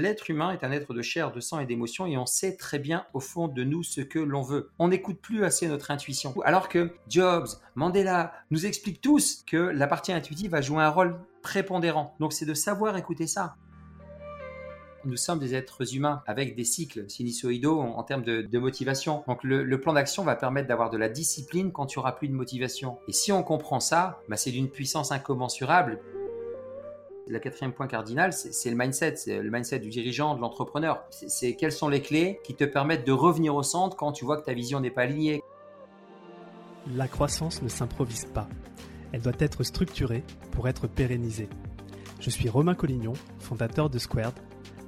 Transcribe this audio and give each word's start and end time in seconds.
L'être 0.00 0.30
humain 0.30 0.52
est 0.52 0.62
un 0.62 0.70
être 0.70 0.94
de 0.94 1.02
chair, 1.02 1.32
de 1.32 1.40
sang 1.40 1.58
et 1.58 1.66
d'émotion 1.66 2.06
et 2.06 2.16
on 2.16 2.24
sait 2.24 2.54
très 2.54 2.78
bien 2.78 3.04
au 3.14 3.18
fond 3.18 3.48
de 3.48 3.64
nous 3.64 3.82
ce 3.82 4.00
que 4.00 4.20
l'on 4.20 4.42
veut. 4.42 4.70
On 4.78 4.86
n'écoute 4.86 5.20
plus 5.20 5.42
assez 5.42 5.66
notre 5.66 5.90
intuition. 5.90 6.32
Alors 6.44 6.68
que 6.68 6.92
Jobs, 7.08 7.48
Mandela 7.74 8.32
nous 8.52 8.64
expliquent 8.64 9.00
tous 9.00 9.42
que 9.44 9.56
la 9.56 9.88
partie 9.88 10.12
intuitive 10.12 10.52
va 10.52 10.60
jouer 10.60 10.84
un 10.84 10.88
rôle 10.88 11.18
prépondérant. 11.42 12.14
Donc 12.20 12.32
c'est 12.32 12.46
de 12.46 12.54
savoir 12.54 12.96
écouter 12.96 13.26
ça. 13.26 13.56
Nous 15.04 15.16
sommes 15.16 15.40
des 15.40 15.56
êtres 15.56 15.96
humains 15.96 16.22
avec 16.28 16.54
des 16.54 16.62
cycles 16.62 17.10
sinusoïdaux 17.10 17.80
en, 17.80 18.04
termes 18.04 18.22
de, 18.22 18.58
motivation. 18.60 19.24
Donc 19.26 19.42
le, 19.42 19.80
plan 19.80 19.94
d'action 19.94 20.22
va 20.22 20.36
permettre 20.36 20.68
d'avoir 20.68 20.90
de 20.90 20.96
la 20.96 21.08
discipline 21.08 21.72
quand 21.72 21.92
il 21.92 21.98
n'y 21.98 22.00
aura 22.00 22.14
plus 22.14 22.28
de 22.28 22.34
motivation. 22.34 22.98
Et 23.08 23.12
si 23.12 23.32
on 23.32 23.42
comprend 23.42 23.80
ça, 23.80 24.20
bah, 24.28 24.36
c'est 24.36 24.52
d'une 24.52 24.70
puissance 24.70 25.10
incommensurable 25.10 25.98
le 27.28 27.38
quatrième 27.38 27.72
point 27.72 27.86
cardinal, 27.86 28.32
c'est 28.32 28.70
le 28.70 28.76
mindset, 28.76 29.16
c'est 29.16 29.42
le 29.42 29.50
mindset 29.50 29.80
du 29.80 29.90
dirigeant, 29.90 30.34
de 30.34 30.40
l'entrepreneur. 30.40 31.04
C'est 31.10 31.54
quelles 31.54 31.72
sont 31.72 31.88
les 31.88 32.00
clés 32.00 32.40
qui 32.44 32.54
te 32.54 32.64
permettent 32.64 33.06
de 33.06 33.12
revenir 33.12 33.54
au 33.54 33.62
centre 33.62 33.96
quand 33.96 34.12
tu 34.12 34.24
vois 34.24 34.40
que 34.40 34.44
ta 34.44 34.54
vision 34.54 34.80
n'est 34.80 34.90
pas 34.90 35.02
alignée? 35.02 35.42
La 36.94 37.06
croissance 37.06 37.62
ne 37.62 37.68
s'improvise 37.68 38.24
pas. 38.24 38.48
Elle 39.12 39.20
doit 39.20 39.32
être 39.38 39.62
structurée 39.62 40.24
pour 40.52 40.68
être 40.68 40.86
pérennisée. 40.86 41.48
Je 42.20 42.30
suis 42.30 42.48
Romain 42.48 42.74
Collignon, 42.74 43.12
fondateur 43.38 43.90
de 43.90 43.98
Squared, 43.98 44.34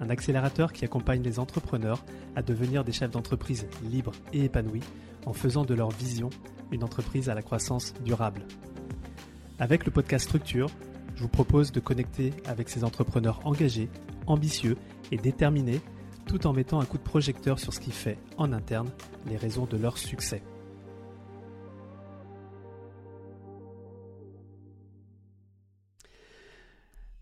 un 0.00 0.09
accélérateur 0.09 0.72
qui 0.72 0.84
accompagne 0.84 1.22
les 1.22 1.38
entrepreneurs 1.38 2.02
à 2.34 2.42
devenir 2.42 2.84
des 2.84 2.92
chefs 2.92 3.11
d'entreprise 3.11 3.66
libres 3.83 4.12
et 4.33 4.45
épanouis 4.45 4.83
en 5.27 5.34
faisant 5.34 5.64
de 5.64 5.75
leur 5.75 5.91
vision 5.91 6.30
une 6.72 6.84
entreprise 6.84 7.28
à 7.28 7.34
la 7.34 7.42
croissance 7.42 7.92
durable. 8.02 8.42
Avec 9.59 9.84
le 9.84 9.91
podcast 9.91 10.25
Structure, 10.25 10.70
je 11.20 11.24
vous 11.24 11.29
propose 11.29 11.70
de 11.70 11.80
connecter 11.80 12.33
avec 12.47 12.70
ces 12.70 12.83
entrepreneurs 12.83 13.41
engagés, 13.45 13.91
ambitieux 14.27 14.78
et 15.12 15.19
déterminés, 15.19 15.83
tout 16.24 16.47
en 16.47 16.55
mettant 16.55 16.80
un 16.80 16.87
coup 16.87 16.97
de 16.97 17.02
projecteur 17.02 17.59
sur 17.59 17.74
ce 17.74 17.80
qui 17.80 17.91
fait, 17.91 18.16
en 18.38 18.55
interne, 18.55 18.88
les 19.28 19.36
raisons 19.36 19.67
de 19.67 19.77
leur 19.77 19.98
succès. 19.98 20.42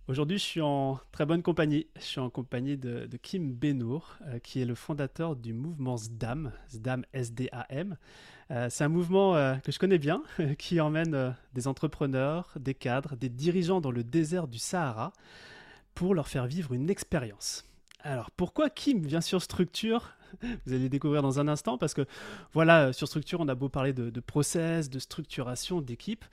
Aujourd'hui, 0.08 0.38
je 0.38 0.42
suis 0.42 0.62
en 0.62 0.98
très 1.12 1.26
bonne 1.26 1.42
compagnie. 1.42 1.86
Je 1.96 2.00
suis 2.00 2.18
en 2.18 2.30
compagnie 2.30 2.78
de, 2.78 3.06
Kim 3.20 3.52
Benour, 3.52 4.16
euh, 4.22 4.38
qui 4.38 4.62
est 4.62 4.64
le 4.64 4.74
fondateur 4.74 5.36
du 5.36 5.52
mouvement 5.52 5.98
SDAM, 5.98 6.50
SDAM 6.70 7.04
S-D-A-M. 7.12 7.94
Euh, 8.50 8.68
c'est 8.70 8.84
un 8.84 8.88
mouvement 8.88 9.36
euh, 9.36 9.56
que 9.56 9.70
je 9.70 9.78
connais 9.78 9.98
bien, 9.98 10.22
qui 10.58 10.80
emmène 10.80 11.14
euh, 11.14 11.30
des 11.52 11.68
entrepreneurs, 11.68 12.50
des 12.58 12.72
cadres, 12.72 13.16
des 13.16 13.28
dirigeants 13.28 13.82
dans 13.82 13.90
le 13.90 14.02
désert 14.02 14.48
du 14.48 14.58
Sahara 14.58 15.12
pour 15.94 16.14
leur 16.14 16.26
faire 16.26 16.46
vivre 16.46 16.72
une 16.72 16.88
expérience. 16.88 17.68
Alors 18.00 18.30
pourquoi 18.30 18.70
Kim 18.70 19.04
vient 19.04 19.20
sur 19.20 19.42
Structure? 19.42 20.14
Vous 20.64 20.72
allez 20.72 20.88
découvrir 20.88 21.20
dans 21.20 21.38
un 21.38 21.48
instant 21.48 21.76
parce 21.76 21.92
que 21.92 22.06
voilà, 22.54 22.94
sur 22.94 23.08
Structure, 23.08 23.40
on 23.40 23.48
a 23.48 23.54
beau 23.54 23.68
parler 23.68 23.92
de, 23.92 24.20
process, 24.20 24.88
de 24.88 25.00
structuration, 25.00 25.82
d'équipe. 25.82 26.24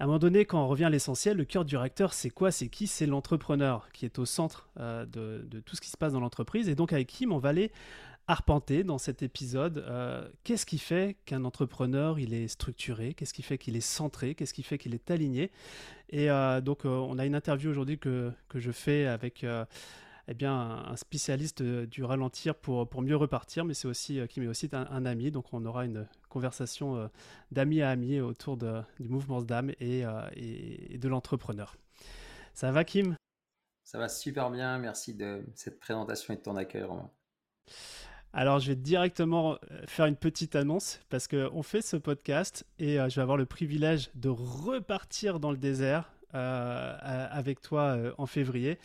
À 0.00 0.04
un 0.04 0.06
moment 0.06 0.18
donné, 0.18 0.46
quand 0.46 0.64
on 0.64 0.66
revient 0.66 0.86
à 0.86 0.90
l'essentiel, 0.90 1.36
le 1.36 1.44
cœur 1.44 1.64
du 1.64 1.76
réacteur, 1.76 2.14
c'est 2.14 2.30
quoi? 2.30 2.50
C'est 2.50 2.68
qui? 2.68 2.86
C'est 2.86 3.04
l'entrepreneur 3.04 3.90
qui 3.92 4.06
est 4.06 4.18
au 4.18 4.24
centre 4.24 4.70
de, 4.78 5.04
de, 5.46 5.60
tout 5.60 5.76
ce 5.76 5.80
qui 5.82 5.90
se 5.90 5.98
passe 5.98 6.14
dans 6.14 6.20
l'entreprise. 6.20 6.70
Et 6.70 6.74
donc 6.74 6.94
avec 6.94 7.06
Kim, 7.06 7.32
on 7.32 7.38
va 7.38 7.50
aller 7.50 7.70
arpenter 8.30 8.84
dans 8.84 8.98
cet 8.98 9.22
épisode 9.22 9.78
euh, 9.78 10.28
qu'est-ce 10.44 10.64
qui 10.64 10.78
fait 10.78 11.16
qu'un 11.26 11.44
entrepreneur 11.44 12.18
il 12.20 12.32
est 12.32 12.46
structuré, 12.46 13.12
qu'est-ce 13.12 13.34
qui 13.34 13.42
fait 13.42 13.58
qu'il 13.58 13.76
est 13.76 13.80
centré, 13.80 14.34
qu'est-ce 14.36 14.54
qui 14.54 14.62
fait 14.62 14.78
qu'il 14.78 14.94
est 14.94 15.10
aligné? 15.10 15.50
Et 16.10 16.30
euh, 16.30 16.60
donc 16.60 16.84
euh, 16.84 16.88
on 16.88 17.18
a 17.18 17.26
une 17.26 17.34
interview 17.34 17.70
aujourd'hui 17.70 17.98
que, 17.98 18.32
je 18.54 18.70
fais 18.70 19.06
avec 19.06 19.44
eh 20.30 20.34
bien, 20.34 20.54
un 20.54 20.96
spécialiste 20.96 21.62
du 21.62 22.04
ralentir 22.04 22.54
pour, 22.54 22.88
pour 22.88 23.02
mieux 23.02 23.16
repartir, 23.16 23.64
mais 23.64 23.74
c'est 23.74 23.88
aussi 23.88 24.20
qui 24.28 24.40
m'est 24.40 24.46
aussi 24.46 24.68
un, 24.72 25.04
ami, 25.04 25.30
donc 25.30 25.52
on 25.52 25.64
aura 25.66 25.84
une 25.84 26.06
conversation 26.28 27.10
d'ami 27.50 27.82
à 27.82 27.90
ami 27.90 28.20
autour 28.20 28.56
de, 28.56 28.80
du 29.00 29.08
mouvement 29.08 29.42
d'âme 29.42 29.72
et, 29.80 30.04
et, 30.36 30.98
de 30.98 31.08
l'entrepreneur. 31.08 31.76
Ça 32.54 32.70
va 32.70 32.84
Kim? 32.84 33.16
Ça 33.84 33.98
va 33.98 34.08
super 34.08 34.50
bien, 34.50 34.78
merci 34.78 35.14
de 35.14 35.44
cette 35.54 35.80
présentation 35.80 36.32
et 36.32 36.36
de 36.36 36.42
ton 36.42 36.56
accueil 36.56 36.84
Romain. 36.84 37.10
Alors, 38.32 38.60
je 38.60 38.68
vais 38.68 38.76
directement 38.76 39.54
euh, 39.72 39.82
faire 39.86 40.06
une 40.06 40.16
petite 40.16 40.54
annonce 40.54 41.00
parce 41.08 41.26
qu'on 41.26 41.62
fait 41.62 41.82
ce 41.82 41.96
podcast 41.96 42.64
et 42.78 43.00
euh, 43.00 43.08
je 43.08 43.16
vais 43.16 43.22
avoir 43.22 43.36
le 43.36 43.46
privilège 43.46 44.10
de 44.14 44.28
repartir 44.28 45.40
dans 45.40 45.50
le 45.50 45.56
désert 45.56 46.12
euh, 46.14 46.19
avec 46.32 47.60
toi 47.60 47.96
en 48.18 48.26
février, 48.26 48.78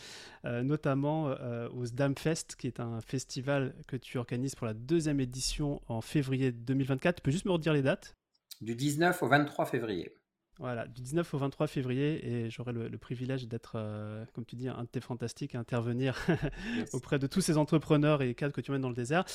notamment 0.43 1.35
au 1.73 1.85
Sdamfest, 1.85 2.55
qui 2.57 2.67
est 2.67 2.79
un 2.79 3.01
festival 3.01 3.73
que 3.87 3.97
tu 3.97 4.17
organises 4.17 4.55
pour 4.55 4.67
la 4.67 4.73
deuxième 4.73 5.19
édition 5.19 5.81
en 5.87 6.01
février 6.01 6.51
2024. 6.51 7.15
Tu 7.17 7.21
peux 7.21 7.31
juste 7.31 7.45
me 7.45 7.51
redire 7.51 7.73
les 7.73 7.81
dates? 7.81 8.15
Du 8.61 8.75
19 8.75 9.21
au 9.21 9.27
23 9.27 9.65
février. 9.65 10.13
Voilà, 10.59 10.87
du 10.87 11.01
19 11.01 11.33
au 11.33 11.37
23 11.37 11.67
février, 11.67 12.25
et 12.25 12.49
j'aurai 12.49 12.71
le, 12.71 12.97
privilège 12.97 13.45
d'être, 13.45 13.73
euh, 13.75 14.23
comme 14.33 14.45
tu 14.45 14.55
dis, 14.55 14.69
un 14.69 14.83
de 14.83 14.87
tes 14.87 15.01
fantastiques 15.01 15.53
à 15.53 15.59
intervenir 15.59 16.17
auprès 16.93 17.19
de 17.19 17.27
tous 17.27 17.41
ces 17.41 17.57
entrepreneurs 17.57 18.21
et 18.21 18.33
cadres 18.35 18.53
que 18.53 18.61
tu 18.61 18.71
mènes 18.71 18.81
dans 18.81 18.89
le 18.89 18.95
désert. 18.95 19.25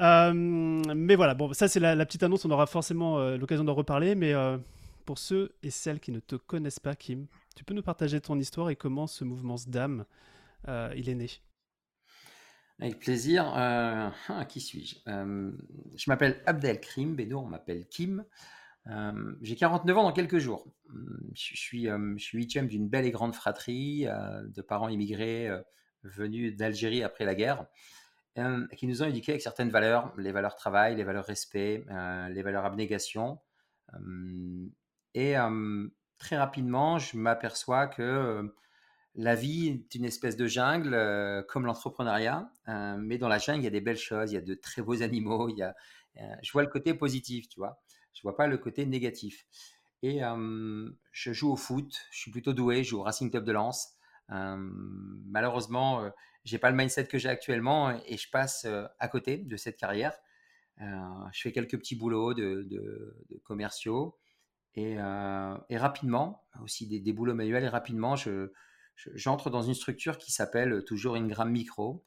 Euh, 0.00 0.32
mais 0.34 1.16
voilà, 1.16 1.34
bon, 1.34 1.54
ça 1.54 1.66
c'est 1.66 1.80
la, 1.80 2.04
petite 2.04 2.22
annonce, 2.22 2.44
on 2.44 2.50
aura 2.50 2.66
forcément 2.66 3.18
euh, 3.18 3.38
l'occasion 3.38 3.64
d'en 3.64 3.72
reparler, 3.72 4.14
mais 4.14 4.34
pour 5.06 5.18
ceux 5.18 5.52
et 5.62 5.70
celles 5.70 5.98
qui 5.98 6.12
ne 6.12 6.20
te 6.20 6.36
connaissent 6.36 6.78
pas, 6.78 6.94
Kim, 6.94 7.26
tu 7.60 7.64
peux 7.66 7.74
nous 7.74 7.82
partager 7.82 8.22
ton 8.22 8.38
histoire 8.38 8.70
et 8.70 8.74
comment 8.74 9.06
ce 9.06 9.22
mouvement 9.22 9.58
SDAM, 9.58 10.06
il 10.66 11.10
est 11.10 11.14
né? 11.14 11.26
Avec 12.78 12.98
plaisir. 12.98 13.44
qui 14.48 14.62
suis-je? 14.62 14.94
Je 15.04 16.04
m'appelle 16.10 16.42
Abdelkrim 16.46 17.14
Bédour, 17.14 17.44
on 17.44 17.48
m'appelle 17.48 17.86
Kim. 17.86 18.24
Euh, 18.86 19.34
j'ai 19.42 19.56
49 19.56 19.98
ans 19.98 20.02
dans 20.04 20.12
quelques 20.12 20.38
jours. 20.38 20.72
Je 21.34 21.54
suis, 21.54 21.90
euh, 21.90 22.14
je 22.16 22.24
suis 22.24 22.38
huitième 22.38 22.66
d'une 22.66 22.88
belle 22.88 23.04
et 23.04 23.10
grande 23.10 23.34
fratrie 23.34 24.06
euh, 24.06 24.42
de 24.46 24.62
parents 24.62 24.88
immigrés 24.88 25.50
venus 26.02 26.56
d'Algérie 26.56 27.02
après 27.02 27.26
la 27.26 27.34
guerre, 27.34 27.66
qui 28.74 28.86
nous 28.86 29.02
ont 29.02 29.06
éduqués 29.06 29.32
avec 29.32 29.42
certaines 29.42 29.68
valeurs, 29.68 30.14
les 30.16 30.32
valeurs 30.32 30.56
travail, 30.56 30.96
les 30.96 31.04
valeurs 31.04 31.26
respect, 31.26 31.84
les 32.30 32.42
valeurs 32.42 32.64
abnégation. 32.64 33.38
et 35.12 35.36
très 36.20 36.36
rapidement, 36.36 37.00
je 37.00 37.16
m'aperçois 37.16 37.88
que 37.88 38.54
la 39.16 39.34
vie 39.34 39.68
est 39.68 39.94
une 39.96 40.04
espèce 40.04 40.36
de 40.36 40.46
jungle, 40.46 41.44
comme 41.48 41.66
l'entrepreneuriat, 41.66 42.52
mais 42.98 43.18
dans 43.18 43.28
la 43.28 43.38
jungle, 43.38 43.62
il 43.62 43.64
y 43.64 43.66
a 43.66 43.70
des 43.70 43.80
belles 43.80 43.98
choses, 43.98 44.30
il 44.30 44.34
y 44.34 44.38
a 44.38 44.42
de 44.42 44.54
très 44.54 44.82
beaux 44.82 45.02
animaux, 45.02 45.48
il 45.48 45.56
y 45.56 45.62
a, 45.62 45.74
je 46.42 46.52
vois 46.52 46.62
le 46.62 46.68
côté 46.68 46.94
positif, 46.94 47.48
tu 47.48 47.58
vois. 47.58 47.80
Je 48.12 48.22
vois 48.22 48.36
pas 48.36 48.46
le 48.46 48.58
côté 48.58 48.86
négatif. 48.86 49.46
Et 50.02 50.20
je 51.12 51.32
joue 51.32 51.50
au 51.50 51.56
foot, 51.56 51.92
je 52.10 52.18
suis 52.18 52.30
plutôt 52.30 52.52
doué, 52.52 52.84
je 52.84 52.90
joue 52.90 53.00
au 53.00 53.02
Racing 53.02 53.30
Club 53.30 53.44
de 53.44 53.52
Lens. 53.52 53.96
malheureusement, 54.28 56.10
j'ai 56.44 56.58
pas 56.58 56.70
le 56.70 56.76
mindset 56.76 57.06
que 57.06 57.18
j'ai 57.18 57.28
actuellement 57.28 57.90
et 58.06 58.16
je 58.16 58.30
passe 58.30 58.66
à 58.98 59.08
côté 59.08 59.38
de 59.38 59.56
cette 59.56 59.76
carrière. 59.76 60.14
je 60.78 61.40
fais 61.40 61.52
quelques 61.52 61.78
petits 61.78 61.96
boulots 61.96 62.34
de, 62.34 63.16
commerciaux 63.44 64.16
et, 64.74 64.96
rapidement, 65.76 66.44
aussi 66.62 66.86
des, 66.86 67.12
boulots 67.12 67.34
manuels, 67.34 67.64
et 67.64 67.68
rapidement, 67.68 68.16
je, 68.16 68.52
j'entre 69.14 69.50
dans 69.50 69.62
une 69.62 69.74
structure 69.74 70.18
qui 70.18 70.32
s'appelle 70.32 70.84
toujours 70.84 71.16
Ingram 71.16 71.50
Micro, 71.50 72.04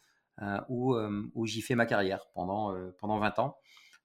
où, 0.70 0.96
où 0.96 1.46
j'y 1.46 1.62
fais 1.62 1.76
ma 1.76 1.86
carrière 1.86 2.26
pendant, 2.34 2.76
pendant 3.00 3.20
20 3.20 3.40
ans. 3.40 3.58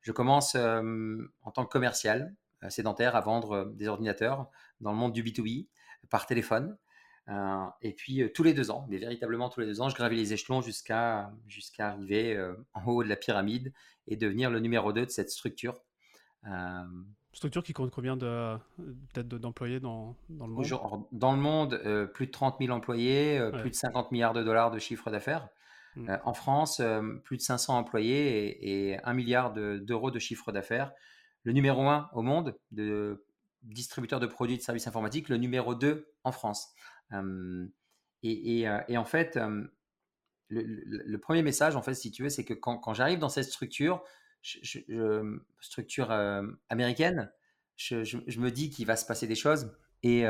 Je 0.03 0.13
commence 0.13 0.55
en 0.57 1.51
tant 1.53 1.65
que 1.65 1.71
commercial 1.71 2.35
euh, 2.65 2.71
sédentaire 2.71 3.15
à 3.15 3.21
vendre 3.21 3.53
euh, 3.53 3.65
des 3.75 3.87
ordinateurs 3.87 4.51
dans 4.81 4.91
le 4.91 4.97
monde 4.97 5.13
du 5.13 5.23
B2B 5.23 5.69
par 6.11 6.27
téléphone. 6.27 6.77
Euh, 7.29 7.67
et 7.83 7.93
puis 7.93 8.23
tous 8.35 8.43
les 8.43 8.55
deux 8.55 8.71
ans, 8.71 8.87
mais 8.89 8.97
véritablement 8.99 9.49
tous 9.49 9.61
les 9.61 9.67
deux 9.67 9.81
ans, 9.81 9.89
je 9.89 9.95
gravis 9.95 10.17
les 10.17 10.33
échelons 10.33 10.63
jusqu'à 10.63 11.31
jusqu'à 11.47 11.89
arriver 11.89 12.39
en 12.73 12.85
haut 12.87 13.05
de 13.05 13.09
la 13.09 13.17
pyramide 13.17 13.75
et 14.07 14.17
devenir 14.17 14.51
le 14.51 14.61
numéro 14.61 14.95
2 14.95 15.05
de 15.05 15.11
cette 15.11 15.29
structure. 15.31 15.85
Structure 17.33 17.63
qui 17.63 17.73
compte 17.73 17.91
combien 17.91 18.17
de, 18.17 18.57
peut-être 19.13 19.29
d'employés 19.29 19.81
dans, 19.81 20.17
dans, 20.29 20.47
le 20.47 20.55
monde 20.55 21.07
Dans 21.13 21.33
le 21.33 21.39
monde, 21.39 22.09
plus 22.15 22.27
de 22.27 22.33
30 22.33 22.57
000 22.59 22.73
employés, 22.73 23.41
plus 23.61 23.71
de 23.71 23.75
50 23.75 24.11
milliards 24.13 24.33
de 24.33 24.43
dollars 24.43 24.71
de 24.71 24.79
chiffre 24.79 25.11
d'affaires. 25.11 25.49
Mmh. 25.99 26.11
Euh, 26.11 26.19
en 26.25 26.35
France, 26.35 26.81
euh, 26.81 27.03
plus 27.25 27.37
de 27.37 27.43
500 27.43 27.77
employés 27.77 28.91
et, 28.91 28.99
1 29.03 29.15
milliard 29.15 29.53
d'euros 29.53 30.11
de, 30.11 30.19
chiffre 30.19 30.53
d'affaires. 30.53 30.93
Le 31.45 31.53
numéro 31.53 31.89
1 31.89 32.11
au 32.13 32.23
monde 32.23 32.57
de 32.71 33.25
distributeur 33.63 34.21
de 34.21 34.27
produits 34.27 34.55
et 34.55 34.59
de 34.59 34.63
services 34.63 34.87
informatiques, 34.87 35.29
le 35.29 35.37
numéro 35.37 35.75
2 35.75 36.13
en 36.25 36.33
France. 36.33 36.75
et, 38.23 38.69
en 38.69 39.05
fait, 39.05 39.39
le, 40.49 41.17
premier 41.17 41.43
message, 41.43 41.75
en 41.77 41.83
fait, 41.83 41.95
si 41.95 42.11
tu 42.11 42.23
veux, 42.23 42.29
c'est 42.29 42.45
que 42.45 42.55
quand, 42.55 42.95
j'arrive 42.95 43.19
dans 43.19 43.29
cette 43.29 43.47
structure, 43.47 44.03
structure 45.61 46.11
américaine, 46.69 47.33
je, 47.77 48.41
me 48.41 48.51
dis 48.51 48.71
qu'il 48.71 48.87
va 48.87 48.97
se 48.97 49.07
passer 49.07 49.27
des 49.27 49.35
choses 49.35 49.73
et, 50.03 50.25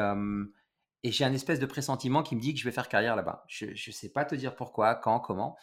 j'ai 1.05 1.25
un 1.25 1.33
espèce 1.33 1.61
de 1.61 1.67
pressentiment 1.67 2.23
qui 2.23 2.37
me 2.37 2.41
dit 2.41 2.55
que 2.55 2.61
je 2.61 2.65
vais 2.65 2.73
faire 2.73 2.89
carrière 2.89 3.17
là-bas. 3.17 3.45
Je 3.49 3.67
ne 3.67 3.93
sais 3.93 4.11
pas 4.11 4.25
te 4.25 4.35
dire 4.35 4.57
pourquoi, 4.57 4.95
quand, 4.95 5.21
comment. 5.21 5.57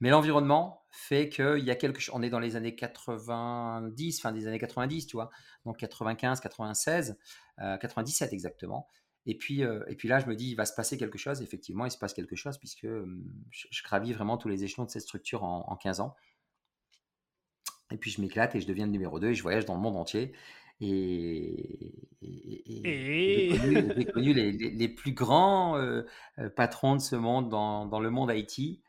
Mais 0.00 0.08
l'environnement 0.08 0.86
fait 0.90 1.28
qu'il 1.28 1.58
y 1.58 1.70
a 1.70 1.74
quelque 1.74 2.00
chose. 2.00 2.14
On 2.14 2.22
est 2.22 2.30
dans 2.30 2.38
les 2.38 2.56
années 2.56 2.74
90, 2.74 4.20
fin 4.20 4.32
des 4.32 4.46
années 4.46 4.58
90, 4.58 5.06
tu 5.06 5.16
vois. 5.16 5.30
Donc 5.66 5.76
95, 5.76 6.40
96, 6.40 7.18
97 7.58 8.32
exactement. 8.32 8.88
Et 9.26 9.36
puis, 9.36 9.62
euh, 9.62 9.84
et 9.88 9.96
puis 9.96 10.08
là, 10.08 10.18
je 10.18 10.26
me 10.26 10.34
dis, 10.34 10.50
il 10.50 10.54
va 10.54 10.64
se 10.64 10.74
passer 10.74 10.96
quelque 10.96 11.18
chose. 11.18 11.42
Effectivement, 11.42 11.84
il 11.84 11.90
se 11.90 11.98
passe 11.98 12.14
quelque 12.14 12.36
chose 12.36 12.56
puisque 12.58 12.86
je, 13.50 13.82
gravis 13.84 14.14
vraiment 14.14 14.38
tous 14.38 14.48
les 14.48 14.64
échelons 14.64 14.84
de 14.84 14.90
cette 14.90 15.02
structure 15.02 15.44
en, 15.44 15.64
en 15.68 15.76
15 15.76 16.00
ans. 16.00 16.16
Et 17.90 17.96
puis 17.96 18.10
je 18.10 18.20
m'éclate 18.20 18.54
et 18.54 18.60
je 18.60 18.66
deviens 18.66 18.86
le 18.86 18.92
numéro 18.92 19.18
2 19.18 19.30
et 19.30 19.34
je 19.34 19.42
voyage 19.42 19.64
dans 19.64 19.74
le 19.74 19.80
monde 19.80 19.96
entier. 19.96 20.32
Et, 20.80 21.92
j'ai 22.22 24.06
connu, 24.12 24.32
les, 24.32 24.88
plus 24.88 25.12
grands 25.12 25.76
euh, 25.76 26.02
euh, 26.38 26.48
patrons 26.48 26.96
de 26.96 27.00
ce 27.00 27.16
monde 27.16 27.48
dans, 27.50 28.00
le 28.00 28.10
monde 28.10 28.32
IT. 28.34 28.80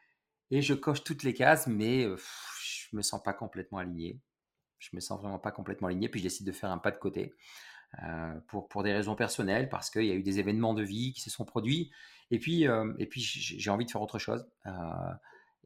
Et 0.52 0.62
je 0.62 0.74
coche 0.74 1.04
toutes 1.04 1.24
les 1.24 1.34
cases, 1.34 1.68
mais 1.68 2.04
je 2.04 2.16
je 2.92 2.98
me 2.98 3.02
sens 3.02 3.24
pas 3.24 3.32
complètement 3.32 3.78
aligné. 3.78 4.20
Je 4.80 4.90
me 4.94 5.00
sens 5.00 5.22
vraiment 5.22 5.40
pas 5.40 5.52
complètement 5.52 5.88
aligné. 5.88 6.10
Puis 6.10 6.20
je 6.20 6.26
décide 6.26 6.46
de 6.46 6.52
faire 6.52 6.72
un 6.72 6.78
pas 6.78 6.92
de 6.92 6.98
côté 6.98 7.34
euh, 8.04 8.34
pour, 8.48 8.68
pour 8.68 8.84
des 8.84 8.92
raisons 8.92 9.16
personnelles, 9.16 9.70
parce 9.70 9.90
qu'il 9.90 10.04
y 10.04 10.12
a 10.12 10.14
eu 10.14 10.24
des 10.24 10.40
événements 10.40 10.74
de 10.74 10.84
vie 10.84 11.14
qui 11.14 11.22
se 11.22 11.30
sont 11.30 11.46
produits. 11.46 11.90
Et 12.32 12.40
puis, 12.40 12.64
et 12.64 13.06
puis 13.08 13.22
j'ai 13.22 13.70
envie 13.70 13.86
de 13.86 13.92
faire 13.92 14.02
autre 14.02 14.20
chose. 14.20 14.46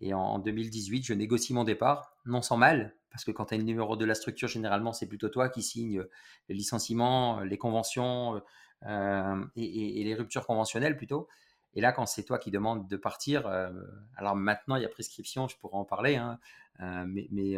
Et 0.02 0.14
en, 0.14 0.20
en 0.20 0.40
2018, 0.40 1.04
je 1.06 1.14
négocie 1.14 1.54
mon 1.54 1.64
départ, 1.64 2.16
non 2.26 2.42
sans 2.42 2.58
mal, 2.58 2.96
parce 3.16 3.24
que 3.24 3.32
quand 3.32 3.46
tu 3.46 3.54
as 3.54 3.58
le 3.58 3.64
numéro 3.64 3.96
de 3.96 4.04
la 4.04 4.14
structure, 4.14 4.50
généralement, 4.50 4.92
c'est 4.92 5.08
plutôt 5.08 5.30
toi 5.30 5.48
qui 5.48 5.64
signes 5.64 6.04
les 6.50 6.56
licenciements, 6.56 7.40
les 7.40 7.58
conventions 7.58 8.42
euh, 8.86 9.46
et, 9.56 10.04
les 10.04 10.16
ruptures 10.16 10.46
conventionnelles 10.46 10.98
plutôt. 10.98 11.30
Et 11.76 11.80
là, 11.80 11.94
quand 11.94 12.06
c'est 12.08 12.24
toi 12.24 12.38
qui 12.38 12.52
demandes 12.52 12.90
de 12.90 12.98
partir, 12.98 13.48
euh, 13.48 13.72
alors 14.18 14.36
maintenant, 14.36 14.76
il 14.76 14.82
y 14.82 14.86
a 14.86 14.90
prescription, 14.90 15.48
je 15.48 15.58
pourrais 15.58 15.78
en 15.78 15.86
parler, 15.86 16.18
hein, 16.18 16.40
euh, 16.82 17.06
mais, 17.08 17.58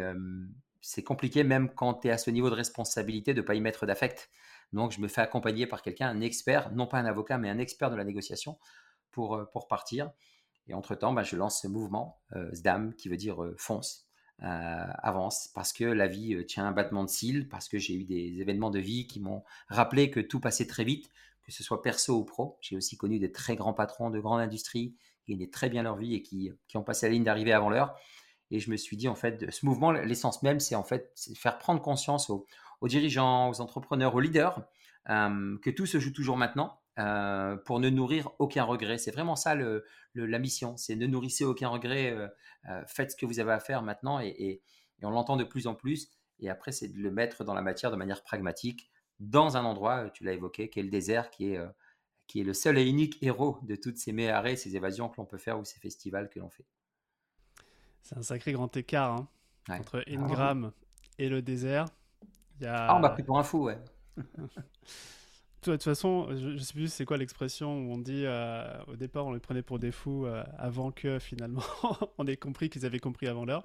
c'est 0.80 1.02
compliqué 1.02 1.42
même 1.42 1.74
quand 1.74 1.94
tu 1.94 2.08
es 2.08 2.12
à 2.12 2.18
ce 2.18 2.30
niveau 2.30 2.50
de 2.50 2.54
responsabilité 2.54 3.34
de 3.34 3.40
ne 3.40 3.44
pas 3.44 3.56
y 3.56 3.60
mettre 3.60 3.84
d'affect. 3.84 4.30
Donc, 4.72 4.92
je 4.92 5.00
me 5.00 5.08
fais 5.08 5.22
accompagner 5.22 5.66
par 5.66 5.82
quelqu'un, 5.82 6.08
un 6.08 6.20
expert, 6.20 6.70
non 6.70 6.86
pas 6.86 6.98
un 6.98 7.04
avocat, 7.04 7.36
mais 7.36 7.50
un 7.50 7.58
expert 7.58 7.90
de 7.90 7.96
la 7.96 8.04
négociation 8.04 8.60
pour, 9.10 9.44
pour 9.52 9.66
partir. 9.66 10.12
Et 10.68 10.74
entre-temps, 10.74 11.12
bah, 11.12 11.22
je 11.22 11.36
lance 11.36 11.62
ce 11.62 11.68
mouvement, 11.68 12.20
SDAM, 12.52 12.94
qui 12.94 13.08
veut 13.08 13.16
dire 13.16 13.38
fonce, 13.56 14.08
euh, 14.44 14.86
avance 15.02 15.50
parce 15.52 15.72
que 15.72 15.82
la 15.82 16.06
vie 16.06 16.34
euh, 16.34 16.44
tient 16.44 16.64
un 16.64 16.70
battement 16.70 17.02
de 17.02 17.08
cils, 17.08 17.48
parce 17.48 17.68
que 17.68 17.78
j'ai 17.78 17.94
eu 17.94 18.04
des 18.04 18.40
événements 18.40 18.70
de 18.70 18.78
vie 18.78 19.08
qui 19.08 19.18
m'ont 19.18 19.42
rappelé 19.68 20.12
que 20.12 20.20
tout 20.20 20.38
passait 20.38 20.68
très 20.68 20.84
vite, 20.84 21.10
que 21.42 21.50
ce 21.50 21.64
soit 21.64 21.82
perso 21.82 22.18
ou 22.18 22.24
pro. 22.24 22.56
J'ai 22.60 22.76
aussi 22.76 22.96
connu 22.96 23.18
des 23.18 23.32
très 23.32 23.56
grands 23.56 23.72
patrons 23.72 24.10
de 24.10 24.20
grande 24.20 24.40
industrie 24.40 24.94
qui 25.24 25.32
gagnaient 25.32 25.50
très 25.50 25.68
bien 25.68 25.82
leur 25.82 25.96
vie 25.96 26.14
et 26.14 26.22
qui, 26.22 26.52
ont 26.74 26.84
passé 26.84 27.06
la 27.06 27.14
ligne 27.14 27.24
d'arrivée 27.24 27.52
avant 27.52 27.68
l'heure. 27.68 27.98
Et 28.52 28.60
je 28.60 28.70
me 28.70 28.76
suis 28.76 28.96
dit, 28.96 29.08
en 29.08 29.16
fait, 29.16 29.50
ce 29.50 29.66
mouvement, 29.66 29.90
l'essence 29.90 30.44
même, 30.44 30.60
c'est 30.60 30.76
en 30.76 30.84
fait 30.84 31.12
faire 31.34 31.58
prendre 31.58 31.82
conscience 31.82 32.30
aux, 32.30 32.46
dirigeants, 32.84 33.50
aux 33.50 33.60
entrepreneurs, 33.60 34.14
aux 34.14 34.20
leaders, 34.20 34.62
euh, 35.10 35.58
que 35.62 35.70
tout 35.70 35.86
se 35.86 35.98
joue 35.98 36.12
toujours 36.12 36.36
maintenant 36.36 36.78
euh, 36.98 37.56
pour 37.56 37.78
ne 37.78 37.90
nourrir 37.90 38.30
aucun 38.38 38.64
regret. 38.64 38.98
C'est 38.98 39.12
vraiment 39.12 39.36
ça 39.36 39.54
le, 39.54 39.84
la 40.14 40.38
mission, 40.38 40.76
c'est 40.76 40.96
ne 40.96 41.06
nourrissez 41.06 41.44
aucun 41.44 41.68
regret, 41.68 42.10
euh, 42.10 42.28
euh, 42.68 42.82
faites 42.86 43.12
ce 43.12 43.16
que 43.16 43.24
vous 43.24 43.38
avez 43.38 43.52
à 43.52 43.60
faire 43.60 43.82
maintenant 43.82 44.18
et, 44.20 44.62
on 45.02 45.10
l'entend 45.10 45.36
de 45.36 45.44
plus 45.44 45.68
en 45.68 45.76
plus. 45.76 46.10
Et 46.40 46.50
après, 46.50 46.72
c'est 46.72 46.88
de 46.88 46.98
le 46.98 47.12
mettre 47.12 47.44
dans 47.44 47.54
la 47.54 47.62
matière 47.62 47.92
de 47.92 47.96
manière 47.96 48.24
pragmatique, 48.24 48.90
dans 49.20 49.56
un 49.56 49.64
endroit, 49.64 50.10
tu 50.10 50.24
l'as 50.24 50.32
évoqué, 50.32 50.70
qui 50.70 50.80
est 50.80 50.82
le 50.82 50.90
désert, 50.90 51.30
qui 51.30 51.52
est, 51.52 51.60
qui 52.26 52.40
est 52.40 52.44
le 52.44 52.52
seul 52.52 52.78
et 52.78 52.84
unique 52.84 53.22
héros 53.22 53.60
de 53.62 53.76
toutes 53.76 53.96
ces 53.96 54.12
méarrées, 54.12 54.56
ces 54.56 54.74
évasions 54.74 55.08
que 55.08 55.18
l'on 55.18 55.24
peut 55.24 55.38
faire 55.38 55.56
ou 55.60 55.64
ces 55.64 55.78
festivals 55.78 56.28
que 56.28 56.40
l'on 56.40 56.50
fait. 56.50 56.66
C'est 58.02 58.18
un 58.18 58.22
sacré 58.22 58.50
grand 58.50 58.76
écart 58.76 59.12
hein, 59.12 59.28
entre 59.68 60.02
Ingram 60.08 60.72
et 61.16 61.28
le 61.28 61.42
désert. 61.42 61.86
Il 62.58 62.64
y 62.64 62.66
a... 62.66 62.88
Ah, 62.88 62.96
on 62.96 63.00
m'a 63.00 63.10
pris 63.10 63.22
pour 63.22 63.38
un 63.38 63.44
fou, 63.44 63.66
ouais. 63.66 63.78
De 65.62 65.72
toute 65.72 65.82
façon, 65.82 66.28
je, 66.36 66.50
ne 66.50 66.58
sais 66.58 66.72
plus 66.72 66.92
c'est 66.92 67.04
quoi 67.04 67.16
l'expression 67.16 67.80
où 67.80 67.92
on 67.92 67.98
dit 67.98 68.22
euh, 68.24 68.64
au 68.86 68.94
départ 68.94 69.26
on 69.26 69.32
les 69.32 69.40
prenait 69.40 69.62
pour 69.62 69.80
des 69.80 69.90
fous 69.90 70.24
euh, 70.24 70.44
avant 70.56 70.92
que 70.92 71.18
finalement 71.18 71.64
on 72.18 72.26
ait 72.28 72.36
compris 72.36 72.70
qu'ils 72.70 72.86
avaient 72.86 73.00
compris 73.00 73.26
avant 73.26 73.44
l'heure. 73.44 73.64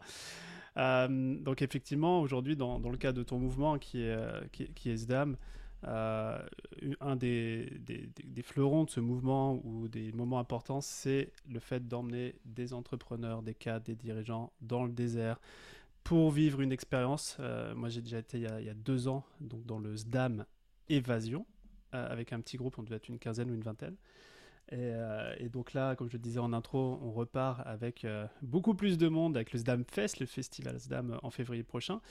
Euh, 0.78 1.38
donc 1.38 1.62
effectivement, 1.62 2.22
aujourd'hui, 2.22 2.56
dans, 2.56 2.80
dans, 2.80 2.90
le 2.90 2.98
cas 2.98 3.12
de 3.12 3.22
ton 3.22 3.38
mouvement 3.38 3.78
qui 3.78 4.02
est, 4.02 4.18
qui, 4.52 4.74
qui 4.74 4.90
est 4.90 4.98
SDAM, 4.98 5.38
un 5.84 7.16
des, 7.16 7.72
des, 7.80 8.10
des, 8.24 8.42
fleurons 8.42 8.86
de 8.86 8.90
ce 8.90 9.00
mouvement 9.00 9.62
ou 9.64 9.88
des 9.88 10.12
moments 10.14 10.40
importants, 10.40 10.82
c'est 10.82 11.32
le 11.48 11.60
fait 11.60 11.88
d'emmener 11.88 12.34
des 12.46 12.74
entrepreneurs, 12.74 13.44
des 13.44 13.54
cadres, 13.54 13.86
des 13.86 13.96
dirigeants 13.96 14.52
dans 14.62 14.84
le 14.84 14.92
désert 14.92 15.40
pour 16.04 16.32
vivre 16.32 16.62
une 16.62 16.72
expérience. 16.72 17.38
moi, 17.76 17.90
j'ai 17.90 18.02
déjà 18.02 18.18
été 18.18 18.40
il 18.40 18.44
y, 18.44 18.48
a, 18.48 18.60
il 18.62 18.66
y, 18.66 18.70
a, 18.70 18.74
deux 18.74 19.08
ans 19.08 19.24
donc 19.42 19.64
dans 19.68 19.78
le 19.78 19.96
SDAM 19.96 20.46
Évasion. 20.90 21.46
Euh, 21.94 22.12
avec 22.12 22.34
un 22.34 22.40
petit 22.40 22.58
groupe, 22.58 22.78
on 22.80 22.84
devait 22.84 22.96
être 22.96 23.08
une 23.08 23.20
quinzaine 23.20 23.52
ou 23.52 23.54
une 23.54 23.64
vingtaine. 23.64 23.96
Euh, 24.72 25.36
et, 25.38 25.50
donc 25.50 25.74
là, 25.74 25.96
comme 25.96 26.08
je 26.08 26.14
le 26.14 26.20
disais 26.20 26.40
en 26.40 26.54
intro, 26.54 27.00
on 27.02 27.12
repart 27.12 27.62
avec 27.66 28.06
euh, 28.06 28.26
beaucoup 28.42 28.74
plus 28.74 28.98
de 28.98 29.08
monde 29.08 29.36
avec 29.36 29.52
le 29.52 29.60
SDAM 29.60 29.84
Fest, 29.92 30.20
le 30.20 30.26
festival 30.26 30.80
SDAM 30.80 31.20
en 31.22 31.30
février 31.30 31.64
prochain. 31.64 32.02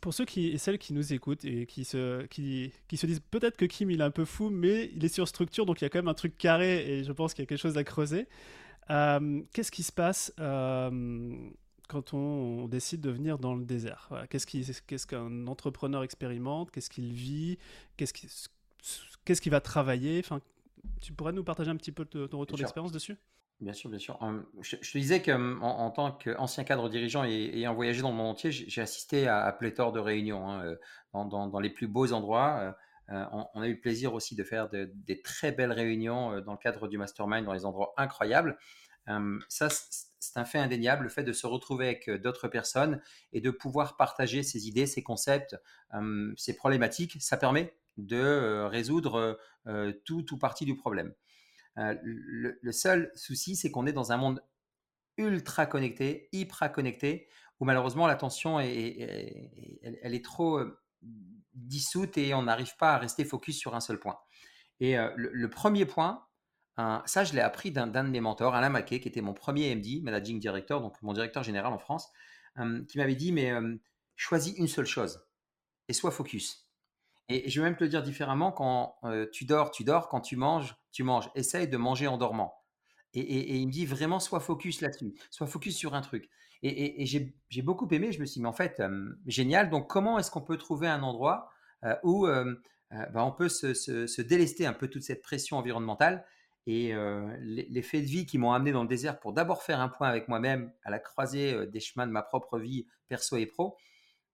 pour 0.00 0.14
ceux 0.14 0.24
qui, 0.24 0.48
et 0.48 0.58
celles 0.58 0.78
qui 0.78 0.92
nous 0.92 1.12
écoutent 1.12 1.44
et 1.44 1.66
qui 1.66 1.84
se, 1.84 2.24
qui, 2.26 2.72
qui 2.86 2.96
se 2.96 3.06
disent 3.06 3.20
peut-être 3.20 3.56
que 3.56 3.64
Kim 3.64 3.90
il 3.90 4.00
est 4.00 4.04
un 4.04 4.10
peu 4.10 4.24
fou, 4.24 4.50
mais 4.50 4.90
il 4.94 5.04
est 5.04 5.08
sur 5.08 5.26
structure, 5.26 5.66
donc 5.66 5.80
il 5.80 5.84
y 5.84 5.86
a 5.86 5.88
quand 5.88 5.98
même 5.98 6.08
un 6.08 6.14
truc 6.14 6.36
carré 6.38 6.98
et 6.98 7.04
je 7.04 7.12
pense 7.12 7.34
qu'il 7.34 7.42
y 7.42 7.46
a 7.46 7.48
quelque 7.48 7.58
chose 7.58 7.78
à 7.78 7.84
creuser. 7.84 8.28
Qu'est-ce 8.88 9.72
qui 9.72 9.82
se 9.82 9.92
passe 9.92 10.32
quand 11.88 12.14
on, 12.14 12.66
décide 12.68 13.00
de 13.00 13.10
venir 13.10 13.38
dans 13.38 13.54
le 13.54 13.64
désert 13.64 14.10
Qu'est-ce 14.30 15.06
qu'un 15.06 15.46
entrepreneur 15.46 16.02
expérimente 16.02 16.70
Qu'est-ce 16.70 16.90
qu'il 16.90 17.12
vit 17.12 17.58
Qu'est-ce 17.96 19.40
qu'il 19.40 19.52
va 19.52 19.60
travailler 19.60 20.18
enfin, 20.18 20.40
Tu 21.00 21.12
pourrais 21.12 21.32
nous 21.32 21.44
partager 21.44 21.70
un 21.70 21.76
petit 21.76 21.92
peu 21.92 22.04
ton 22.04 22.38
retour 22.38 22.58
d'expérience 22.58 22.92
dessus? 22.92 23.16
Bien 23.60 23.72
sûr, 23.72 23.88
bien 23.88 23.98
sûr. 23.98 24.20
Hum, 24.20 24.44
je, 24.60 24.76
te 24.76 24.98
disais 24.98 25.22
qu'en 25.22 25.62
en, 25.62 25.90
tant 25.90 26.12
qu'ancien 26.12 26.64
cadre 26.64 26.90
dirigeant 26.90 27.24
et 27.24 27.52
ayant 27.54 27.74
voyagé 27.74 28.02
dans 28.02 28.10
le 28.10 28.16
monde 28.16 28.28
entier, 28.28 28.52
j'ai 28.52 28.82
assisté 28.82 29.28
à, 29.28 29.50
pléthore 29.52 29.92
de 29.92 30.00
réunions 30.00 30.46
hein, 30.50 30.62
euh, 31.14 31.24
dans, 31.24 31.58
les 31.58 31.70
plus 31.70 31.86
beaux 31.86 32.12
endroits. 32.12 32.58
Euh, 32.60 32.72
euh, 33.14 33.24
on, 33.54 33.62
a 33.62 33.66
eu 33.66 33.74
le 33.74 33.80
plaisir 33.80 34.12
aussi 34.12 34.34
de 34.34 34.44
faire 34.44 34.68
des 34.68 35.22
très 35.22 35.52
belles 35.52 35.72
réunions 35.72 36.40
dans 36.40 36.52
le 36.52 36.58
cadre 36.58 36.86
du 36.88 36.98
mastermind 36.98 37.46
dans 37.46 37.54
des 37.54 37.64
endroits 37.64 37.94
incroyables. 37.96 38.58
Hum, 39.06 39.42
ça, 39.48 39.68
c'est 40.36 40.40
un 40.40 40.44
fait 40.44 40.58
indéniable, 40.58 41.04
le 41.04 41.08
fait 41.08 41.22
de 41.22 41.32
se 41.32 41.46
retrouver 41.46 41.86
avec 41.86 42.08
euh, 42.08 42.18
d'autres 42.18 42.48
personnes 42.48 43.00
et 43.32 43.40
de 43.40 43.50
pouvoir 43.50 43.96
partager 43.96 44.42
ses 44.42 44.68
idées, 44.68 44.86
ses 44.86 45.02
concepts, 45.02 45.56
ses 46.36 46.54
problématiques, 46.54 47.16
ça 47.20 47.36
permet 47.36 47.74
de 47.96 48.16
euh, 48.16 48.68
résoudre 48.68 49.38
euh, 49.66 49.92
tout 50.04 50.34
ou 50.34 50.38
partie 50.38 50.66
du 50.66 50.76
problème. 50.76 51.14
le, 51.76 52.72
seul 52.72 53.10
souci, 53.14 53.56
c'est 53.56 53.70
qu'on 53.70 53.86
est 53.86 53.92
dans 53.92 54.12
un 54.12 54.18
monde 54.18 54.42
ultra 55.16 55.64
connecté, 55.64 56.28
hyper 56.32 56.70
connecté, 56.70 57.28
où 57.58 57.64
malheureusement 57.64 58.06
l'attention 58.06 58.60
est, 58.60 59.80
elle, 60.02 60.14
est 60.14 60.24
trop 60.24 60.60
dissoute 61.54 62.18
et 62.18 62.34
on 62.34 62.42
n'arrive 62.42 62.76
pas 62.76 62.92
à 62.92 62.98
rester 62.98 63.24
focus 63.24 63.58
sur 63.58 63.74
un 63.74 63.80
seul 63.80 63.98
point. 63.98 64.18
Et 64.80 64.96
le, 65.16 65.48
premier 65.48 65.86
point, 65.86 66.25
ça, 66.76 67.24
je 67.24 67.32
l'ai 67.32 67.40
appris 67.40 67.70
d'un 67.70 67.86
de 67.86 68.08
mes 68.08 68.20
mentors, 68.20 68.54
Alain 68.54 68.68
Maquet, 68.68 69.00
qui 69.00 69.08
était 69.08 69.22
mon 69.22 69.34
premier 69.34 69.74
MD, 69.74 70.02
Managing 70.02 70.38
Director, 70.38 70.80
donc 70.80 71.00
mon 71.02 71.12
directeur 71.12 71.42
général 71.42 71.72
en 71.72 71.78
France, 71.78 72.10
qui 72.88 72.98
m'avait 72.98 73.14
dit, 73.14 73.32
mais 73.32 73.52
choisis 74.14 74.56
une 74.56 74.68
seule 74.68 74.86
chose 74.86 75.26
et 75.88 75.92
sois 75.92 76.10
focus. 76.10 76.68
Et, 77.28 77.48
je 77.50 77.60
vais 77.60 77.66
même 77.66 77.76
te 77.76 77.84
le 77.84 77.90
dire 77.90 78.02
différemment, 78.02 78.52
quand 78.52 78.98
tu 79.32 79.44
dors, 79.44 79.70
tu 79.70 79.84
dors, 79.84 80.08
quand 80.08 80.20
tu 80.20 80.36
manges, 80.36 80.76
tu 80.92 81.02
manges. 81.02 81.30
Essaye 81.34 81.68
de 81.68 81.76
manger 81.76 82.06
en 82.06 82.18
dormant. 82.18 82.54
Et, 83.14 83.56
il 83.56 83.66
me 83.66 83.72
dit 83.72 83.86
vraiment, 83.86 84.20
sois 84.20 84.40
focus 84.40 84.80
là-dessus, 84.80 85.14
sois 85.30 85.46
focus 85.46 85.76
sur 85.76 85.94
un 85.94 86.02
truc. 86.02 86.28
Et, 86.62 87.06
j'ai 87.06 87.62
beaucoup 87.62 87.88
aimé, 87.90 88.12
je 88.12 88.20
me 88.20 88.26
suis 88.26 88.34
dit, 88.34 88.42
mais 88.42 88.48
en 88.48 88.52
fait, 88.52 88.82
génial, 89.26 89.70
donc 89.70 89.88
comment 89.88 90.18
est-ce 90.18 90.30
qu'on 90.30 90.42
peut 90.42 90.58
trouver 90.58 90.88
un 90.88 91.02
endroit 91.02 91.50
où 92.02 92.26
bah, 92.90 93.24
on 93.24 93.32
peut 93.32 93.48
se, 93.48 93.74
se, 93.74 94.22
délester 94.22 94.66
un 94.66 94.72
peu 94.72 94.88
toute 94.88 95.02
cette 95.02 95.22
pression 95.22 95.56
environnementale 95.56 96.24
et 96.66 96.92
les, 97.40 97.82
faits 97.82 98.02
de 98.02 98.08
vie 98.08 98.26
qui 98.26 98.38
m'ont 98.38 98.52
amené 98.52 98.72
dans 98.72 98.82
le 98.82 98.88
désert 98.88 99.20
pour 99.20 99.32
d'abord 99.32 99.62
faire 99.62 99.80
un 99.80 99.88
point 99.88 100.08
avec 100.08 100.26
moi-même 100.26 100.72
à 100.82 100.90
la 100.90 100.98
croisée 100.98 101.66
des 101.68 101.78
chemins 101.78 102.06
de 102.06 102.12
ma 102.12 102.22
propre 102.22 102.58
vie 102.58 102.86
perso 103.08 103.36
et 103.36 103.46
pro, 103.46 103.76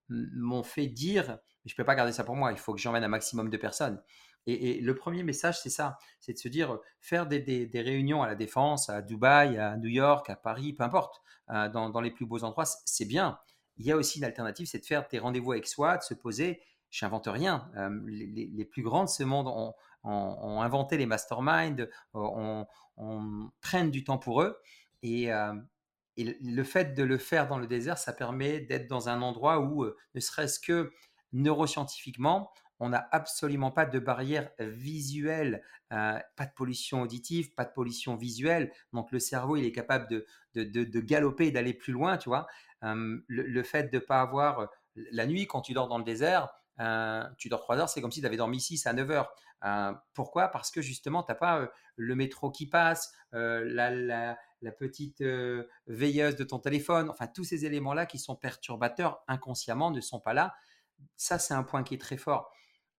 m'ont 0.09 0.63
fait 0.63 0.87
dire, 0.87 1.37
je 1.65 1.73
ne 1.73 1.77
peux 1.77 1.85
pas 1.85 1.95
garder 1.95 2.11
ça 2.11 2.23
pour 2.23 2.35
moi, 2.35 2.51
il 2.51 2.57
faut 2.57 2.73
que 2.73 2.79
j'emmène 2.79 3.03
un 3.03 3.09
maximum 3.09 3.49
de 3.49 3.57
personnes. 3.57 4.01
Et, 4.47 4.81
le 4.81 4.95
premier 4.95 5.23
message, 5.23 5.61
c'est 5.61 5.69
ça, 5.69 5.97
c'est 6.19 6.33
de 6.33 6.37
se 6.39 6.47
dire, 6.47 6.79
faire 6.99 7.27
des, 7.27 7.69
réunions 7.73 8.23
à 8.23 8.27
la 8.27 8.35
Défense, 8.35 8.89
à 8.89 9.01
Dubaï, 9.01 9.57
à 9.57 9.77
New 9.77 9.89
York, 9.89 10.29
à 10.29 10.35
Paris, 10.35 10.73
peu 10.73 10.83
importe, 10.83 11.21
dans, 11.47 11.89
dans 11.89 12.01
les 12.01 12.11
plus 12.11 12.25
beaux 12.25 12.43
endroits, 12.43 12.65
c'est 12.65 13.05
bien. 13.05 13.37
Il 13.77 13.85
y 13.85 13.91
a 13.91 13.95
aussi 13.95 14.17
une 14.17 14.25
alternative, 14.25 14.65
c'est 14.65 14.79
de 14.79 14.85
faire 14.85 15.07
des 15.07 15.19
rendez-vous 15.19 15.51
avec 15.51 15.67
soi, 15.67 15.97
de 15.97 16.03
se 16.03 16.13
poser 16.13 16.61
j'invente 16.93 17.27
rien. 17.27 17.71
Les, 18.05 18.65
plus 18.65 18.83
grands 18.83 19.03
de 19.03 19.09
ce 19.09 19.23
monde 19.23 19.47
ont, 19.47 19.73
inventé 20.03 20.97
les 20.97 21.05
masterminds, 21.05 21.87
on, 22.13 22.65
prenne 23.61 23.91
du 23.91 24.03
temps 24.03 24.17
pour 24.17 24.41
eux. 24.41 24.59
Et, 25.01 25.29
et, 26.17 26.37
le 26.41 26.63
fait 26.63 26.93
de 26.93 27.03
le 27.03 27.17
faire 27.17 27.47
dans 27.47 27.57
le 27.57 27.67
désert, 27.67 27.97
ça 27.97 28.13
permet 28.13 28.59
d'être 28.59 28.87
dans 28.87 29.09
un 29.09 29.21
endroit 29.21 29.59
où, 29.59 29.85
ne 29.85 30.19
serait-ce 30.19 30.59
que 30.59 30.91
neuroscientifiquement, 31.31 32.51
on 32.79 32.89
n'a 32.89 33.07
absolument 33.11 33.71
pas 33.71 33.85
de 33.85 33.99
barrière 33.99 34.49
visuelle, 34.59 35.63
euh, 35.93 36.19
pas 36.35 36.45
de 36.45 36.51
pollution 36.55 37.01
auditive, 37.01 37.53
pas 37.53 37.65
de 37.65 37.71
pollution 37.71 38.15
visuelle. 38.15 38.71
Donc 38.91 39.11
le 39.11 39.19
cerveau, 39.19 39.55
il 39.55 39.65
est 39.65 39.71
capable 39.71 40.07
de, 40.09 40.99
galoper 40.99 41.51
d'aller 41.51 41.73
plus 41.73 41.93
loin, 41.93 42.17
tu 42.17 42.29
vois. 42.29 42.47
Euh, 42.83 43.19
le, 43.27 43.63
fait 43.63 43.91
de 43.91 43.97
ne 43.97 44.03
pas 44.03 44.21
avoir 44.21 44.59
euh, 44.59 44.65
la 45.11 45.25
nuit, 45.25 45.47
quand 45.47 45.61
tu 45.61 45.73
dors 45.73 45.87
dans 45.87 45.97
le 45.97 46.03
désert, 46.03 46.49
tu 47.37 47.49
dors 47.49 47.61
3 47.61 47.77
heures, 47.77 47.89
c'est 47.89 48.01
comme 48.01 48.11
si 48.11 48.21
tu 48.21 48.25
avais 48.25 48.37
dormi 48.37 48.59
6 48.59 48.85
à 48.87 48.93
9 48.93 49.11
heures. 49.11 49.35
pourquoi? 50.13 50.49
Parce 50.49 50.71
que 50.71 50.81
justement, 50.81 51.23
tu 51.23 51.31
n'as 51.31 51.35
pas 51.35 51.69
le 51.95 52.15
métro 52.15 52.51
qui 52.51 52.67
passe, 52.67 53.13
la, 53.31 54.37
petite 54.79 55.23
veilleuse 55.87 56.35
de 56.35 56.43
ton 56.43 56.59
téléphone, 56.59 57.09
enfin 57.09 57.27
tous 57.27 57.43
ces 57.43 57.65
éléments-là 57.65 58.05
qui 58.05 58.19
sont 58.19 58.35
perturbateurs 58.35 59.23
inconsciemment 59.27 59.91
ne 59.91 60.01
sont 60.01 60.19
pas 60.19 60.33
là. 60.33 60.55
Ça, 61.15 61.39
c'est 61.39 61.53
un 61.53 61.63
point 61.63 61.83
qui 61.83 61.95
est 61.95 62.01
très 62.01 62.17
fort. 62.17 62.51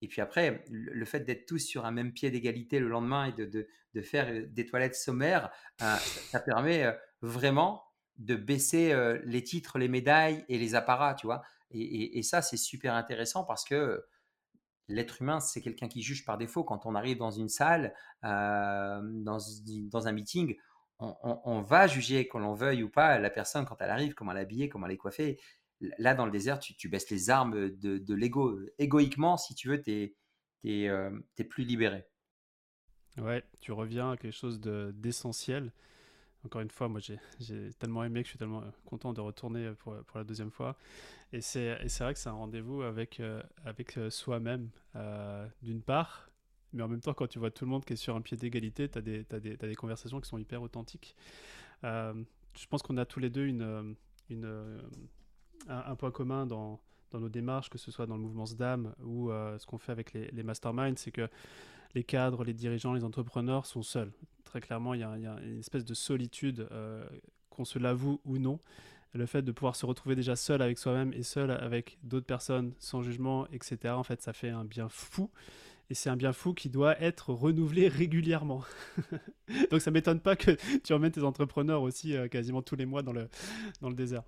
Et 0.05 0.07
puis 0.07 0.21
après, 0.21 0.63
le 0.71 1.05
fait 1.07 1.21
d'être 1.21 1.47
tous 1.47 1.61
sur 1.61 1.87
un 1.87 1.91
même 1.91 2.13
pied 2.13 2.31
d'égalité 2.31 2.79
le 2.79 2.89
lendemain 2.89 3.25
et 3.25 3.33
de, 3.33 3.67
de, 3.95 4.03
faire 4.03 4.29
euh, 4.29 4.47
des 4.49 4.67
toilettes 4.67 4.97
sommaires, 4.97 5.51
euh, 5.81 5.97
ça, 5.97 6.41
permet 6.41 6.85
euh, 6.85 6.93
vraiment 7.23 7.83
de 8.19 8.37
baisser 8.37 8.95
les 9.25 9.43
titres, 9.43 9.77
les 9.77 9.89
médailles 9.89 10.45
et 10.49 10.57
les 10.57 10.77
apparats, 10.77 11.15
tu 11.15 11.27
vois. 11.27 11.43
Et, 11.71 12.23
ça, 12.23 12.43
c'est 12.43 12.57
super 12.57 12.95
intéressant 12.95 13.45
parce 13.45 13.65
que 13.65 14.05
l'être 14.89 15.23
humain, 15.23 15.41
c'est 15.41 15.61
quelqu'un 15.61 15.89
qui 15.89 16.03
juge 16.03 16.25
par 16.25 16.39
défaut. 16.39 16.63
Quand 16.63 16.87
on 16.87 16.95
arrive 16.95 17.19
dans 17.19 17.31
une 17.31 17.49
salle, 17.49 17.95
dans, 18.23 19.39
dans, 19.91 20.07
un 20.09 20.13
meeting, 20.13 20.57
on, 20.99 21.61
va 21.63 21.87
juger, 21.87 22.29
qu'on 22.29 22.39
l'on 22.39 22.55
veuille 22.55 22.83
ou 22.83 22.89
pas, 22.89 23.19
la 23.19 23.31
personne 23.31 23.65
quand 23.65 23.81
elle 23.81 23.91
arrive, 23.91 24.15
comment 24.15 24.33
elle 24.33 24.39
est 24.39 24.43
habillée, 24.43 24.69
comment 24.69 24.87
elle. 24.87 25.37
Là, 25.99 26.15
dans 26.15 26.25
le 26.25 26.33
désert, 26.33 26.59
tu, 26.61 26.89
baisses 26.89 27.11
les 27.11 27.31
armes 27.31 27.71
de, 27.71 28.15
l'ego. 28.15 28.59
Égoïquement, 28.79 29.37
si 29.37 29.55
tu 29.55 29.69
veux, 29.69 29.83
tu 29.83 30.15
es, 30.65 30.89
euh, 30.89 31.11
plus 31.51 31.65
libéré. 31.65 32.07
Ouais, 33.19 33.45
tu 33.61 33.73
reviens 33.73 34.13
à 34.13 34.17
quelque 34.17 34.35
chose 34.35 34.61
d'essentiel. 34.61 35.73
Encore 36.45 36.61
une 36.61 36.71
fois, 36.71 36.89
moi 36.89 37.01
j'ai 37.01 37.71
tellement 37.79 38.05
aimé 38.05 38.23
que 38.23 38.27
je 38.27 38.31
suis 38.31 38.39
tellement 38.39 38.63
euh, 38.63 38.71
content 38.85 39.13
de 39.13 39.21
retourner 39.21 39.73
pour, 39.79 39.97
pour 40.05 40.19
la 40.19 40.25
deuxième 40.25 40.51
fois. 40.51 40.77
Et 41.33 41.41
c'est 41.41 41.77
vrai 42.01 42.13
que 42.13 42.21
c'est 42.21 42.29
un 42.29 42.33
rendez-vous 42.33 42.83
avec, 42.83 43.21
euh, 43.21 43.43
soi-même, 44.11 44.71
d'une 45.63 45.83
part, 45.83 46.29
mais 46.73 46.83
en 46.83 46.89
même 46.89 47.01
temps, 47.01 47.15
quand 47.15 47.27
tu 47.27 47.39
vois 47.39 47.51
tout 47.51 47.65
le 47.65 47.71
monde 47.71 47.85
qui 47.85 47.95
est 47.95 47.97
sur 47.97 48.15
un 48.15 48.21
pied 48.21 48.37
d'égalité, 48.37 48.89
tu 48.89 48.99
as, 48.99 49.03
des, 49.41 49.75
conversations 49.77 50.21
qui 50.21 50.29
sont 50.29 50.39
hyper 50.39 50.63
authentiques. 50.63 51.17
je 51.83 52.67
pense 52.69 52.83
qu'on 52.83 52.97
a 52.97 53.07
tous 53.07 53.21
les 53.21 53.31
deux 53.31 53.47
un, 55.69 55.97
point 55.97 56.11
commun 56.11 56.47
dans, 56.47 56.81
nos 57.13 57.29
démarches, 57.29 57.71
que 57.71 57.79
ce 57.79 57.91
soit 57.93 58.07
dans 58.07 58.17
le 58.17 58.23
mouvement 58.23 58.45
SDAM 58.45 58.93
ou 59.01 59.31
euh, 59.31 59.57
ce 59.59 59.67
qu'on 59.67 59.79
fait 59.79 59.93
avec 59.93 60.13
les, 60.13 60.27
les 60.33 60.43
masterminds, 60.43 60.97
c'est 60.97 61.13
que 61.13 61.29
les 61.95 62.05
cadres, 62.05 62.45
les 62.45 62.55
dirigeants, 62.55 62.93
les 62.93 63.05
entrepreneurs 63.05 63.67
sont 63.67 63.83
seuls. 63.83 64.13
Très 64.45 64.61
clairement, 64.61 64.95
il 64.95 65.01
y 65.01 65.05
a, 65.05 65.17
une 65.17 65.59
espèce 65.59 65.85
de 65.85 65.95
solitude, 65.95 66.67
euh, 66.71 67.05
qu'on 67.51 67.65
se 67.65 67.79
l'avoue 67.79 68.21
ou 68.25 68.39
non. 68.39 68.59
Le 69.13 69.27
fait 69.27 69.43
de 69.43 69.53
pouvoir 69.53 69.77
se 69.77 69.87
retrouver 69.87 70.17
déjà 70.17 70.35
seul 70.35 70.61
avec 70.61 70.77
soi-même 70.77 71.13
et 71.13 71.23
seul 71.23 71.51
avec 71.53 71.99
d'autres 72.03 72.27
personnes, 72.27 72.75
sans 72.79 73.03
jugement, 73.03 73.47
etc., 73.53 73.95
en 73.95 74.03
fait, 74.03 74.21
ça 74.21 74.33
fait 74.33 74.49
un 74.51 74.65
bien 74.65 74.89
fou. 74.89 75.31
Et 75.91 75.95
c'est 75.95 76.11
un 76.11 76.17
bien 76.17 76.33
fou 76.33 76.55
qui 76.55 76.69
doit 76.69 77.01
être 77.01 77.33
renouvelé 77.33 77.89
régulièrement. 77.89 78.65
Donc 79.71 79.81
ça 79.81 79.91
m'étonne 79.91 80.21
pas 80.21 80.35
que 80.35 80.57
tu 80.83 80.93
emmènes 80.93 81.13
tes 81.13 81.23
entrepreneurs 81.23 81.83
aussi 81.83 82.17
euh, 82.17 82.27
quasiment 82.27 82.63
tous 82.63 82.75
les 82.75 82.87
mois 82.87 83.03
dans 83.03 83.13
le, 83.13 83.29
dans 83.81 83.89
le 83.89 83.95
désert. 83.95 84.23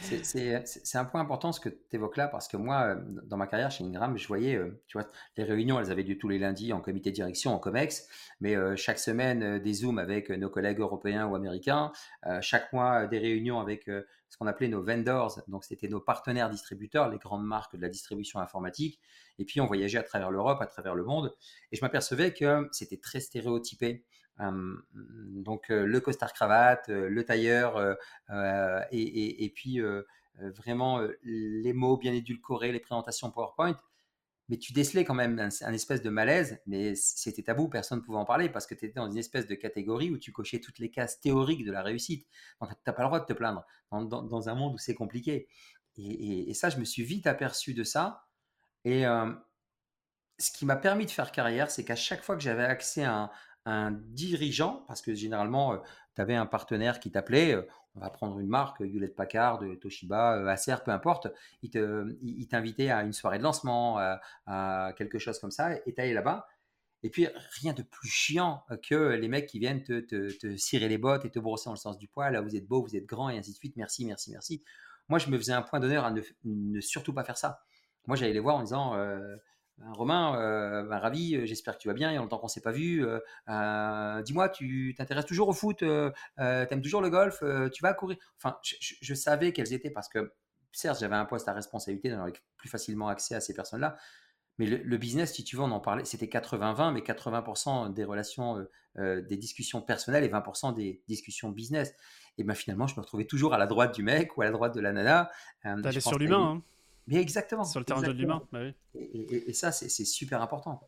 C'est 0.00 0.98
un 0.98 1.04
point 1.04 1.20
important 1.20 1.52
ce 1.52 1.60
que 1.60 1.68
tu 1.68 1.78
évoques 1.92 2.16
là, 2.16 2.28
parce 2.28 2.48
que 2.48 2.56
moi, 2.56 2.82
euh, 2.82 2.96
dans 3.24 3.36
ma 3.36 3.46
carrière 3.46 3.70
chez 3.70 3.84
Ingram, 3.84 4.16
je 4.16 4.26
voyais, 4.26 4.56
euh, 4.56 4.82
tu 4.86 4.98
vois, 4.98 5.08
les 5.36 5.44
réunions, 5.44 5.78
elles 5.80 5.90
avaient 5.90 6.02
lieu 6.02 6.18
tous 6.18 6.28
les 6.28 6.38
lundis 6.38 6.72
en 6.72 6.80
comité 6.80 7.10
de 7.10 7.14
direction, 7.14 7.54
en 7.54 7.58
COMEX, 7.58 8.08
mais 8.40 8.56
euh, 8.56 8.76
chaque 8.76 8.98
semaine, 8.98 9.58
des 9.58 9.72
Zooms 9.74 9.98
avec 9.98 10.30
nos 10.30 10.50
collègues 10.50 10.80
européens 10.80 11.26
ou 11.26 11.34
américains, 11.34 11.92
chaque 12.40 12.72
mois, 12.72 13.06
des 13.06 13.18
réunions 13.18 13.60
avec 13.60 13.84
ce 13.86 14.36
qu'on 14.38 14.46
appelait 14.46 14.68
nos 14.68 14.82
vendors, 14.82 15.40
donc 15.48 15.64
c'était 15.64 15.88
nos 15.88 16.00
partenaires 16.00 16.50
distributeurs, 16.50 17.08
les 17.08 17.18
grandes 17.18 17.46
marques 17.46 17.76
de 17.76 17.82
la 17.82 17.88
distribution 17.88 18.40
informatique, 18.40 19.00
et 19.38 19.44
puis 19.44 19.60
on 19.60 19.66
voyageait 19.66 19.98
à 19.98 20.02
travers 20.02 20.30
l'Europe, 20.30 20.60
à 20.60 20.66
travers 20.66 20.94
le 20.94 21.04
monde, 21.04 21.34
et 21.72 21.76
je 21.76 21.80
m'apercevais 21.82 22.32
que 22.32 22.68
c'était 22.72 22.98
très 22.98 23.20
stéréotypé 23.20 24.04
donc 24.38 25.68
le 25.68 25.98
costard 26.00 26.32
cravate, 26.32 26.88
le 26.88 27.24
tailleur, 27.24 27.96
et, 28.90 29.52
puis 29.54 29.80
vraiment 30.38 31.00
les 31.22 31.72
mots 31.72 31.96
bien 31.96 32.12
édulcorés, 32.12 32.72
les 32.72 32.80
présentations 32.80 33.30
PowerPoint. 33.30 33.78
Mais 34.48 34.58
tu 34.58 34.72
décelais 34.72 35.04
quand 35.04 35.14
même 35.14 35.38
un, 35.40 35.72
espèce 35.72 36.02
de 36.02 36.10
malaise, 36.10 36.60
mais 36.66 36.94
c'était 36.94 37.42
tabou, 37.42 37.68
personne 37.68 37.98
ne 37.98 38.04
pouvait 38.04 38.18
en 38.18 38.24
parler 38.24 38.48
parce 38.48 38.66
que 38.66 38.76
tu 38.76 38.84
étais 38.84 38.94
dans 38.94 39.10
une 39.10 39.18
espèce 39.18 39.46
de 39.48 39.56
catégorie 39.56 40.10
où 40.10 40.18
tu 40.18 40.30
cochais 40.30 40.60
toutes 40.60 40.78
les 40.78 40.88
cases 40.88 41.20
théoriques 41.20 41.64
de 41.64 41.72
la 41.72 41.82
réussite. 41.82 42.28
Donc 42.60 42.70
tu 42.70 42.76
n'as 42.86 42.92
pas 42.92 43.02
le 43.02 43.08
droit 43.08 43.18
de 43.18 43.24
te 43.24 43.32
plaindre 43.32 43.66
dans, 43.90 44.48
un 44.48 44.54
monde 44.54 44.74
où 44.74 44.78
c'est 44.78 44.94
compliqué. 44.94 45.48
Et, 45.96 46.54
ça, 46.54 46.70
je 46.70 46.76
me 46.78 46.84
suis 46.84 47.02
vite 47.02 47.26
aperçu 47.26 47.74
de 47.74 47.82
ça. 47.82 48.28
Et 48.84 49.02
ce 50.38 50.50
qui 50.52 50.64
m'a 50.64 50.76
permis 50.76 51.06
de 51.06 51.10
faire 51.10 51.32
carrière, 51.32 51.68
c'est 51.68 51.84
qu'à 51.84 51.96
chaque 51.96 52.22
fois 52.22 52.36
que 52.36 52.42
j'avais 52.42 52.64
accès 52.64 53.02
à 53.02 53.14
un, 53.14 53.30
un 53.66 53.90
dirigeant, 53.90 54.84
parce 54.86 55.02
que 55.02 55.14
généralement, 55.14 55.74
euh, 55.74 55.78
tu 56.14 56.22
avais 56.22 56.36
un 56.36 56.46
partenaire 56.46 57.00
qui 57.00 57.10
t'appelait, 57.10 57.54
euh, 57.54 57.62
on 57.96 58.00
va 58.00 58.10
prendre 58.10 58.38
une 58.38 58.46
marque, 58.46 58.80
Hewlett 58.80 59.14
Packard, 59.14 59.60
Toshiba, 59.80 60.36
euh, 60.36 60.46
Acer, 60.46 60.76
peu 60.84 60.92
importe, 60.92 61.26
il, 61.62 62.46
t'invitait 62.48 62.90
à 62.90 63.02
une 63.02 63.12
soirée 63.12 63.38
de 63.38 63.42
lancement, 63.42 63.98
à, 64.46 64.92
quelque 64.96 65.18
chose 65.18 65.38
comme 65.38 65.50
ça, 65.50 65.74
et 65.74 65.94
tu 65.94 66.00
allais 66.00 66.14
là-bas. 66.14 66.46
Et 67.02 67.10
puis, 67.10 67.26
rien 67.60 67.72
de 67.72 67.82
plus 67.82 68.08
chiant 68.08 68.64
que 68.82 68.94
les 68.94 69.28
mecs 69.28 69.46
qui 69.46 69.58
viennent 69.58 69.82
te, 69.82 70.56
cirer 70.56 70.88
les 70.88 70.98
bottes 70.98 71.24
et 71.24 71.30
te 71.30 71.38
brosser 71.38 71.66
dans 71.66 71.72
le 71.72 71.78
sens 71.78 71.98
du 71.98 72.08
poil. 72.08 72.32
Là, 72.32 72.40
vous 72.40 72.56
êtes 72.56 72.66
beau, 72.66 72.82
vous 72.82 72.96
êtes 72.96 73.06
grand, 73.06 73.28
et 73.30 73.38
ainsi 73.38 73.52
de 73.52 73.56
suite. 73.56 73.76
Merci, 73.76 74.04
merci, 74.04 74.30
merci. 74.30 74.62
Moi, 75.08 75.18
je 75.18 75.28
me 75.30 75.38
faisais 75.38 75.52
un 75.52 75.62
point 75.62 75.80
d'honneur 75.80 76.04
à 76.04 76.12
ne, 76.44 76.80
surtout 76.80 77.12
pas 77.12 77.24
faire 77.24 77.36
ça. 77.36 77.60
Moi, 78.06 78.16
j'allais 78.16 78.32
les 78.32 78.40
voir 78.40 78.56
en 78.56 78.62
disant 78.62 78.94
Romain, 79.84 80.40
euh, 80.40 80.82
ben, 80.84 80.98
ravi, 80.98 81.36
euh, 81.36 81.44
j'espère 81.44 81.76
que 81.76 81.82
tu 81.82 81.88
vas 81.88 81.94
bien, 81.94 82.10
il 82.10 82.14
y 82.14 82.16
a 82.16 82.20
longtemps 82.20 82.38
qu'on 82.38 82.46
ne 82.46 82.50
s'est 82.50 82.62
pas 82.62 82.72
vu. 82.72 83.06
Euh, 83.06 84.22
dis-moi, 84.22 84.48
tu 84.48 84.94
t'intéresses 84.96 85.26
toujours 85.26 85.48
au 85.48 85.52
foot, 85.52 85.78
tu 85.78 85.86
aimes 86.38 86.82
toujours 86.82 87.02
le 87.02 87.10
golf, 87.10 87.42
tu 87.72 87.82
vas 87.82 87.92
courir? 87.92 88.16
Enfin, 88.42 88.56
je, 88.62 89.14
savais 89.14 89.52
quelles 89.52 89.72
étaient 89.72 89.90
parce 89.90 90.08
que, 90.08 90.32
certes, 90.72 91.00
j'avais 91.00 91.16
un 91.16 91.26
poste 91.26 91.48
à 91.48 91.52
responsabilité, 91.52 92.10
j'avais 92.10 92.32
plus 92.56 92.68
facilement 92.68 93.08
accès 93.08 93.34
à 93.34 93.40
ces 93.40 93.54
personnes-là. 93.54 93.96
Mais 94.58 94.64
le, 94.64 94.96
business, 94.96 95.34
si 95.34 95.44
tu 95.44 95.56
veux, 95.56 95.62
on 95.62 95.70
en 95.70 95.80
parlait, 95.80 96.06
c'était 96.06 96.26
80-20, 96.26 96.94
mais 96.94 97.00
80% 97.00 97.92
des 97.92 98.04
relations, 98.04 98.66
des 98.96 99.36
discussions 99.36 99.82
personnelles 99.82 100.24
et 100.24 100.30
20% 100.30 100.74
des 100.74 101.02
discussions 101.06 101.50
business. 101.50 101.92
Et 102.38 102.44
ben 102.44 102.54
finalement, 102.54 102.86
je 102.86 102.94
me 102.96 103.00
retrouvais 103.00 103.26
toujours 103.26 103.52
à 103.52 103.58
la 103.58 103.66
droite 103.66 103.94
du 103.94 104.02
mec 104.02 104.36
ou 104.38 104.42
à 104.42 104.46
la 104.46 104.50
droite 104.52 104.74
de 104.74 104.80
la 104.80 104.92
nana. 104.92 105.30
T'allais 105.62 106.00
sur 106.00 106.18
l'humain, 106.18 106.56
hein 106.56 106.62
mais 107.06 107.16
exactement. 107.16 107.64
Sur 107.64 107.80
le 107.80 107.84
terrain 107.84 108.02
de 108.02 108.10
l'humain, 108.10 108.42
bah 108.52 108.60
oui. 108.62 108.74
et, 108.94 109.52
ça, 109.52 109.72
c'est 109.72 109.88
super 110.04 110.42
important. 110.42 110.80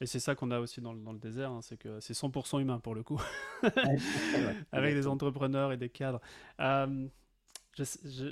Et 0.00 0.06
c'est 0.06 0.20
ça 0.20 0.34
qu'on 0.34 0.50
a 0.50 0.60
aussi 0.60 0.80
dans 0.80 0.92
le, 0.92 1.00
dans 1.00 1.12
le 1.12 1.18
désert, 1.18 1.50
hein, 1.50 1.60
c'est 1.62 1.78
que 1.78 2.00
c'est 2.00 2.12
100% 2.12 2.60
humain 2.60 2.78
pour 2.80 2.94
le 2.94 3.02
coup, 3.02 3.20
avec 4.72 4.94
des 4.94 5.06
entrepreneurs 5.06 5.72
et 5.72 5.78
des 5.78 5.88
cadres. 5.88 6.20
Euh, 6.60 7.06
je, 7.72 7.84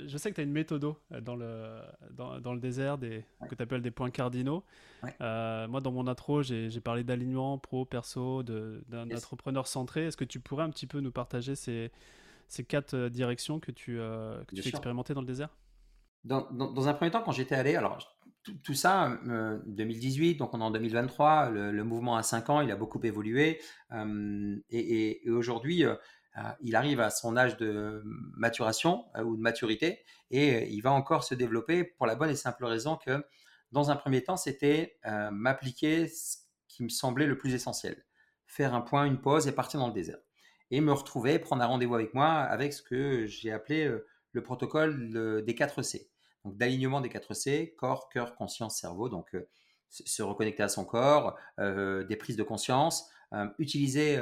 je, 0.07 0.17
sais 0.17 0.29
que 0.31 0.35
tu 0.35 0.41
as 0.41 0.43
une 0.43 0.51
méthode 0.51 0.83
euh, 0.83 1.21
dans 1.21 1.35
le, 1.35 1.79
dans, 2.11 2.39
dans 2.39 2.53
le 2.53 2.59
désert 2.59 2.97
des, 2.97 3.23
que 3.47 3.55
tu 3.55 3.61
appelles 3.61 3.81
des 3.81 3.91
points 3.91 4.09
cardinaux. 4.09 4.63
Euh, 5.21 5.67
moi, 5.67 5.81
dans 5.81 5.91
mon 5.91 6.07
intro, 6.07 6.41
j'ai 6.43 6.81
parlé 6.81 7.03
d'alignement 7.03 7.57
pro, 7.57 7.85
perso, 7.85 8.43
d'un 8.43 9.09
entrepreneur 9.11 9.67
centré. 9.67 10.05
Est-ce 10.05 10.17
que 10.17 10.23
tu 10.23 10.39
pourrais 10.39 10.63
un 10.63 10.69
petit 10.69 10.87
peu 10.87 10.99
nous 10.99 11.11
partager 11.11 11.55
ces, 11.55 11.91
ces 12.47 12.63
quatre 12.63 13.09
directions 13.09 13.59
que 13.59 13.71
tu, 13.71 13.97
que 13.97 14.55
tu 14.55 14.61
fais 14.63 14.69
expérimenter 14.69 15.13
dans 15.13 15.21
le 15.21 15.27
désert? 15.27 15.49
Dans, 16.25 16.87
un 16.87 16.93
premier 16.93 17.11
temps, 17.11 17.21
quand 17.21 17.31
j'étais 17.31 17.55
allé, 17.55 17.75
alors 17.75 17.99
tout, 18.63 18.73
ça, 18.73 19.19
2018, 19.65 20.35
euh, 20.35 20.37
donc 20.37 20.53
on 20.53 20.61
est 20.61 20.63
en 20.63 20.71
2023, 20.71 21.49
le, 21.49 21.83
mouvement 21.83 22.15
a 22.15 22.23
5 22.23 22.49
ans, 22.49 22.61
il 22.61 22.71
a 22.71 22.75
beaucoup 22.75 22.99
évolué. 23.03 23.61
Euh, 23.91 24.57
et, 24.69 25.21
aujourd'hui, 25.29 25.85
euh, 25.85 25.95
il 26.61 26.75
arrive 26.75 26.99
à 26.99 27.09
son 27.09 27.37
âge 27.37 27.57
de 27.57 28.03
maturation 28.35 29.05
ou 29.23 29.37
de 29.37 29.41
maturité 29.41 30.03
et 30.31 30.67
il 30.67 30.81
va 30.81 30.91
encore 30.91 31.23
se 31.23 31.33
développer 31.33 31.83
pour 31.83 32.07
la 32.07 32.15
bonne 32.15 32.29
et 32.29 32.35
simple 32.35 32.65
raison 32.65 32.97
que, 32.97 33.23
dans 33.71 33.89
un 33.89 33.95
premier 33.95 34.23
temps, 34.23 34.37
c'était 34.37 34.97
m'appliquer 35.31 36.07
ce 36.07 36.37
qui 36.67 36.83
me 36.83 36.89
semblait 36.89 37.25
le 37.25 37.37
plus 37.37 37.53
essentiel. 37.53 38.05
Faire 38.47 38.73
un 38.73 38.81
point, 38.81 39.05
une 39.05 39.21
pause 39.21 39.47
et 39.47 39.53
partir 39.53 39.79
dans 39.79 39.87
le 39.87 39.93
désert. 39.93 40.19
Et 40.71 40.81
me 40.81 40.91
retrouver, 40.91 41.39
prendre 41.39 41.63
un 41.63 41.67
rendez-vous 41.67 41.95
avec 41.95 42.13
moi 42.13 42.27
avec 42.27 42.73
ce 42.73 42.81
que 42.81 43.25
j'ai 43.27 43.51
appelé 43.51 43.89
le 44.31 44.43
protocole 44.43 45.43
des 45.45 45.55
4 45.55 45.81
C. 45.81 46.11
donc 46.45 46.57
d'alignement 46.57 47.01
des 47.01 47.09
4 47.09 47.33
C, 47.33 47.75
corps, 47.77 48.07
cœur, 48.09 48.35
conscience, 48.35 48.79
cerveau. 48.79 49.09
Donc 49.09 49.35
se 49.89 50.23
reconnecter 50.23 50.63
à 50.63 50.69
son 50.69 50.85
corps, 50.85 51.37
des 51.57 52.15
prises 52.17 52.37
de 52.37 52.43
conscience, 52.43 53.09
utiliser 53.59 54.19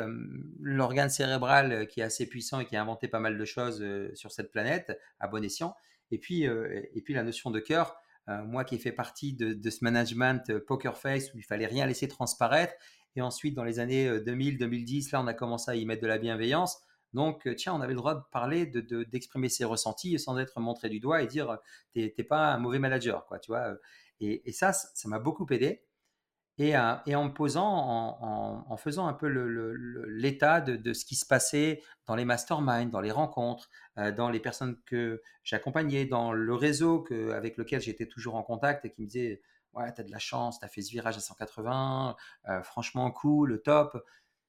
l'organe 0.59 1.09
cérébral 1.09 1.87
qui 1.87 1.99
est 1.99 2.03
assez 2.03 2.27
puissant 2.27 2.59
et 2.59 2.65
qui 2.65 2.75
a 2.75 2.81
inventé 2.81 3.07
pas 3.07 3.19
mal 3.19 3.37
de 3.37 3.45
choses 3.45 3.85
sur 4.13 4.31
cette 4.31 4.51
planète 4.51 4.97
à 5.19 5.27
bon 5.27 5.43
escient. 5.43 5.75
Et 6.11 6.17
puis, 6.17 6.43
et 6.43 7.01
puis 7.03 7.13
la 7.13 7.23
notion 7.23 7.51
de 7.51 7.59
cœur, 7.59 7.97
moi 8.27 8.63
qui 8.63 8.75
ai 8.75 8.79
fait 8.79 8.91
partie 8.91 9.33
de, 9.33 9.53
de, 9.53 9.69
ce 9.69 9.83
management 9.83 10.57
poker 10.59 10.97
face 10.97 11.33
où 11.33 11.37
il 11.37 11.43
fallait 11.43 11.67
rien 11.67 11.85
laisser 11.85 12.07
transparaître. 12.07 12.73
Et 13.15 13.21
ensuite, 13.21 13.53
dans 13.53 13.63
les 13.63 13.79
années 13.79 14.09
2000-2010, 14.09 15.11
là, 15.11 15.21
on 15.21 15.27
a 15.27 15.33
commencé 15.33 15.69
à 15.71 15.75
y 15.75 15.85
mettre 15.85 16.01
de 16.01 16.07
la 16.07 16.17
bienveillance. 16.17 16.79
Donc, 17.13 17.47
tiens, 17.55 17.73
on 17.73 17.81
avait 17.81 17.93
le 17.93 17.99
droit 17.99 18.15
de 18.15 18.23
parler, 18.31 18.65
d'exprimer 18.65 19.47
de, 19.47 19.53
ses 19.53 19.65
ressentis 19.65 20.17
sans 20.19 20.37
être 20.39 20.59
montré 20.59 20.89
du 20.89 20.99
doigt 20.99 21.21
et 21.21 21.27
dire 21.27 21.59
t'es 21.93 22.11
pas 22.27 22.53
un 22.53 22.57
mauvais 22.57 22.79
manager, 22.79 23.25
quoi, 23.25 23.39
tu 23.39 23.51
vois. 23.51 23.75
Et, 24.19 24.51
ça, 24.51 24.73
ça 24.73 25.07
m'a 25.07 25.19
beaucoup 25.19 25.45
aidé. 25.51 25.83
Et, 26.59 26.75
en 26.75 27.25
me 27.25 27.33
posant, 27.33 27.65
en, 27.65 28.77
faisant 28.77 29.07
un 29.07 29.13
peu 29.13 29.27
l'état 30.07 30.61
de, 30.61 30.75
de, 30.75 30.93
ce 30.93 31.05
qui 31.05 31.15
se 31.15 31.25
passait 31.25 31.81
dans 32.05 32.15
les 32.15 32.25
masterminds, 32.25 32.89
dans 32.89 33.01
les 33.01 33.11
rencontres, 33.11 33.69
dans 33.97 34.29
les 34.29 34.39
personnes 34.39 34.79
que 34.85 35.21
j'accompagnais, 35.43 36.05
dans 36.05 36.31
le 36.31 36.55
réseau 36.55 37.01
que, 37.01 37.31
avec 37.31 37.57
lequel 37.57 37.81
j'étais 37.81 38.07
toujours 38.07 38.35
en 38.35 38.43
contact 38.43 38.85
et 38.85 38.91
qui 38.91 39.01
me 39.01 39.07
disait 39.07 39.41
Ouais, 39.73 39.91
tu 39.93 40.01
as 40.01 40.03
de 40.03 40.11
la 40.11 40.19
chance, 40.19 40.59
tu 40.59 40.65
as 40.65 40.67
fait 40.67 40.81
ce 40.81 40.91
virage 40.91 41.17
à 41.17 41.19
180, 41.19 42.15
franchement 42.63 43.11
cool, 43.11 43.61
top. 43.63 44.03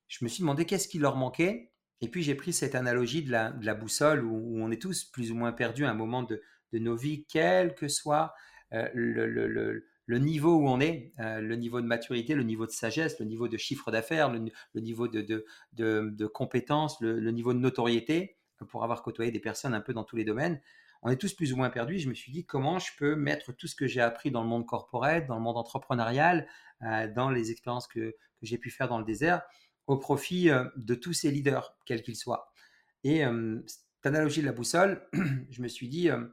Je 0.08 0.24
me 0.24 0.28
suis 0.28 0.42
demandé 0.42 0.66
qu'est-ce 0.66 0.88
qui 0.88 0.98
leur 0.98 1.16
manquait 1.16 1.73
et 2.00 2.08
puis 2.08 2.22
j'ai 2.22 2.34
pris 2.34 2.52
cette 2.52 2.74
analogie 2.74 3.22
de 3.22 3.30
la, 3.30 3.74
boussole 3.74 4.24
où, 4.24 4.58
on 4.62 4.70
est 4.70 4.80
tous 4.80 5.04
plus 5.04 5.30
ou 5.30 5.34
moins 5.34 5.52
perdus 5.52 5.84
à 5.84 5.90
un 5.90 5.94
moment 5.94 6.22
de, 6.22 6.42
nos 6.72 6.96
vies, 6.96 7.24
quel 7.28 7.74
que 7.74 7.86
soit 7.86 8.34
euh, 8.72 8.88
le, 8.94 10.18
niveau 10.18 10.56
où 10.56 10.68
on 10.68 10.80
est, 10.80 11.12
euh, 11.20 11.40
le 11.40 11.54
niveau 11.54 11.80
de 11.80 11.86
maturité, 11.86 12.34
le 12.34 12.42
niveau 12.42 12.66
de 12.66 12.72
sagesse, 12.72 13.20
le 13.20 13.26
niveau 13.26 13.46
de 13.46 13.56
chiffre 13.56 13.92
d'affaires, 13.92 14.30
le, 14.30 14.80
niveau 14.80 15.06
de, 15.06 16.26
compétences, 16.26 17.00
le, 17.00 17.30
niveau 17.30 17.54
de 17.54 17.60
notoriété, 17.60 18.38
pour 18.68 18.82
avoir 18.82 19.02
côtoyé 19.02 19.30
des 19.30 19.40
personnes 19.40 19.74
un 19.74 19.80
peu 19.80 19.92
dans 19.92 20.04
tous 20.04 20.16
les 20.16 20.24
domaines. 20.24 20.60
On 21.02 21.10
est 21.10 21.16
tous 21.16 21.34
plus 21.34 21.52
ou 21.52 21.56
moins 21.56 21.70
perdus. 21.70 21.98
Je 21.98 22.08
me 22.08 22.14
suis 22.14 22.32
dit 22.32 22.46
comment 22.46 22.78
je 22.78 22.90
peux 22.98 23.14
mettre 23.14 23.52
tout 23.52 23.66
ce 23.66 23.76
que 23.76 23.86
j'ai 23.86 24.00
appris 24.00 24.30
dans 24.30 24.42
le 24.42 24.48
monde 24.48 24.66
corporel, 24.66 25.26
dans 25.26 25.36
le 25.36 25.42
monde 25.42 25.58
entrepreneurial, 25.58 26.48
euh, 26.82 27.06
dans 27.12 27.30
les 27.30 27.50
expériences 27.50 27.86
que 27.86 28.16
j'ai 28.42 28.58
pu 28.58 28.70
faire 28.70 28.88
dans 28.88 28.98
le 28.98 29.04
désert, 29.04 29.42
au 29.86 29.96
profit 29.96 30.50
euh, 30.50 30.64
de 30.76 30.94
tous 30.94 31.12
ces 31.12 31.30
leaders, 31.30 31.76
quels 31.84 32.02
qu'ils 32.02 32.16
soient. 32.16 32.52
Et 33.02 33.24
euh, 33.24 33.62
cette 33.66 34.06
analogie 34.06 34.40
de 34.40 34.46
la 34.46 34.52
boussole, 34.52 35.06
je 35.50 35.62
me 35.62 35.68
suis 35.68 35.88
dit, 35.88 36.10
euh, 36.10 36.24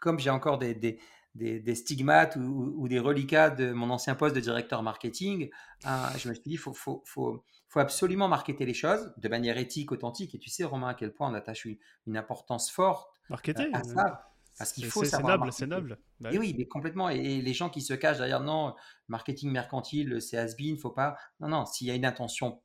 comme 0.00 0.18
j'ai 0.18 0.30
encore 0.30 0.58
des, 0.58 0.74
des, 0.74 0.98
des, 1.34 1.74
stigmates 1.74 2.36
ou, 2.36 2.86
des 2.88 3.00
reliquats 3.00 3.50
de 3.50 3.72
mon 3.72 3.90
ancien 3.90 4.14
poste 4.14 4.36
de 4.36 4.40
directeur 4.40 4.82
marketing, 4.82 5.50
je 5.82 6.28
me 6.28 6.34
suis 6.34 6.42
dit, 6.44 6.52
il 6.52 6.58
faut, 6.58 6.74
faut, 6.74 7.02
faut, 7.06 7.44
faut, 7.68 7.80
absolument 7.80 8.28
marketer 8.28 8.66
les 8.66 8.74
choses 8.74 9.12
de 9.16 9.28
manière 9.28 9.58
éthique, 9.58 9.90
authentique. 9.90 10.34
Et 10.34 10.38
tu 10.38 10.50
sais, 10.50 10.62
Romain, 10.62 10.88
à 10.88 10.94
quel 10.94 11.12
point 11.12 11.30
on 11.30 11.34
attache 11.34 11.64
une, 11.64 12.16
importance 12.16 12.70
forte 12.70 13.10
marketer, 13.28 13.68
à 13.72 13.82
ça. 13.82 14.34
Parce 14.58 14.72
qu'il 14.72 14.86
faut 14.86 15.04
savoir. 15.04 15.32
C'est 15.32 15.38
noble, 15.38 15.52
c'est 15.52 15.66
noble. 15.66 15.98
Bah 16.20 16.32
et 16.32 16.38
oui. 16.38 16.54
mais 16.56 16.66
complètement. 16.66 17.08
Et, 17.08 17.40
les 17.40 17.54
gens 17.54 17.70
qui 17.70 17.80
se 17.80 17.94
cachent 17.94 18.18
derrière, 18.18 18.40
non, 18.40 18.74
marketing 19.08 19.50
mercantile, 19.50 20.20
c'est 20.22 20.36
has-been, 20.36 20.78
faut 20.78 20.90
pas. 20.90 21.16
Non, 21.40 21.48
non, 21.48 21.66
s'il 21.66 21.88
y 21.88 21.90
a 21.90 21.94
une 21.94 22.04
intention 22.04 22.62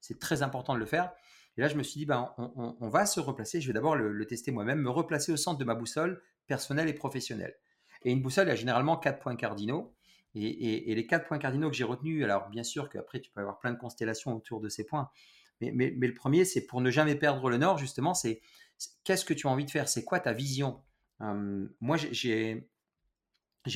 c'est 0.00 0.18
très 0.18 0.42
important 0.42 0.74
de 0.74 0.78
le 0.78 0.86
faire. 0.86 1.12
Et 1.56 1.60
là, 1.60 1.68
je 1.68 1.76
me 1.76 1.82
suis 1.82 1.98
dit, 1.98 2.06
ben, 2.06 2.32
on, 2.38 2.88
va 2.88 3.06
se 3.06 3.20
replacer. 3.20 3.60
Je 3.60 3.66
vais 3.66 3.72
d'abord 3.72 3.96
le, 3.96 4.26
tester 4.26 4.50
moi-même, 4.50 4.80
me 4.80 4.90
replacer 4.90 5.32
au 5.32 5.36
centre 5.36 5.58
de 5.58 5.64
ma 5.64 5.74
boussole 5.74 6.22
personnelle 6.46 6.88
et 6.88 6.94
professionnelle. 6.94 7.56
Et 8.02 8.12
une 8.12 8.22
boussole, 8.22 8.46
il 8.46 8.50
y 8.50 8.52
a 8.52 8.56
généralement 8.56 8.96
quatre 8.96 9.18
points 9.18 9.36
cardinaux. 9.36 9.94
Et, 10.34 10.94
les 10.94 11.06
quatre 11.06 11.26
points 11.26 11.38
cardinaux 11.38 11.70
que 11.70 11.76
j'ai 11.76 11.84
retenus, 11.84 12.24
alors 12.24 12.48
bien 12.48 12.62
sûr 12.62 12.88
qu'après, 12.88 13.20
tu 13.20 13.30
peux 13.30 13.40
avoir 13.40 13.58
plein 13.58 13.72
de 13.72 13.78
constellations 13.78 14.34
autour 14.34 14.60
de 14.60 14.68
ces 14.68 14.84
points. 14.84 15.10
Mais, 15.60 15.90
le 15.90 16.14
premier, 16.14 16.44
c'est 16.44 16.66
pour 16.66 16.80
ne 16.80 16.90
jamais 16.90 17.14
perdre 17.14 17.50
le 17.50 17.58
nord, 17.58 17.78
justement, 17.78 18.14
c'est 18.14 18.40
qu'est-ce 19.04 19.24
que 19.24 19.34
tu 19.34 19.46
as 19.46 19.50
envie 19.50 19.64
de 19.64 19.70
faire? 19.70 19.88
C'est 19.88 20.04
quoi 20.04 20.20
ta 20.20 20.32
vision? 20.32 20.82
Hum, 21.18 21.70
Moi, 21.80 21.96
j'ai 21.96 22.64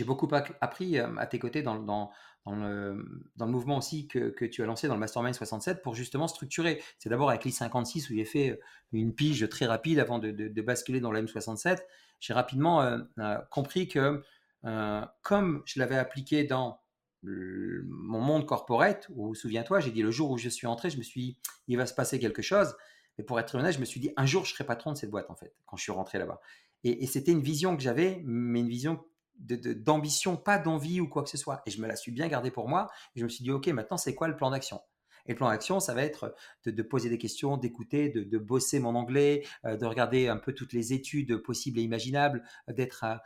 beaucoup 0.06 0.28
appris 0.60 0.98
euh, 0.98 1.16
à 1.18 1.26
tes 1.26 1.38
côtés 1.38 1.62
dans, 1.62 2.10
dans 2.44 2.56
le, 2.56 3.24
le 3.38 3.46
mouvement 3.46 3.78
aussi 3.78 4.06
que, 4.06 4.44
tu 4.44 4.62
as 4.62 4.66
lancé 4.66 4.86
dans 4.86 4.94
le 4.94 5.00
Mastermind 5.00 5.34
67 5.34 5.82
pour 5.82 5.94
justement 5.94 6.28
structurer. 6.28 6.82
C'est 6.98 7.08
d'abord 7.08 7.30
avec 7.30 7.44
l'I56 7.44 8.10
où 8.10 8.14
j'ai 8.14 8.24
fait 8.24 8.60
une 8.92 9.14
pige 9.14 9.48
très 9.48 9.66
rapide 9.66 9.98
avant 9.98 10.18
de, 10.18 10.60
basculer 10.60 11.00
dans 11.00 11.14
m 11.14 11.26
67 11.26 11.86
J'ai 12.20 12.34
rapidement 12.34 12.82
euh, 12.82 12.98
euh, 13.18 13.38
compris 13.50 13.88
que 13.88 14.22
euh, 14.64 15.02
comme 15.22 15.62
je 15.66 15.78
l'avais 15.78 15.96
appliqué 15.96 16.44
dans 16.44 16.80
mon 17.22 18.20
monde 18.20 18.44
corporate, 18.44 19.08
où 19.14 19.34
souviens-toi, 19.34 19.80
j'ai 19.80 19.90
dit 19.90 20.02
le 20.02 20.10
jour 20.10 20.30
où 20.30 20.36
je 20.36 20.50
suis 20.50 20.66
entré, 20.66 20.90
je 20.90 20.98
me 20.98 21.02
suis 21.02 21.20
dit, 21.20 21.38
il 21.68 21.78
va 21.78 21.86
se 21.86 21.94
passer 21.94 22.18
quelque 22.18 22.42
chose. 22.42 22.76
Et 23.16 23.22
pour 23.22 23.40
être 23.40 23.54
honnête, 23.54 23.72
je 23.72 23.80
me 23.80 23.86
suis 23.86 23.98
dit, 23.98 24.12
un 24.18 24.26
jour, 24.26 24.44
je 24.44 24.52
serai 24.52 24.64
patron 24.64 24.92
de 24.92 24.98
cette 24.98 25.08
boîte, 25.08 25.30
en 25.30 25.34
fait, 25.34 25.54
quand 25.64 25.78
je 25.78 25.82
suis 25.82 25.92
rentré 25.92 26.18
là-bas. 26.18 26.42
Et, 26.82 27.02
et 27.02 27.06
c'était 27.06 27.32
une 27.32 27.40
vision 27.40 27.78
que 27.78 27.82
j'avais, 27.82 28.20
mais 28.26 28.60
une 28.60 28.68
vision 28.68 29.02
d'ambition, 29.38 30.36
pas 30.36 30.58
d'envie 30.58 31.00
ou 31.00 31.08
quoi 31.08 31.22
que 31.22 31.30
ce 31.30 31.36
soit. 31.36 31.62
Et 31.66 31.70
je 31.70 31.80
me 31.80 31.86
la 31.86 31.96
suis 31.96 32.12
bien 32.12 32.28
gardée 32.28 32.50
pour 32.50 32.68
moi. 32.68 32.90
Et 33.14 33.20
je 33.20 33.24
me 33.24 33.28
suis 33.28 33.44
dit, 33.44 33.50
OK, 33.50 33.66
maintenant, 33.68 33.96
c'est 33.96 34.14
quoi 34.14 34.28
le 34.28 34.36
plan 34.36 34.50
d'action? 34.50 34.80
Et 35.26 35.32
le 35.32 35.36
plan 35.36 35.48
d'action, 35.48 35.80
ça 35.80 35.94
va 35.94 36.02
être 36.02 36.34
de, 36.66 36.82
poser 36.82 37.08
des 37.08 37.18
questions, 37.18 37.56
d'écouter, 37.56 38.10
de, 38.10 38.38
bosser 38.38 38.78
mon 38.78 38.94
anglais, 38.94 39.46
euh, 39.64 39.76
de 39.76 39.86
regarder 39.86 40.28
un 40.28 40.36
peu 40.36 40.52
toutes 40.52 40.72
les 40.72 40.92
études 40.92 41.38
possibles 41.38 41.78
et 41.78 41.82
imaginables, 41.82 42.42
d'être 42.68 43.04
à, 43.04 43.22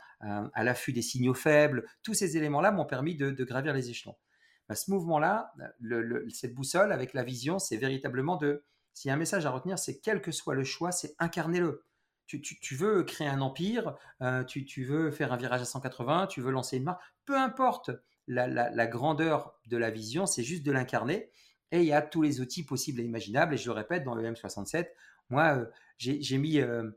l'affût 0.63 0.93
des 0.93 1.01
signaux 1.01 1.33
faibles. 1.33 1.85
Tous 2.03 2.13
ces 2.13 2.37
éléments-là 2.37 2.71
m'ont 2.71 2.85
permis 2.85 3.15
de, 3.15 3.43
gravir 3.43 3.73
les 3.73 3.89
échelons. 3.89 4.15
Bah, 4.69 4.75
ce 4.75 4.91
mouvement-là, 4.91 5.53
cette 6.29 6.53
boussole 6.53 6.91
avec 6.91 7.13
la 7.13 7.23
vision, 7.23 7.59
c'est 7.59 7.77
véritablement 7.77 8.37
de, 8.37 8.63
s'il 8.93 9.09
y 9.09 9.11
a 9.11 9.15
un 9.15 9.17
message 9.17 9.45
à 9.45 9.51
retenir, 9.51 9.77
c'est 9.79 9.99
quel 9.99 10.21
que 10.21 10.31
soit 10.31 10.55
le 10.55 10.63
choix, 10.63 10.91
c'est 10.91 11.15
incarner-le 11.19 11.83
tu, 12.37 12.75
veux 12.75 13.03
créer 13.03 13.27
un 13.27 13.41
empire, 13.41 13.95
euh, 14.21 14.43
tu, 14.43 14.83
veux 14.83 15.11
faire 15.11 15.33
un 15.33 15.37
virage 15.37 15.61
à 15.61 15.65
180, 15.65 16.27
tu 16.27 16.41
veux 16.41 16.51
lancer 16.51 16.77
une 16.77 16.83
marque, 16.83 17.01
peu 17.25 17.37
importe 17.37 17.91
la, 18.27 18.87
grandeur 18.87 19.59
de 19.67 19.77
la 19.77 19.89
vision, 19.89 20.25
c'est 20.25 20.43
juste 20.43 20.63
de 20.63 20.71
l'incarner. 20.71 21.31
Et 21.71 21.79
il 21.79 21.85
y 21.85 21.93
a 21.93 22.01
tous 22.01 22.21
les 22.21 22.41
outils 22.41 22.63
possibles 22.63 22.99
et 22.99 23.03
imaginables. 23.03 23.53
Et 23.53 23.57
je 23.57 23.65
le 23.67 23.73
répète, 23.73 24.03
dans 24.03 24.15
le 24.15 24.23
M67, 24.23 24.89
moi, 25.29 25.57
euh, 25.57 25.65
j'ai 25.97 26.37
mis 26.37 26.59
euh, 26.59 26.89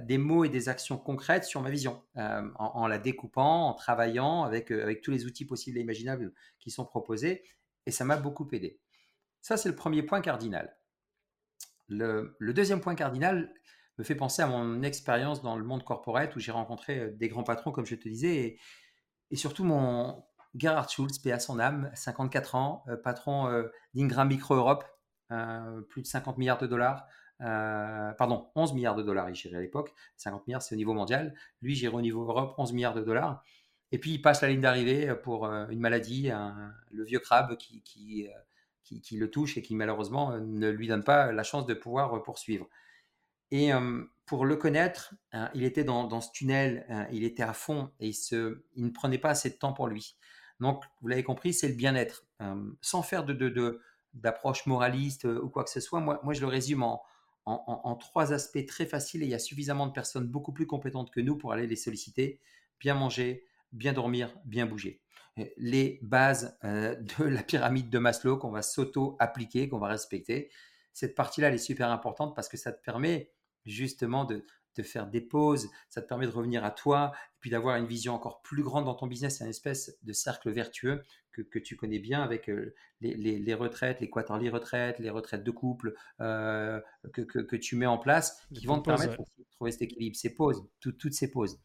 des 0.00 0.18
mots 0.18 0.44
et 0.44 0.48
des 0.48 0.68
actions 0.68 0.98
concrètes 0.98 1.44
sur 1.44 1.60
ma 1.60 1.70
vision, 1.70 2.02
en, 2.14 2.86
la 2.86 2.98
découpant, 2.98 3.68
en 3.68 3.74
travaillant 3.74 4.44
avec, 4.44 4.72
tous 5.02 5.10
les 5.10 5.26
outils 5.26 5.44
possibles 5.44 5.78
et 5.78 5.80
imaginables 5.80 6.32
qui 6.60 6.70
sont 6.70 6.84
proposés. 6.84 7.42
Et 7.86 7.90
ça 7.90 8.04
m'a 8.04 8.16
beaucoup 8.16 8.48
aidé. 8.52 8.78
Ça, 9.40 9.56
c'est 9.56 9.68
le 9.68 9.76
premier 9.76 10.02
point 10.02 10.20
cardinal. 10.20 10.74
Le, 11.88 12.36
deuxième 12.40 12.80
point 12.80 12.94
cardinal, 12.94 13.52
me 13.98 14.04
fait 14.04 14.14
penser 14.14 14.42
à 14.42 14.46
mon 14.46 14.82
expérience 14.82 15.42
dans 15.42 15.56
le 15.56 15.64
monde 15.64 15.84
corporate 15.84 16.34
où 16.36 16.40
j'ai 16.40 16.52
rencontré 16.52 16.98
euh, 16.98 17.10
des 17.12 17.28
grands 17.28 17.44
patrons, 17.44 17.72
comme 17.72 17.86
je 17.86 17.94
te 17.94 18.08
disais, 18.08 18.58
et, 19.30 19.36
surtout 19.36 19.64
mon 19.64 20.24
Gerhard 20.54 20.88
Schulz, 20.88 21.18
paix 21.18 21.32
à 21.32 21.40
son 21.40 21.58
âme, 21.58 21.90
54 21.94 22.54
ans, 22.54 22.84
euh, 22.88 22.96
patron 22.96 23.48
euh, 23.48 23.64
d'Ingram 23.94 24.28
Micro 24.28 24.54
Europe, 24.54 24.84
plus 25.88 26.02
de 26.02 26.06
50 26.06 26.38
milliards 26.38 26.58
de 26.58 26.68
dollars. 26.68 27.08
pardon, 27.40 28.48
11 28.54 28.74
milliards 28.74 28.94
de 28.94 29.02
dollars, 29.02 29.28
il 29.30 29.34
gérait 29.34 29.56
à 29.56 29.60
l'époque. 29.60 29.92
50 30.16 30.46
milliards, 30.46 30.62
c'est 30.62 30.76
au 30.76 30.78
niveau 30.78 30.94
mondial. 30.94 31.34
Lui, 31.60 31.74
gère 31.74 31.94
au 31.94 32.00
niveau 32.00 32.22
Europe 32.22 32.54
11 32.56 32.72
milliards 32.72 32.94
de 32.94 33.02
dollars. 33.02 33.42
Et 33.90 33.98
puis, 33.98 34.12
il 34.12 34.22
passe 34.22 34.42
la 34.42 34.48
ligne 34.48 34.60
d'arrivée 34.60 35.12
pour 35.24 35.46
une 35.46 35.80
maladie, 35.80 36.30
le 36.92 37.04
vieux 37.04 37.18
crabe 37.18 37.56
qui, 37.56 37.82
qui, 37.82 38.28
qui, 38.84 39.16
le 39.16 39.28
touche 39.28 39.56
et 39.56 39.62
qui, 39.62 39.74
malheureusement, 39.74 40.38
ne 40.38 40.68
lui 40.68 40.86
donne 40.86 41.02
pas 41.02 41.32
la 41.32 41.42
chance 41.42 41.66
de 41.66 41.74
pouvoir 41.74 42.22
poursuivre. 42.22 42.68
Et 43.54 43.70
pour 44.26 44.46
le 44.46 44.56
connaître, 44.56 45.14
hein, 45.30 45.48
il 45.54 45.62
était 45.62 45.84
dans, 45.84 46.20
ce 46.20 46.32
tunnel, 46.32 46.84
hein, 46.88 47.06
il 47.12 47.22
était 47.22 47.44
à 47.44 47.52
fond 47.52 47.92
et 48.00 48.08
il, 48.08 48.56
ne 48.82 48.90
prenait 48.90 49.18
pas 49.18 49.30
assez 49.30 49.48
de 49.48 49.54
temps 49.54 49.72
pour 49.72 49.86
lui. 49.86 50.16
Donc, 50.58 50.82
vous 51.00 51.06
l'avez 51.06 51.22
compris, 51.22 51.54
c'est 51.54 51.68
le 51.68 51.74
bien-être. 51.74 52.26
sans 52.80 53.04
faire 53.04 53.24
d'approche 54.12 54.66
moraliste 54.66 55.24
ou 55.24 55.48
quoi 55.50 55.62
que 55.62 55.70
ce 55.70 55.78
soit, 55.78 56.00
moi, 56.00 56.32
je 56.32 56.40
le 56.40 56.48
résume 56.48 56.82
en, 56.82 57.94
trois 58.00 58.32
aspects 58.32 58.66
très 58.66 58.86
faciles 58.86 59.22
et 59.22 59.26
il 59.26 59.30
y 59.30 59.34
a 59.34 59.38
suffisamment 59.38 59.86
de 59.86 59.92
personnes 59.92 60.26
beaucoup 60.26 60.52
plus 60.52 60.66
compétentes 60.66 61.12
que 61.12 61.20
nous 61.20 61.36
pour 61.36 61.52
aller 61.52 61.68
les 61.68 61.76
solliciter. 61.76 62.40
Bien 62.80 62.94
manger, 62.94 63.46
bien 63.70 63.92
dormir, 63.92 64.36
bien 64.44 64.66
bouger. 64.66 65.00
Les 65.58 66.00
bases 66.02 66.58
de 66.64 67.22
la 67.22 67.44
pyramide 67.44 67.88
de 67.88 68.00
Maslow 68.00 68.36
qu'on 68.36 68.50
va 68.50 68.62
s'auto-appliquer, 68.62 69.68
qu'on 69.68 69.78
va 69.78 69.86
respecter 69.86 70.50
cette 70.94 71.16
partie-là, 71.16 71.48
elle 71.48 71.54
est 71.54 71.58
super 71.58 71.90
importante 71.90 72.34
parce 72.34 72.48
que 72.48 72.56
ça 72.56 72.72
te 72.72 72.82
permet 72.82 73.33
justement 73.64 74.24
de, 74.24 74.44
faire 74.82 75.06
des 75.06 75.20
pauses, 75.20 75.70
ça 75.88 76.02
te 76.02 76.08
permet 76.08 76.26
de 76.26 76.32
revenir 76.32 76.64
à 76.64 76.72
toi, 76.72 77.12
et 77.14 77.36
puis 77.38 77.50
d'avoir 77.50 77.76
une 77.76 77.86
vision 77.86 78.12
encore 78.12 78.42
plus 78.42 78.64
grande 78.64 78.86
dans 78.86 78.94
ton 78.94 79.06
business. 79.06 79.38
C'est 79.38 79.44
une 79.44 79.50
espèce 79.50 79.96
de 80.02 80.12
cercle 80.12 80.50
vertueux 80.50 81.04
que, 81.30 81.58
tu 81.60 81.76
connais 81.76 82.00
bien 82.00 82.22
avec 82.22 82.48
euh, 82.48 82.74
les, 83.00 83.54
retraites, 83.54 84.00
les 84.00 84.10
quarterly 84.10 84.48
retraites, 84.48 84.98
les 84.98 85.10
retraites 85.10 85.44
de 85.44 85.50
couple 85.52 85.94
euh, 86.20 86.80
que, 87.12 87.56
tu 87.56 87.76
mets 87.76 87.86
en 87.86 87.98
place, 87.98 88.36
qui 88.52 88.66
vont 88.66 88.80
te 88.80 88.86
permettre 88.86 89.16
de 89.38 89.44
trouver 89.52 89.70
cet 89.70 89.82
équilibre, 89.82 90.16
ces 90.16 90.34
pauses, 90.34 90.66
toutes 90.80 91.14
ces 91.14 91.30
pauses. 91.30 91.60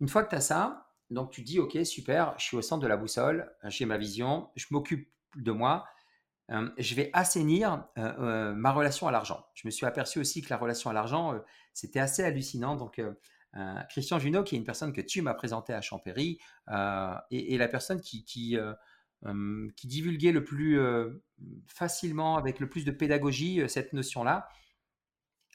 Une 0.00 0.08
fois 0.08 0.24
que 0.24 0.30
tu 0.30 0.36
as 0.36 0.40
ça, 0.40 0.88
donc 1.10 1.30
tu 1.30 1.42
dis, 1.42 1.58
OK, 1.58 1.78
super, 1.84 2.34
je 2.38 2.44
suis 2.44 2.56
au 2.56 2.62
centre 2.62 2.82
de 2.82 2.88
la 2.88 2.96
boussole, 2.96 3.50
j'ai 3.64 3.84
ma 3.84 3.96
vision, 3.96 4.50
je 4.56 4.66
m'occupe 4.70 5.08
de 5.36 5.52
moi, 5.52 5.86
euh, 6.50 6.70
je 6.78 6.94
vais 6.94 7.10
assainir 7.12 7.84
euh, 7.98 8.12
euh, 8.18 8.54
ma 8.54 8.72
relation 8.72 9.06
à 9.06 9.12
l'argent. 9.12 9.46
Je 9.54 9.66
me 9.66 9.70
suis 9.70 9.84
aperçu 9.84 10.18
aussi 10.18 10.40
que 10.40 10.48
la 10.50 10.56
relation 10.56 10.88
à 10.90 10.92
l'argent, 10.92 11.38
c'était 11.74 12.00
assez 12.00 12.22
hallucinant. 12.22 12.76
Donc, 12.76 13.00
Christian 13.90 14.18
Junot, 14.18 14.44
qui 14.44 14.54
est 14.54 14.58
une 14.58 14.64
personne 14.64 14.92
que 14.92 15.00
tu 15.00 15.20
m'as 15.20 15.34
présentée 15.34 15.74
à 15.74 15.80
Champéry, 15.80 16.38
est, 16.68 17.58
la 17.58 17.68
personne 17.68 18.00
qui, 18.00 18.24
qui, 18.24 18.56
qui, 19.76 19.86
divulguait 19.86 20.32
le 20.32 20.44
plus 20.44 20.80
facilement, 21.66 22.36
avec 22.36 22.60
le 22.60 22.68
plus 22.68 22.84
de 22.84 22.92
pédagogie, 22.92 23.62
cette 23.68 23.92
notion-là. 23.92 24.48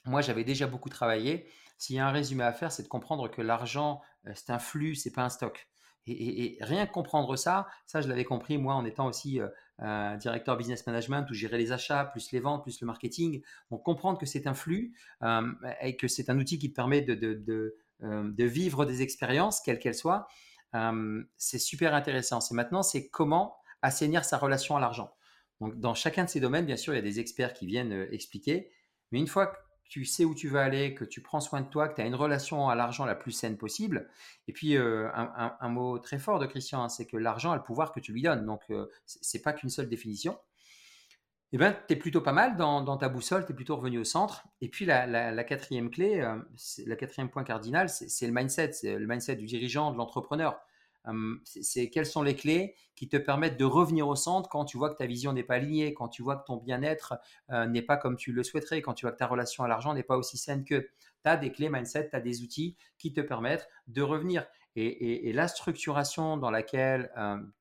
Moi, 0.06 0.22
j'avais 0.22 0.44
déjà 0.44 0.68
beaucoup 0.68 0.90
travaillé. 0.90 1.48
S'il 1.78 1.96
y 1.96 2.00
a 2.00 2.08
un 2.08 2.12
résumé 2.12 2.44
à 2.44 2.54
faire, 2.54 2.72
c'est 2.72 2.84
de 2.84 2.88
comprendre 2.88 3.30
que 3.30 3.42
l'argent, 3.42 4.02
c'est 4.36 4.50
un 4.52 4.60
flux, 4.60 4.96
c'est 4.96 5.12
pas 5.12 5.24
un 5.24 5.30
stock. 5.30 5.68
Et, 6.06 6.58
rien 6.62 6.86
que 6.86 6.92
comprendre 6.92 7.38
ça, 7.38 7.68
ça 7.86 8.02
je 8.02 8.10
l'avais 8.10 8.26
compris 8.26 8.58
moi 8.58 8.76
en 8.76 8.84
étant 8.84 9.08
aussi 9.08 9.40
directeur 9.80 10.56
business 10.56 10.86
management 10.86 11.30
où 11.30 11.34
gérer 11.34 11.58
les 11.58 11.72
achats, 11.72 12.06
plus 12.06 12.32
les 12.32 12.40
ventes, 12.40 12.64
plus 12.64 12.80
le 12.82 12.88
marketing. 12.88 13.42
Donc 13.72 13.84
comprendre 13.84 14.18
que 14.20 14.26
c'est 14.26 14.48
un 14.48 14.54
flux 14.54 14.94
euh, 15.24 15.52
et 15.82 15.96
que 15.98 16.08
c'est 16.08 16.30
un 16.30 16.40
outil 16.40 16.60
qui 16.60 16.70
te 16.70 16.76
permet 16.76 17.02
de, 17.02 17.76
euh, 18.04 18.32
vivre 18.38 18.86
des 18.86 19.02
expériences, 19.02 19.62
quelles 19.62 19.80
qu'elles 19.80 19.96
soient, 19.96 20.28
c'est 21.38 21.60
super 21.60 21.94
intéressant. 21.94 22.42
C'est 22.42 22.56
maintenant, 22.56 22.84
c'est 22.84 23.10
comment 23.10 23.58
assainir 23.82 24.26
sa 24.26 24.38
relation 24.38 24.76
à 24.76 24.80
l'argent. 24.80 25.14
Donc 25.62 25.80
dans 25.80 25.94
chacun 25.94 26.24
de 26.24 26.30
ces 26.30 26.40
domaines, 26.40 26.66
bien 26.66 26.78
sûr, 26.78 26.94
il 26.94 26.98
y 26.98 27.00
a 27.00 27.04
des 27.04 27.20
experts 27.20 27.54
qui 27.54 27.68
viennent 27.68 28.08
expliquer. 28.12 28.72
Mais 29.12 29.20
une 29.20 29.28
fois 29.28 29.54
tu 29.88 30.06
sais 30.06 30.26
où 30.26 30.34
tu 30.34 30.48
vas 30.48 30.64
aller, 30.64 30.96
que 30.96 31.06
tu 31.06 31.22
prends 31.22 31.40
soin 31.40 31.62
de 31.62 31.68
toi, 31.68 31.88
que 31.88 31.96
tu 31.96 32.02
as 32.02 32.06
une 32.06 32.16
relation 32.16 32.70
à 32.70 32.76
l'argent 32.76 33.06
la 33.06 33.16
plus 33.16 33.32
saine 33.32 33.58
possible. 33.58 34.10
Et 34.48 34.54
puis, 34.54 34.76
euh, 34.76 35.10
un, 35.14 35.70
mot 35.70 36.00
très 36.00 36.18
fort 36.18 36.40
de 36.40 36.46
Christian, 36.46 36.84
hein, 36.84 36.90
c'est 36.90 37.06
que 37.06 37.18
l'argent 37.18 37.52
a 37.52 37.56
le 37.56 37.64
pouvoir 37.64 37.92
que 37.92 38.00
tu 38.00 38.12
lui 38.12 38.22
donnes. 38.22 38.46
Donc, 38.46 38.62
euh, 38.70 38.88
ce 39.06 39.20
c'est 39.22 39.42
pas 39.42 39.54
qu'une 39.54 39.70
seule 39.70 39.90
définition. 39.90 40.38
Eh 41.52 41.58
bien, 41.58 41.78
tu 41.88 41.94
es 41.94 41.96
plutôt 41.96 42.22
pas 42.22 42.32
mal 42.32 42.58
dans, 42.58 42.98
ta 42.98 43.10
boussole, 43.10 43.46
tu 43.46 43.52
es 43.52 43.56
plutôt 43.56 43.76
revenu 43.76 44.00
au 44.00 44.04
centre. 44.04 44.48
Et 44.62 44.70
puis, 44.70 44.86
la, 44.86 45.44
quatrième 45.44 45.92
clé, 45.92 46.22
euh, 46.22 46.38
la 46.88 46.96
quatrième 46.96 47.30
point 47.30 47.44
cardinal, 47.44 47.90
c'est 47.90 48.26
le 48.26 48.34
mindset, 48.34 48.72
c'est 48.74 48.98
le 48.98 49.06
mindset 49.06 49.36
du 49.36 49.46
dirigeant, 49.46 49.92
de 49.92 49.98
l'entrepreneur. 49.98 50.60
C'est 51.44 51.90
quelles 51.90 52.06
sont 52.06 52.22
les 52.22 52.36
clés 52.36 52.76
qui 52.96 53.10
te 53.10 53.18
permettent 53.18 53.58
de 53.58 53.66
revenir 53.66 54.08
au 54.08 54.16
centre 54.16 54.50
quand 54.50 54.66
tu 54.66 54.78
vois 54.78 54.90
que 54.90 54.98
ta 54.98 55.06
vision 55.06 55.34
n'est 55.34 55.44
pas 55.44 55.56
alignée, 55.56 55.94
quand 55.94 56.08
tu 56.08 56.24
vois 56.24 56.38
que 56.38 56.46
ton 56.46 56.58
bien-être 56.58 57.16
euh, 57.52 57.66
n'est 57.66 57.82
pas 57.82 57.98
comme 57.98 58.16
tu 58.16 58.32
le 58.32 58.44
souhaiterais, 58.44 58.82
quand 58.82 58.94
tu 58.94 59.06
vois 59.06 59.12
que 59.12 59.18
ta 59.18 59.28
relation 59.28 59.64
à 59.64 59.68
l'argent 59.68 59.94
n'est 59.94 60.04
pas 60.04 60.18
aussi 60.18 60.38
saine 60.38 60.64
que. 60.64 60.90
Tu 61.26 61.30
as 61.30 61.38
des 61.38 61.52
clés 61.52 61.70
mindset, 61.70 62.10
tu 62.10 62.16
as 62.16 62.22
des 62.22 62.42
outils 62.42 62.76
qui 62.98 63.14
te 63.14 63.22
permettent 63.22 63.70
de 63.88 64.02
revenir. 64.02 64.46
Et, 64.76 65.32
la 65.34 65.48
structuration 65.48 66.36
dans 66.38 66.52
laquelle 66.52 67.12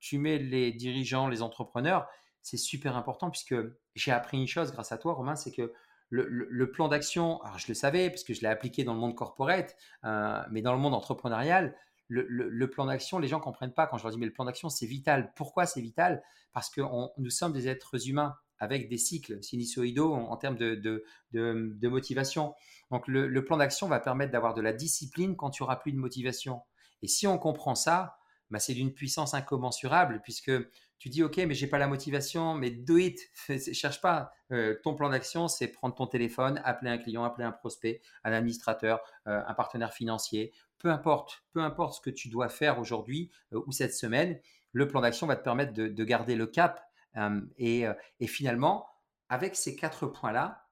tu 0.00 0.18
mets 0.18 0.38
les 0.38 0.72
dirigeants, 0.72 1.28
les 1.28 1.42
entrepreneurs, 1.42 2.08
c'est 2.42 2.56
super 2.56 2.96
important 2.96 3.30
puisque 3.30 3.54
j'ai 3.94 4.10
appris 4.10 4.38
une 4.38 4.48
chose 4.48 4.72
grâce 4.72 4.92
à 4.92 4.98
toi, 4.98 5.14
Romain, 5.14 5.36
c'est 5.36 5.52
que 5.52 5.72
le, 6.12 6.70
plan 6.70 6.88
d'action, 6.88 7.40
alors 7.42 7.58
je 7.58 7.68
le 7.68 7.74
savais 7.74 8.10
parce 8.10 8.22
que 8.22 8.34
je 8.34 8.42
l'ai 8.42 8.48
appliqué 8.48 8.84
dans 8.84 8.92
le 8.92 9.00
monde 9.00 9.14
corporate, 9.14 9.74
euh, 10.04 10.42
mais 10.50 10.60
dans 10.60 10.74
le 10.74 10.78
monde 10.78 10.94
entrepreneurial, 10.94 11.74
le, 12.12 12.70
plan 12.70 12.86
d'action, 12.86 13.18
les 13.18 13.28
gens 13.28 13.38
ne 13.38 13.42
comprennent 13.42 13.72
pas 13.72 13.86
quand 13.86 13.96
je 13.98 14.02
leur 14.02 14.12
dis 14.12 14.18
mais 14.18 14.26
le 14.26 14.32
plan 14.32 14.44
d'action 14.44 14.68
c'est 14.68 14.86
vital. 14.86 15.32
Pourquoi 15.34 15.66
c'est 15.66 15.80
vital? 15.80 16.22
Parce 16.52 16.70
que 16.70 16.82
nous 17.18 17.30
sommes 17.30 17.52
des 17.52 17.68
êtres 17.68 18.08
humains 18.08 18.36
avec 18.58 18.88
des 18.88 18.98
cycles 18.98 19.42
sinusoïdaux 19.42 20.14
en, 20.14 20.36
termes 20.36 20.56
de, 20.56 21.04
motivation. 21.88 22.54
Donc 22.90 23.08
le, 23.08 23.44
plan 23.44 23.56
d'action 23.56 23.88
va 23.88 23.98
permettre 23.98 24.32
d'avoir 24.32 24.54
de 24.54 24.60
la 24.60 24.72
discipline 24.72 25.36
quand 25.36 25.50
tu 25.50 25.62
auras 25.62 25.76
plus 25.76 25.92
de 25.92 25.98
motivation. 25.98 26.60
Et 27.02 27.08
si 27.08 27.26
on 27.26 27.38
comprend 27.38 27.74
ça, 27.74 28.18
bah, 28.50 28.58
c'est 28.58 28.74
d'une 28.74 28.92
puissance 28.92 29.34
incommensurable 29.34 30.20
puisque 30.22 30.52
tu 30.98 31.08
dis 31.08 31.24
ok 31.24 31.38
mais 31.38 31.54
j'ai 31.54 31.66
pas 31.66 31.78
la 31.78 31.88
motivation, 31.88 32.54
mais 32.54 32.70
do 32.70 32.98
it, 32.98 33.18
cherche 33.72 34.00
pas. 34.00 34.30
Euh, 34.52 34.76
ton 34.84 34.94
plan 34.94 35.08
d'action 35.08 35.48
c'est 35.48 35.66
prendre 35.66 35.96
ton 35.96 36.06
téléphone, 36.06 36.60
appeler 36.64 36.92
un 36.92 36.98
client, 36.98 37.24
appeler 37.24 37.44
un 37.44 37.50
prospect, 37.50 38.00
un 38.22 38.32
administrateur, 38.32 39.00
euh, 39.26 39.42
un 39.44 39.54
partenaire 39.54 39.92
financier, 39.92 40.52
peu 40.82 40.90
importe, 40.90 41.44
peu 41.52 41.60
importe 41.60 41.94
ce 41.94 42.00
que 42.00 42.10
tu 42.10 42.28
dois 42.28 42.48
faire 42.48 42.80
aujourd'hui 42.80 43.30
euh, 43.52 43.62
ou 43.66 43.72
cette 43.72 43.94
semaine, 43.94 44.38
le 44.72 44.88
plan 44.88 45.00
d'action 45.00 45.26
va 45.26 45.36
te 45.36 45.44
permettre 45.44 45.72
de, 45.72 46.04
garder 46.04 46.34
le 46.34 46.46
cap. 46.46 46.84
Euh, 47.16 47.40
euh, 47.60 47.94
et, 48.18 48.26
finalement, 48.26 48.88
avec 49.28 49.54
ces 49.54 49.76
quatre 49.76 50.06
points-là, 50.06 50.66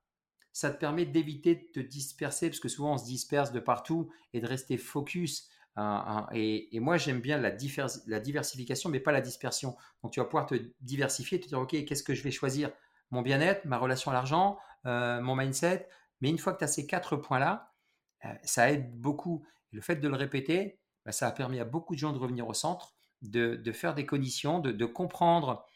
ça 0.53 0.71
te 0.71 0.79
permet 0.79 1.07
d'éviter 1.07 1.55
de 1.55 1.81
te 1.81 1.87
disperser, 1.87 2.49
parce 2.49 2.59
que 2.59 2.69
souvent 2.69 2.95
on 2.95 2.99
se 2.99 3.05
disperse 3.05 3.53
de 3.53 3.61
partout, 3.61 4.11
et 4.33 4.41
de 4.41 4.47
rester 4.47 4.79
focus. 4.79 5.49
et, 6.33 6.81
moi, 6.81 6.97
j'aime 6.97 7.21
bien 7.21 7.39
la, 7.39 7.53
diversification, 7.53 8.91
mais 8.91 8.99
pas 8.99 9.13
la 9.13 9.21
dispersion. 9.21 9.77
Donc, 10.03 10.13
tu 10.13 10.19
vas 10.19 10.27
pouvoir 10.27 10.47
te 10.47 10.57
diversifier, 10.81 11.39
te 11.39 11.47
dire, 11.47 11.61
OK, 11.61 11.85
qu'est-ce 11.85 12.03
que 12.03 12.15
je 12.15 12.25
vais 12.25 12.33
choisir? 12.33 12.73
Mon 13.13 13.23
bien-être, 13.23 13.65
ma 13.65 13.79
relation 13.79 14.11
à 14.11 14.15
l'argent, 14.15 14.59
mon 14.85 15.37
mindset. 15.37 15.89
Mais 16.21 16.31
une 16.31 16.39
fois 16.39 16.53
que 16.53 16.59
tu 16.59 16.65
as 16.65 16.69
ces 16.69 16.87
quatre 16.87 17.17
points-là, 17.17 17.73
ça 18.43 18.73
aide 18.73 18.99
beaucoup 18.99 19.45
le 19.73 19.81
fait 19.81 19.97
de 19.97 20.09
le 20.09 20.17
répéter, 20.17 20.79
bah, 21.05 21.13
ça 21.13 21.27
a 21.27 21.33
permis 21.33 21.61
à 21.61 21.65
beaucoup 21.65 21.95
de 21.95 22.01
gens 22.01 22.13
de 22.13 22.19
revenir 22.19 22.49
au 22.49 22.55
centre, 22.55 22.95
de, 23.23 23.73
faire 23.73 23.95
des 23.95 24.07
conditions, 24.07 24.61
de, 24.61 24.87
comprendre 24.87 25.67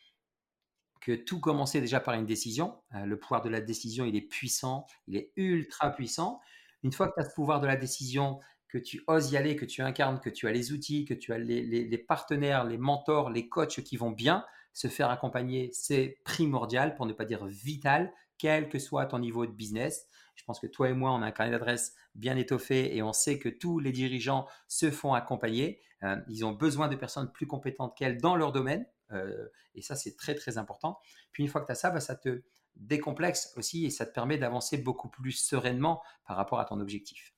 que 1.00 1.12
tout 1.12 1.40
commençait 1.40 1.80
déjà 1.80 2.00
par 2.00 2.14
une 2.14 2.26
décision. 2.26 2.80
Euh, 2.94 3.04
le 3.04 3.18
pouvoir 3.18 3.42
de 3.42 3.50
la 3.50 3.60
décision, 3.60 4.06
il 4.06 4.16
est 4.16 4.22
puissant, 4.22 4.86
il 5.06 5.16
est 5.16 5.32
ultra 5.36 5.90
puissant. 5.90 6.40
Une 6.82 6.92
fois 6.92 7.08
que 7.08 7.14
tu 7.14 7.20
as 7.20 7.28
ce 7.28 7.34
pouvoir 7.34 7.60
de 7.60 7.66
la 7.66 7.76
décision, 7.76 8.40
que 8.68 8.78
tu 8.78 9.02
oses 9.06 9.30
y 9.30 9.36
aller, 9.36 9.56
que 9.56 9.66
tu 9.66 9.82
incarnes, 9.82 10.20
que 10.20 10.30
tu 10.30 10.48
as 10.48 10.52
les 10.52 10.72
outils, 10.72 11.04
que 11.04 11.14
tu 11.14 11.32
as 11.32 11.38
les 11.38 11.98
partenaires, 11.98 12.64
les 12.64 12.78
mentors, 12.78 13.30
les 13.30 13.48
coachs 13.48 13.82
qui 13.82 13.96
vont 13.96 14.10
bien, 14.10 14.44
se 14.74 14.88
faire 14.88 15.08
accompagner, 15.10 15.70
c'est 15.72 16.18
primordial, 16.24 16.96
pour 16.96 17.06
ne 17.06 17.12
pas 17.12 17.24
dire 17.24 17.46
vital, 17.46 18.12
quel 18.38 18.68
que 18.68 18.78
soit 18.78 19.06
ton 19.06 19.18
niveau 19.18 19.46
de 19.46 19.52
business. 19.52 20.06
Je 20.34 20.44
pense 20.44 20.60
que 20.60 20.66
toi 20.66 20.88
et 20.88 20.92
moi, 20.92 21.12
on 21.12 21.22
a 21.22 21.26
un 21.26 21.30
carnet 21.30 21.52
d'adresses 21.52 21.94
bien 22.14 22.36
étoffé 22.36 22.96
et 22.96 23.02
on 23.02 23.12
sait 23.12 23.38
que 23.38 23.48
tous 23.48 23.78
les 23.78 23.92
dirigeants 23.92 24.46
se 24.68 24.90
font 24.90 25.14
accompagner. 25.14 25.80
Euh, 26.02 26.16
ils 26.28 26.44
ont 26.44 26.52
besoin 26.52 26.88
de 26.88 26.96
personnes 26.96 27.30
plus 27.32 27.46
compétentes 27.46 27.96
qu'elles 27.96 28.18
dans 28.18 28.36
leur 28.36 28.52
domaine. 28.52 28.86
Euh, 29.12 29.48
et 29.74 29.82
ça, 29.82 29.94
c'est 29.94 30.16
très, 30.16 30.34
très 30.34 30.58
important. 30.58 30.98
Puis 31.32 31.42
une 31.42 31.48
fois 31.48 31.60
que 31.60 31.66
tu 31.66 31.72
as 31.72 31.76
ça, 31.76 31.90
bah, 31.90 32.00
ça 32.00 32.16
te 32.16 32.42
décomplexe 32.76 33.52
aussi 33.56 33.84
et 33.84 33.90
ça 33.90 34.06
te 34.06 34.12
permet 34.12 34.38
d'avancer 34.38 34.78
beaucoup 34.78 35.08
plus 35.08 35.32
sereinement 35.32 36.02
par 36.26 36.36
rapport 36.36 36.58
à 36.58 36.64
ton 36.64 36.80
objectif. 36.80 37.34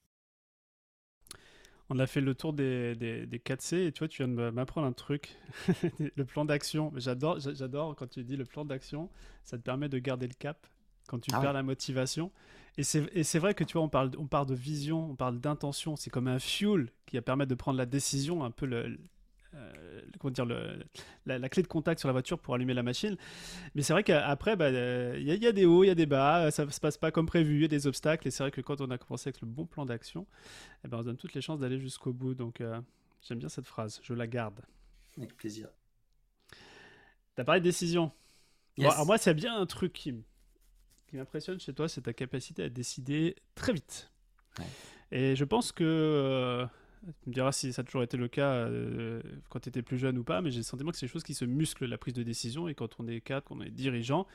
On 1.88 2.00
a 2.00 2.06
fait 2.08 2.20
le 2.20 2.34
tour 2.34 2.52
des, 2.52 2.96
des, 2.96 3.38
4C 3.38 3.86
et 3.86 3.92
toi, 3.92 4.08
tu 4.08 4.24
viens 4.24 4.28
de 4.28 4.50
m'apprendre 4.50 4.88
un 4.88 4.92
truc, 4.92 5.36
le 6.16 6.24
plan 6.24 6.44
d'action. 6.44 6.92
J'adore, 6.96 7.38
j'adore 7.38 7.94
quand 7.94 8.08
tu 8.08 8.24
dis 8.24 8.36
le 8.36 8.44
plan 8.44 8.64
d'action, 8.64 9.08
ça 9.44 9.56
te 9.56 9.62
permet 9.62 9.88
de 9.88 9.98
garder 9.98 10.26
le 10.26 10.34
cap 10.34 10.66
quand 11.06 11.18
tu 11.20 11.30
ah 11.32 11.40
perds 11.40 11.52
la 11.52 11.62
motivation. 11.62 12.30
Et 12.78 12.82
c'est 12.82 13.38
vrai 13.38 13.54
que 13.54 13.64
tu 13.64 13.74
vois, 13.74 13.82
on 13.82 13.88
parle, 13.88 14.10
on 14.18 14.26
parle 14.26 14.46
de 14.46 14.54
vision, 14.54 15.10
on 15.10 15.16
parle 15.16 15.40
d'intention. 15.40 15.96
C'est 15.96 16.10
comme 16.10 16.28
un 16.28 16.38
fuel 16.38 16.92
qui 17.06 17.16
va 17.16 17.22
permettre 17.22 17.48
de 17.48 17.54
prendre 17.54 17.78
la 17.78 17.86
décision, 17.86 18.44
un 18.44 18.50
peu 18.50 18.66
le, 18.66 18.98
euh, 19.54 20.02
comment 20.18 20.30
dire, 20.30 20.44
le, 20.44 20.84
la, 21.24 21.48
clé 21.48 21.62
de 21.62 21.68
contact 21.68 22.00
sur 22.00 22.08
la 22.08 22.12
voiture 22.12 22.38
pour 22.38 22.54
allumer 22.54 22.74
la 22.74 22.82
machine. 22.82 23.16
Mais 23.74 23.80
c'est 23.80 23.94
vrai 23.94 24.04
qu'après, 24.04 24.56
bah, 24.56 24.68
il 24.68 24.74
bah, 24.74 25.34
y, 25.34 25.38
y, 25.38 25.46
a 25.46 25.52
des 25.52 25.64
hauts, 25.64 25.84
il 25.84 25.86
y 25.86 25.90
a 25.90 25.94
des 25.94 26.04
bas, 26.04 26.50
ça 26.50 26.66
ne 26.66 26.70
se 26.70 26.80
passe 26.80 26.98
pas 26.98 27.10
comme 27.10 27.24
prévu, 27.24 27.56
il 27.56 27.62
y 27.62 27.64
a 27.64 27.68
des 27.68 27.86
obstacles. 27.86 28.28
Et 28.28 28.30
c'est 28.30 28.42
vrai 28.42 28.50
que 28.50 28.60
quand 28.60 28.82
on 28.82 28.90
a 28.90 28.98
commencé 28.98 29.28
avec 29.28 29.40
le 29.40 29.46
bon 29.46 29.64
plan 29.64 29.86
d'action, 29.86 30.26
eh 30.84 30.88
ben, 30.88 30.98
on 30.98 31.02
donne 31.02 31.16
toutes 31.16 31.32
les 31.32 31.40
chances 31.40 31.60
d'aller 31.60 31.78
jusqu'au 31.78 32.12
bout. 32.12 32.34
Donc 32.34 32.60
euh, 32.60 32.78
j'aime 33.22 33.38
bien 33.38 33.48
cette 33.48 33.66
phrase, 33.66 34.00
je 34.02 34.12
la 34.12 34.26
garde. 34.26 34.60
Avec 35.16 35.34
plaisir. 35.34 35.68
Tu 36.50 37.40
as 37.40 37.44
parlé 37.44 37.60
de 37.60 37.64
décision. 37.64 38.12
alors 38.78 39.06
moi, 39.06 39.16
c'est 39.16 39.34
bien 39.34 39.56
un 39.58 39.66
truc 39.66 39.94
qui 39.94 40.14
qui 41.06 41.16
m'impressionne 41.16 41.60
chez 41.60 41.72
toi, 41.72 41.88
c'est 41.88 42.02
ta 42.02 42.12
capacité 42.12 42.64
à 42.64 42.68
décider 42.68 43.36
très 43.54 43.72
vite. 43.72 44.10
Et 45.12 45.36
je 45.36 45.44
pense 45.44 45.72
que, 45.72 45.84
euh, 45.84 46.66
tu 47.22 47.28
me 47.28 47.34
diras 47.34 47.52
si 47.52 47.72
ça 47.72 47.82
a 47.82 47.84
toujours 47.84 48.02
été 48.02 48.16
le 48.16 48.28
cas 48.28 48.50
euh, 48.50 49.22
quand 49.48 49.60
tu 49.60 49.68
étais 49.68 49.82
plus 49.82 49.98
jeune 49.98 50.18
ou 50.18 50.24
pas, 50.24 50.40
mais 50.40 50.50
j'ai 50.50 50.58
le 50.58 50.64
sentiment 50.64 50.90
que 50.90 50.96
c'est 50.96 51.06
des 51.06 51.12
choses 51.12 51.22
qui 51.22 51.34
se 51.34 51.44
musclent 51.44 51.86
la 51.86 51.98
prise 51.98 52.14
de 52.14 52.22
décision. 52.22 52.68
Et 52.68 52.74
quand 52.74 52.98
on 52.98 53.06
est 53.06 53.20
cadre, 53.20 53.44
quand 53.46 53.56
on 53.56 53.62
est 53.62 53.70
dirigeant, 53.70 54.26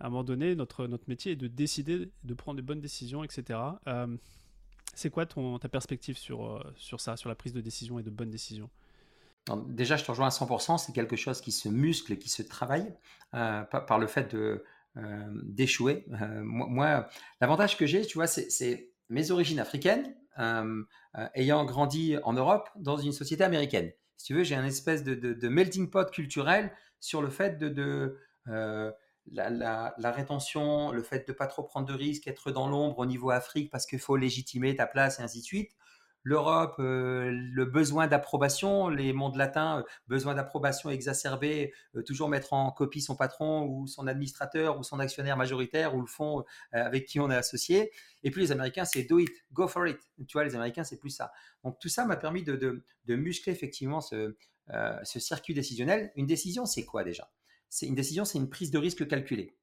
à 0.00 0.06
un 0.06 0.10
moment 0.10 0.24
donné, 0.24 0.54
notre, 0.54 0.86
notre 0.86 1.08
métier 1.08 1.32
est 1.32 1.36
de 1.36 1.48
décider, 1.48 2.10
de 2.24 2.34
prendre 2.34 2.56
des 2.56 2.62
bonnes 2.62 2.80
décisions, 2.80 3.24
etc. 3.24 3.58
Euh, 3.88 4.16
c'est 4.94 5.10
quoi 5.10 5.26
ton, 5.26 5.58
ta 5.58 5.68
perspective 5.68 6.16
sur, 6.16 6.64
sur 6.76 7.00
ça, 7.00 7.16
sur 7.16 7.28
la 7.28 7.34
prise 7.34 7.52
de 7.52 7.60
décision 7.60 7.98
et 7.98 8.02
de 8.02 8.10
bonnes 8.10 8.30
décisions? 8.30 8.70
Déjà, 9.68 9.96
je 9.96 10.04
te 10.04 10.10
rejoins 10.10 10.26
à 10.26 10.30
100%, 10.30 10.78
c'est 10.78 10.92
quelque 10.92 11.14
chose 11.14 11.40
qui 11.40 11.52
se 11.52 11.68
muscle 11.68 12.16
qui 12.16 12.28
se 12.28 12.42
travaille 12.42 12.92
par 13.30 13.98
le 13.98 14.06
fait 14.06 14.34
de 14.34 14.64
d'échouer. 15.42 16.06
Euh, 16.20 16.42
moi, 16.42 17.08
l'avantage 17.40 17.76
que 17.76 17.86
j'ai, 17.86 18.04
tu 18.06 18.18
vois, 18.18 18.26
c'est 18.26 18.92
mes 19.08 19.30
origines 19.30 19.60
africaines, 19.60 20.14
euh, 20.38 20.82
ayant 21.34 21.64
grandi 21.64 22.16
en 22.24 22.32
Europe 22.32 22.68
dans 22.76 22.96
une 22.96 23.12
société 23.12 23.44
américaine. 23.44 23.92
Si 24.16 24.26
tu 24.26 24.34
veux, 24.34 24.44
j'ai 24.44 24.54
un 24.54 24.64
espèce 24.64 25.04
de, 25.04 25.48
melting 25.48 25.90
pot 25.90 26.10
culturel 26.10 26.72
sur 27.00 27.22
le 27.22 27.28
fait 27.28 27.58
de, 27.58 28.18
la, 28.46 29.94
rétention, 30.12 30.92
le 30.92 31.02
fait 31.02 31.26
de 31.28 31.32
pas 31.32 31.46
trop 31.46 31.62
prendre 31.62 31.86
de 31.86 31.94
risques, 31.94 32.26
être 32.26 32.50
dans 32.50 32.68
l'ombre 32.68 32.98
au 32.98 33.06
niveau 33.06 33.30
Afrique 33.30 33.70
parce 33.70 33.86
qu'il 33.86 33.98
faut 33.98 34.16
légitimer 34.16 34.74
ta 34.76 34.86
place 34.86 35.18
et 35.18 35.22
ainsi 35.22 35.40
de 35.40 35.44
suite. 35.44 35.72
l'Europe, 36.26 36.74
le 36.78 37.64
besoin 37.66 38.08
d'approbation, 38.08 38.88
les 38.88 39.12
mondes 39.12 39.36
latins, 39.36 39.84
besoin 40.08 40.34
d'approbation 40.34 40.90
exacerbé, 40.90 41.72
toujours 42.04 42.28
mettre 42.28 42.52
en 42.52 42.72
copie 42.72 43.00
son 43.00 43.14
patron 43.14 43.64
ou 43.64 43.86
son 43.86 44.08
administrateur 44.08 44.76
ou 44.76 44.82
son 44.82 44.98
actionnaire 44.98 45.36
majoritaire 45.36 45.94
ou 45.94 46.00
le 46.00 46.08
fonds 46.08 46.44
avec 46.72 47.06
qui 47.06 47.20
on 47.20 47.30
est 47.30 47.36
associé. 47.36 47.92
Et 48.24 48.32
puis 48.32 48.42
les 48.42 48.50
Américains, 48.50 48.84
c'est 48.84 49.04
do 49.04 49.20
it, 49.20 49.30
go 49.52 49.68
for 49.68 49.86
it. 49.86 50.00
Tu 50.26 50.32
vois, 50.32 50.42
les 50.42 50.56
Américains, 50.56 50.82
c'est 50.82 50.98
plus 50.98 51.10
ça. 51.10 51.30
Donc 51.62 51.78
tout 51.78 51.88
ça 51.88 52.04
m'a 52.04 52.16
permis 52.16 52.42
de, 52.42 52.56
de, 52.56 53.14
muscler 53.14 53.52
effectivement 53.52 54.00
ce, 54.00 54.36
ce 55.04 55.20
circuit 55.20 55.54
décisionnel. 55.54 56.10
Une 56.16 56.26
décision, 56.26 56.66
c'est 56.66 56.84
quoi 56.84 57.04
déjà? 57.04 57.30
C'est 57.68 57.86
une 57.86 57.94
décision, 57.94 58.24
c'est 58.24 58.38
une 58.38 58.50
prise 58.50 58.72
de 58.72 58.78
risque 58.78 59.06
calculée. 59.06 59.56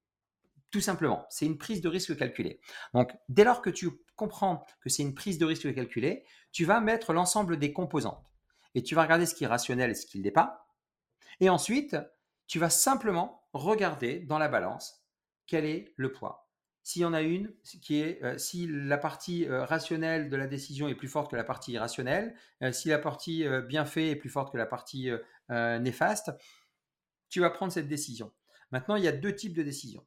Tout 0.73 0.81
simplement, 0.81 1.27
c'est 1.29 1.45
une 1.45 1.59
prise 1.59 1.81
de 1.81 1.87
risque 1.87 2.17
calculée. 2.17 2.59
Donc, 2.95 3.11
dès 3.29 3.43
lors 3.43 3.61
que 3.61 3.69
tu 3.69 3.91
comprends 4.15 4.65
que 4.81 4.89
c'est 4.89 5.03
une 5.03 5.13
prise 5.13 5.37
de 5.37 5.45
risque 5.45 5.71
calculée, 5.75 6.25
tu 6.51 6.65
vas 6.65 6.79
mettre 6.81 7.13
l'ensemble 7.13 7.59
des 7.59 7.71
composantes 7.71 8.25
et 8.73 8.81
tu 8.81 8.95
vas 8.95 9.03
regarder 9.03 9.27
ce 9.27 9.35
qui 9.35 9.43
est 9.43 9.47
rationnel 9.47 9.91
et 9.91 9.93
ce 9.93 10.07
qui 10.07 10.17
ne 10.17 10.23
l'est 10.23 10.31
pas. 10.31 10.65
Et 11.39 11.47
ensuite, 11.47 11.95
tu 12.47 12.57
vas 12.57 12.71
simplement 12.71 13.47
regarder 13.53 14.17
dans 14.21 14.39
la 14.39 14.47
balance 14.47 15.05
quel 15.45 15.63
est 15.63 15.93
le 15.95 16.11
poids. 16.11 16.49
S'il 16.81 17.03
y 17.03 17.05
en 17.05 17.13
a 17.13 17.21
une, 17.21 17.53
euh, 17.91 18.37
si 18.39 18.67
la 18.67 18.97
partie 18.97 19.45
euh, 19.45 19.65
rationnelle 19.65 20.27
de 20.27 20.35
la 20.35 20.47
décision 20.47 20.87
est 20.87 20.95
plus 20.95 21.07
forte 21.07 21.29
que 21.29 21.35
la 21.35 21.43
partie 21.43 21.73
irrationnelle, 21.73 22.35
euh, 22.63 22.71
si 22.71 22.89
la 22.89 22.97
partie 22.97 23.45
bien 23.67 23.85
faite 23.85 24.09
est 24.11 24.15
plus 24.15 24.31
forte 24.31 24.51
que 24.51 24.57
la 24.57 24.65
partie 24.65 25.11
néfaste, 25.49 26.31
tu 27.29 27.41
vas 27.41 27.51
prendre 27.51 27.71
cette 27.71 27.87
décision. 27.87 28.33
Maintenant, 28.71 28.95
il 28.95 29.03
y 29.03 29.07
a 29.07 29.11
deux 29.11 29.35
types 29.35 29.55
de 29.55 29.61
décisions. 29.61 30.03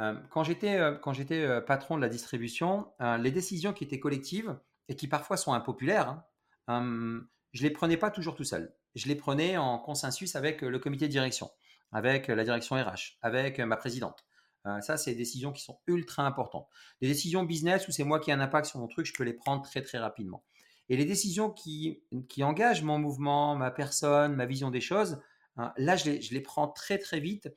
Euh, 0.00 0.14
quand 0.30 0.42
j'étais 0.42 0.76
euh, 0.76 0.96
euh, 1.04 1.60
patron 1.60 1.96
de 1.96 2.02
la 2.02 2.08
distribution, 2.08 2.92
les 3.18 3.30
décisions 3.30 3.72
qui 3.72 3.84
étaient 3.84 4.00
collectives 4.00 4.58
et 4.88 4.96
qui 4.96 5.08
parfois 5.08 5.36
sont 5.36 5.52
impopulaires, 5.52 6.22
hein, 6.68 7.20
je 7.52 7.62
les 7.62 7.70
prenais 7.70 7.96
pas 7.96 8.10
toujours 8.10 8.34
tout 8.34 8.44
seul. 8.44 8.74
Je 8.94 9.08
les 9.08 9.14
prenais 9.14 9.56
en 9.56 9.78
consensus 9.78 10.36
avec 10.36 10.62
le 10.62 10.78
comité 10.78 11.06
de 11.06 11.12
direction, 11.12 11.50
avec 11.92 12.26
la 12.28 12.44
direction 12.44 12.76
RH, 12.76 13.18
avec 13.22 13.58
ma 13.58 13.76
présidente. 13.76 14.26
ça, 14.80 14.96
c'est 14.96 15.12
des 15.12 15.16
décisions 15.16 15.52
qui 15.52 15.62
sont 15.62 15.80
ultra 15.86 16.26
importantes. 16.26 16.68
Les 17.00 17.08
décisions 17.08 17.42
business 17.42 17.88
où 17.88 17.92
c'est 17.92 18.04
moi 18.04 18.20
qui 18.20 18.30
ai 18.30 18.34
un 18.34 18.40
impact 18.40 18.66
sur 18.66 18.80
mon 18.80 18.88
truc, 18.88 19.06
je 19.06 19.14
peux 19.14 19.24
les 19.24 19.32
prendre 19.32 19.62
très 19.62 19.82
très 19.82 19.98
rapidement. 19.98 20.44
Et 20.88 20.96
les 20.96 21.04
décisions 21.04 21.50
qui, 21.50 22.02
qui 22.28 22.44
engagent 22.44 22.82
mon 22.82 22.98
mouvement, 22.98 23.56
ma 23.56 23.70
personne, 23.70 24.34
ma 24.34 24.44
vision 24.44 24.70
des 24.70 24.80
choses, 24.80 25.22
hein, 25.56 25.72
là, 25.76 25.96
je 25.96 26.10
les, 26.10 26.20
je 26.20 26.34
les, 26.34 26.40
prends 26.40 26.68
très 26.68 26.98
très 26.98 27.20
vite 27.20 27.48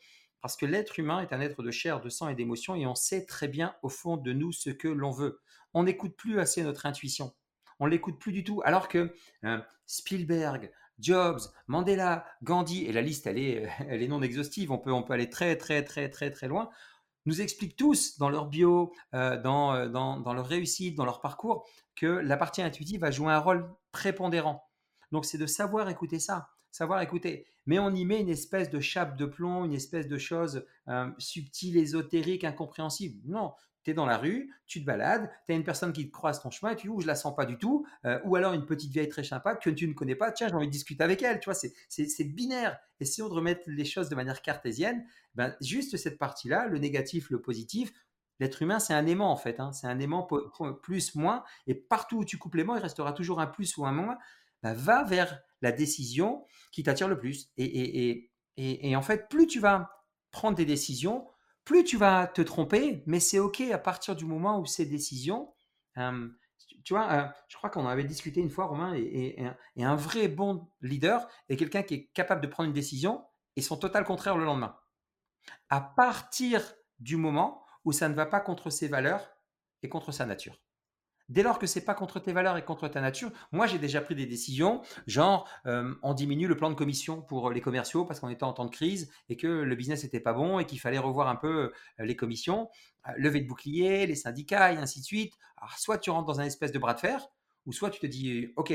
parce 0.41 0.57
que 0.57 0.65
l'être 0.65 0.99
humain 0.99 1.21
est 1.21 1.33
un 1.33 1.41
être 1.41 1.63
de 1.63 1.71
chair, 1.71 2.01
de 2.01 2.09
sang 2.09 2.27
et 2.29 2.35
d'émotion, 2.35 2.75
et 2.75 2.85
on 2.85 2.95
sait 2.95 3.25
très 3.25 3.47
bien 3.47 3.75
au 3.81 3.89
fond 3.89 4.17
de 4.17 4.33
nous 4.33 4.51
ce 4.51 4.69
que 4.69 4.87
l'on 4.87 5.11
veut. 5.11 5.41
On 5.73 5.83
n'écoute 5.83 6.15
plus 6.15 6.39
assez 6.39 6.63
notre 6.63 6.85
intuition. 6.85 7.33
On 7.79 7.85
l'écoute 7.85 8.19
plus 8.19 8.31
du 8.31 8.43
tout. 8.43 8.61
Alors 8.63 8.87
que 8.87 9.13
euh, 9.43 9.59
Spielberg, 9.85 10.71
Jobs, 10.99 11.41
Mandela, 11.67 12.25
Gandhi, 12.43 12.85
et 12.85 12.93
la 12.93 13.01
liste 13.01 13.27
elle 13.27 13.37
est, 13.37 13.67
elle 13.89 14.01
est 14.01 14.07
non 14.07 14.21
exhaustive, 14.21 14.71
on 14.71 14.77
peut, 14.77 14.91
on 14.91 15.03
peut 15.03 15.13
aller 15.13 15.29
très 15.29 15.57
très 15.57 15.83
très 15.83 16.09
très 16.09 16.31
très 16.31 16.47
loin, 16.47 16.69
nous 17.25 17.41
expliquent 17.41 17.75
tous 17.75 18.17
dans 18.17 18.29
leur 18.29 18.47
bio, 18.47 18.93
euh, 19.13 19.41
dans, 19.41 19.73
euh, 19.73 19.87
dans, 19.87 20.19
dans 20.19 20.33
leur 20.33 20.47
réussite, 20.47 20.95
dans 20.95 21.05
leur 21.05 21.21
parcours, 21.21 21.67
que 21.95 22.05
la 22.05 22.37
partie 22.37 22.61
intuitive 22.61 23.01
va 23.01 23.11
jouer 23.11 23.33
un 23.33 23.39
rôle 23.39 23.69
prépondérant. 23.91 24.69
Donc 25.11 25.25
c'est 25.25 25.37
de 25.37 25.45
savoir 25.45 25.89
écouter 25.89 26.19
ça 26.19 26.49
savoir 26.75 27.01
écouter. 27.01 27.47
Mais 27.65 27.79
on 27.79 27.93
y 27.95 28.05
met 28.05 28.19
une 28.19 28.29
espèce 28.29 28.69
de 28.69 28.79
chape 28.79 29.17
de 29.17 29.25
plomb, 29.25 29.63
une 29.63 29.73
espèce 29.73 30.07
de 30.07 30.17
chose 30.17 30.65
euh, 30.89 31.09
subtile, 31.17 31.77
ésotérique, 31.77 32.43
incompréhensible. 32.43 33.17
Non, 33.25 33.53
tu 33.83 33.91
es 33.91 33.93
dans 33.93 34.05
la 34.05 34.17
rue, 34.17 34.53
tu 34.67 34.81
te 34.81 34.85
balades, 34.85 35.31
tu 35.45 35.53
as 35.53 35.55
une 35.55 35.63
personne 35.63 35.93
qui 35.93 36.07
te 36.07 36.11
croise 36.11 36.41
ton 36.41 36.51
chemin, 36.51 36.73
et 36.73 36.75
tu 36.75 36.89
dis, 36.89 36.93
je 36.99 37.07
la 37.07 37.15
sens 37.15 37.35
pas 37.35 37.45
du 37.45 37.57
tout, 37.57 37.87
euh, 38.03 38.19
ou 38.25 38.35
alors 38.35 38.53
une 38.53 38.65
petite 38.65 38.91
vieille 38.91 39.07
très 39.07 39.23
sympa 39.23 39.55
que 39.55 39.69
tu 39.69 39.87
ne 39.87 39.93
connais 39.93 40.15
pas, 40.15 40.31
tiens, 40.31 40.47
j'ai 40.49 40.55
envie 40.55 40.67
de 40.67 40.71
discuter 40.71 41.03
avec 41.03 41.23
elle, 41.23 41.39
tu 41.39 41.45
vois, 41.45 41.55
c'est 41.55 42.23
binaire. 42.25 42.77
Essayons 42.99 43.29
de 43.29 43.33
remettre 43.33 43.61
les 43.67 43.85
choses 43.85 44.09
de 44.09 44.15
manière 44.15 44.41
cartésienne. 44.41 45.05
Ben, 45.35 45.55
juste 45.61 45.97
cette 45.97 46.17
partie-là, 46.17 46.67
le 46.67 46.77
négatif, 46.77 47.29
le 47.29 47.41
positif, 47.41 47.91
L'être 48.41 48.61
humain, 48.61 48.79
c'est 48.79 48.93
un 48.93 49.05
aimant 49.05 49.31
en 49.31 49.37
fait, 49.37 49.61
hein. 49.61 49.71
c'est 49.71 49.87
un 49.87 49.97
aimant 49.97 50.27
plus, 50.81 51.15
moins, 51.15 51.45
et 51.67 51.73
partout 51.73 52.17
où 52.17 52.25
tu 52.25 52.37
coupes 52.37 52.55
l'aimant, 52.55 52.75
il 52.75 52.81
restera 52.81 53.13
toujours 53.13 53.39
un 53.39 53.47
plus 53.47 53.77
ou 53.77 53.85
un 53.85 53.93
moins. 53.93 54.17
Ben, 54.65 54.73
va 54.73 55.03
vers 55.03 55.39
la 55.61 55.71
décision 55.71 56.43
qui 56.71 56.81
t'attire 56.81 57.07
le 57.07 57.19
plus. 57.19 57.51
Et, 57.55 58.95
en 58.95 59.01
fait, 59.03 59.29
plus 59.29 59.45
tu 59.45 59.59
vas 59.59 59.91
prendre 60.31 60.57
des 60.57 60.65
décisions, 60.65 61.27
plus 61.65 61.83
tu 61.83 61.97
vas 61.97 62.25
te 62.25 62.41
tromper, 62.41 63.03
mais 63.05 63.19
c'est 63.19 63.37
OK 63.37 63.61
à 63.61 63.77
partir 63.77 64.15
du 64.15 64.25
moment 64.25 64.59
où 64.59 64.65
ces 64.65 64.87
décisions, 64.87 65.53
tu 65.95 66.93
vois, 66.93 67.31
je 67.47 67.57
crois 67.57 67.69
qu'on 67.69 67.85
avait 67.85 68.05
discuté 68.05 68.41
une 68.41 68.49
fois, 68.49 68.65
Romain, 68.65 68.95
et, 68.95 69.37
un 69.77 69.95
vrai 69.95 70.27
bon 70.29 70.67
leader 70.81 71.27
est 71.47 71.57
quelqu'un 71.57 71.83
qui 71.83 71.93
est 71.93 72.05
capable 72.15 72.41
de 72.41 72.47
prendre 72.47 72.65
une 72.67 72.73
décision 72.73 73.23
et 73.55 73.61
son 73.61 73.77
total 73.77 74.03
contraire 74.03 74.35
le 74.35 74.45
lendemain. 74.45 74.75
À 75.69 75.79
partir 75.79 76.73
du 76.97 77.17
moment 77.17 77.63
où 77.83 77.91
ça 77.91 78.09
ne 78.09 78.15
va 78.15 78.25
pas 78.25 78.39
contre 78.39 78.71
ses 78.71 78.87
valeurs 78.87 79.29
et 79.83 79.89
contre 79.89 80.11
sa 80.11 80.25
nature. 80.25 80.59
Dès 81.27 81.41
lors 81.41 81.57
que 81.57 81.65
c'est 81.65 81.83
pas 81.83 81.95
contre 81.95 82.19
tes 82.19 82.33
valeurs 82.33 82.55
et 82.55 82.63
contre 82.63 82.87
ta 82.87 83.01
nature, 83.01 83.31
moi 83.51 83.65
j'ai 83.65 83.79
déjà 83.79 83.99
pris 83.99 84.13
des 84.13 84.27
décisions, 84.27 84.81
genre 85.07 85.49
euh, 85.65 85.95
on 86.03 86.13
diminue 86.13 86.47
le 86.47 86.55
plan 86.55 86.69
de 86.69 86.75
commission 86.75 87.21
pour 87.21 87.49
les 87.49 87.61
commerciaux 87.61 88.05
parce 88.05 88.19
qu'on 88.19 88.29
était 88.29 88.43
en 88.43 88.53
temps 88.53 88.65
de 88.65 88.69
crise 88.69 89.11
et 89.27 89.35
que 89.35 89.47
le 89.47 89.75
business 89.75 90.03
n'était 90.03 90.19
pas 90.19 90.33
bon 90.33 90.59
et 90.59 90.65
qu'il 90.65 90.79
fallait 90.79 90.99
revoir 90.99 91.27
un 91.27 91.35
peu 91.35 91.71
euh, 91.99 92.05
les 92.05 92.15
commissions, 92.15 92.69
euh, 93.07 93.11
lever 93.17 93.41
de 93.41 93.47
bouclier, 93.47 94.05
les 94.05 94.13
syndicats 94.13 94.73
et 94.73 94.77
ainsi 94.77 94.99
de 94.99 95.05
suite. 95.05 95.33
Alors 95.57 95.73
soit 95.79 95.97
tu 95.97 96.11
rentres 96.11 96.27
dans 96.27 96.39
un 96.39 96.45
espèce 96.45 96.71
de 96.71 96.77
bras 96.77 96.93
de 96.93 96.99
fer, 96.99 97.27
ou 97.65 97.73
soit 97.73 97.89
tu 97.89 97.99
te 97.99 98.05
dis 98.05 98.53
ok, 98.55 98.71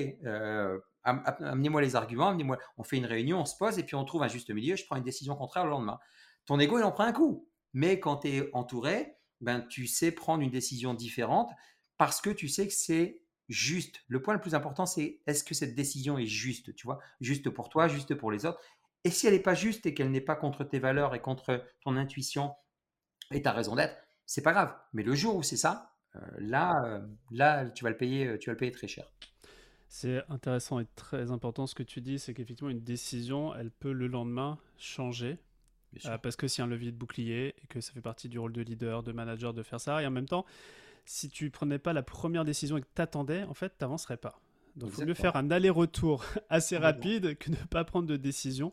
amenez-moi 1.05 1.81
les 1.81 1.95
arguments, 1.95 2.31
amenez-moi, 2.31 2.59
on 2.77 2.83
fait 2.83 2.97
une 2.97 3.07
réunion, 3.07 3.41
on 3.41 3.45
se 3.45 3.57
pose 3.57 3.79
et 3.79 3.85
puis 3.85 3.95
on 3.95 4.05
trouve 4.05 4.25
un 4.25 4.29
juste 4.29 4.51
milieu, 4.51 4.75
je 4.75 4.85
prends 4.87 4.97
une 4.97 5.05
décision 5.05 5.37
contraire 5.37 5.65
le 5.65 5.71
lendemain. 5.71 6.01
Ton 6.47 6.59
ego 6.59 6.81
il 6.81 6.83
en 6.83 6.91
prend 6.91 7.05
un 7.05 7.13
coup, 7.13 7.49
mais 7.75 8.01
quand 8.01 8.17
tu 8.17 8.29
es 8.29 8.51
entouré, 8.55 9.15
ben 9.41 9.61
tu 9.61 9.87
sais 9.87 10.11
prendre 10.11 10.43
une 10.43 10.51
décision 10.51 10.95
différente 10.95 11.53
parce 12.01 12.23
que 12.23 12.31
tu 12.31 12.49
sais 12.49 12.67
que 12.67 12.73
c'est 12.73 13.21
juste. 13.51 14.01
Le 14.09 14.23
point 14.23 14.33
le 14.33 14.41
plus 14.41 14.55
important, 14.55 14.87
c'est 14.87 15.21
est-ce 15.27 15.45
que 15.45 15.53
cette 15.53 15.75
décision 15.75 16.17
est 16.17 16.25
juste, 16.25 16.75
tu 16.75 16.87
vois, 16.87 16.99
juste 17.21 17.51
pour 17.51 17.69
toi, 17.69 17.89
juste 17.89 18.15
pour 18.15 18.33
les 18.33 18.47
autres. 18.47 18.59
Et 19.05 19.11
si 19.11 19.27
elle 19.27 19.35
n'est 19.35 19.39
pas 19.39 19.53
juste 19.53 19.85
et 19.85 19.93
qu'elle 19.93 20.11
n'est 20.11 20.23
pas 20.23 20.35
contre 20.35 20.65
tes 20.65 20.79
valeurs 20.79 21.15
et 21.15 21.21
contre 21.21 21.63
ton 21.83 21.99
intuition 21.99 22.55
et 23.33 23.43
ta 23.43 23.53
raison 23.53 23.75
d'être, 23.75 23.95
c'est 24.25 24.41
pas 24.41 24.53
grave. 24.53 24.75
Mais 24.95 25.03
le 25.03 25.15
jour 25.15 25.37
où 25.37 25.43
c'est 25.43 25.59
ça, 25.59 25.95
euh, 26.17 26.21
là, 26.39 26.83
euh, 26.87 27.07
là, 27.33 27.67
tu 27.67 27.85
vas 27.85 27.91
le 27.91 27.99
payer, 27.99 28.39
tu 28.39 28.49
vas 28.49 28.55
le 28.55 28.59
payer 28.59 28.73
très 28.73 28.89
cher. 28.89 29.05
C'est 29.89 30.23
intéressant 30.31 30.81
et 30.81 30.87
très 30.97 31.31
important 31.33 31.67
ce 31.67 31.75
que 31.75 31.83
tu 31.83 32.01
dis, 32.01 32.19
c'est 32.19 32.33
qu'effectivement 32.33 32.71
une 32.71 32.83
décision, 32.83 33.55
elle 33.55 33.71
peut 33.71 33.93
le 33.93 34.07
lendemain 34.07 34.59
changer. 34.79 35.37
Euh, 36.07 36.19
parce 36.19 36.37
que 36.37 36.49
c'est 36.49 36.63
un 36.63 36.67
levier 36.67 36.93
de 36.93 36.97
bouclier 36.97 37.55
et 37.63 37.67
que 37.67 37.81
ça 37.81 37.93
fait 37.93 38.01
partie 38.01 38.29
du 38.29 38.39
rôle 38.39 38.53
de 38.53 38.63
leader, 38.63 39.03
de 39.03 39.13
manager 39.13 39.53
de 39.53 39.63
faire 39.63 39.81
ça. 39.81 40.03
Et 40.03 40.07
en 40.07 40.11
même 40.11 40.29
temps, 40.29 40.47
si 41.05 41.29
tu 41.29 41.51
prenais 41.51 41.79
pas 41.79 41.93
la 41.93 42.03
première 42.03 42.45
décision 42.45 42.77
et 42.77 42.81
que 42.81 42.87
tu 42.95 43.03
attendais, 43.03 43.45
en 43.45 43.55
fait, 43.55 43.71
tu 43.71 43.85
n'avancerais 43.85 44.17
pas. 44.17 44.41
Donc, 44.77 44.91
il 44.91 44.95
faut 44.95 45.05
mieux 45.05 45.15
faire 45.15 45.37
un 45.37 45.51
aller-retour 45.51 46.25
assez 46.49 46.77
rapide 46.77 47.37
que 47.39 47.51
ne 47.51 47.57
pas 47.57 47.85
prendre 47.85 48.07
de 48.07 48.17
décision. 48.17 48.73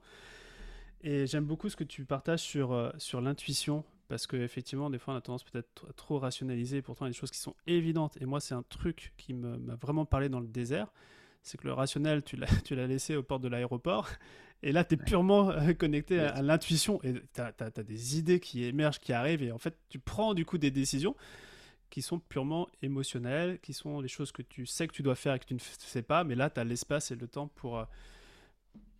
Et 1.01 1.27
j'aime 1.27 1.45
beaucoup 1.45 1.69
ce 1.69 1.75
que 1.75 1.83
tu 1.83 2.05
partages 2.05 2.41
sur, 2.41 2.71
euh, 2.71 2.91
sur 2.97 3.21
l'intuition, 3.21 3.83
parce 4.07 4.27
qu'effectivement, 4.27 4.89
des 4.89 4.99
fois, 4.99 5.13
on 5.13 5.17
a 5.17 5.21
tendance 5.21 5.43
peut-être 5.43 5.85
à 5.89 5.93
trop 5.93 6.17
rationaliser. 6.19 6.81
Pourtant, 6.81 7.05
il 7.05 7.09
y 7.09 7.11
a 7.11 7.13
des 7.13 7.17
choses 7.17 7.31
qui 7.31 7.39
sont 7.39 7.55
évidentes. 7.65 8.17
Et 8.21 8.25
moi, 8.25 8.39
c'est 8.39 8.55
un 8.55 8.63
truc 8.63 9.13
qui 9.17 9.33
m'a 9.33 9.75
vraiment 9.75 10.05
parlé 10.05 10.29
dans 10.29 10.39
le 10.39 10.47
désert. 10.47 10.87
C'est 11.43 11.57
que 11.57 11.67
le 11.67 11.73
rationnel, 11.73 12.23
tu 12.23 12.35
l'as 12.35 12.47
laissé 12.87 13.15
au 13.15 13.23
port 13.23 13.39
de 13.39 13.47
l'aéroport. 13.47 14.07
Et 14.63 14.71
là, 14.71 14.83
tu 14.83 14.95
es 14.95 14.97
purement 14.97 15.51
euh, 15.51 15.73
connecté 15.73 16.19
à, 16.19 16.41
l'intuition. 16.41 16.99
Et 17.03 17.13
tu 17.13 17.41
as, 17.41 17.53
as, 17.59 17.83
des 17.83 18.17
idées 18.17 18.39
qui 18.39 18.63
émergent, 18.63 18.99
qui 18.99 19.13
arrivent. 19.13 19.43
Et 19.43 19.51
en 19.51 19.59
fait, 19.59 19.77
tu 19.89 19.99
prends 19.99 20.33
du 20.33 20.45
coup 20.45 20.57
des 20.57 20.71
décisions 20.71 21.15
qui 21.89 22.01
sont 22.01 22.19
purement 22.19 22.67
émotionnelles, 22.81 23.59
qui 23.59 23.73
sont 23.73 24.01
les 24.01 24.07
choses 24.07 24.31
que 24.31 24.41
tu 24.41 24.65
sais 24.65 24.87
que 24.87 24.93
tu 24.93 25.03
dois 25.03 25.15
faire 25.15 25.33
et 25.33 25.39
que 25.39 25.45
tu 25.45 25.53
ne 25.53 25.59
sais 25.59 26.01
pas, 26.01 26.23
mais 26.23 26.35
là, 26.35 26.49
tu 26.49 26.59
as 26.59 26.63
l'espace 26.63 27.11
et 27.11 27.15
le 27.15 27.27
temps 27.27 27.47
pour, 27.47 27.79
euh, 27.79 27.85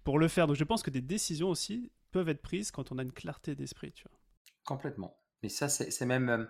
pour 0.04 0.19
le 0.19 0.28
faire. 0.28 0.47
Donc 0.47 0.56
je 0.56 0.63
pense 0.63 0.84
que 0.84 0.89
des 0.89 1.02
décisions 1.02 1.50
aussi 1.50 1.91
peuvent 2.12 2.30
être 2.30 2.41
prises 2.41 2.71
quand 2.71 2.91
on 2.91 2.97
a 2.97 3.04
une 3.04 3.12
clarté 3.12 3.56
d'esprit. 3.56 3.91
Tu 3.91 4.04
vois. 4.04 4.17
Complètement. 4.65 5.17
Et 5.43 5.50
ça, 5.50 5.69
c'est 5.69 6.06
même, 6.06 6.30
euh, 6.30 6.45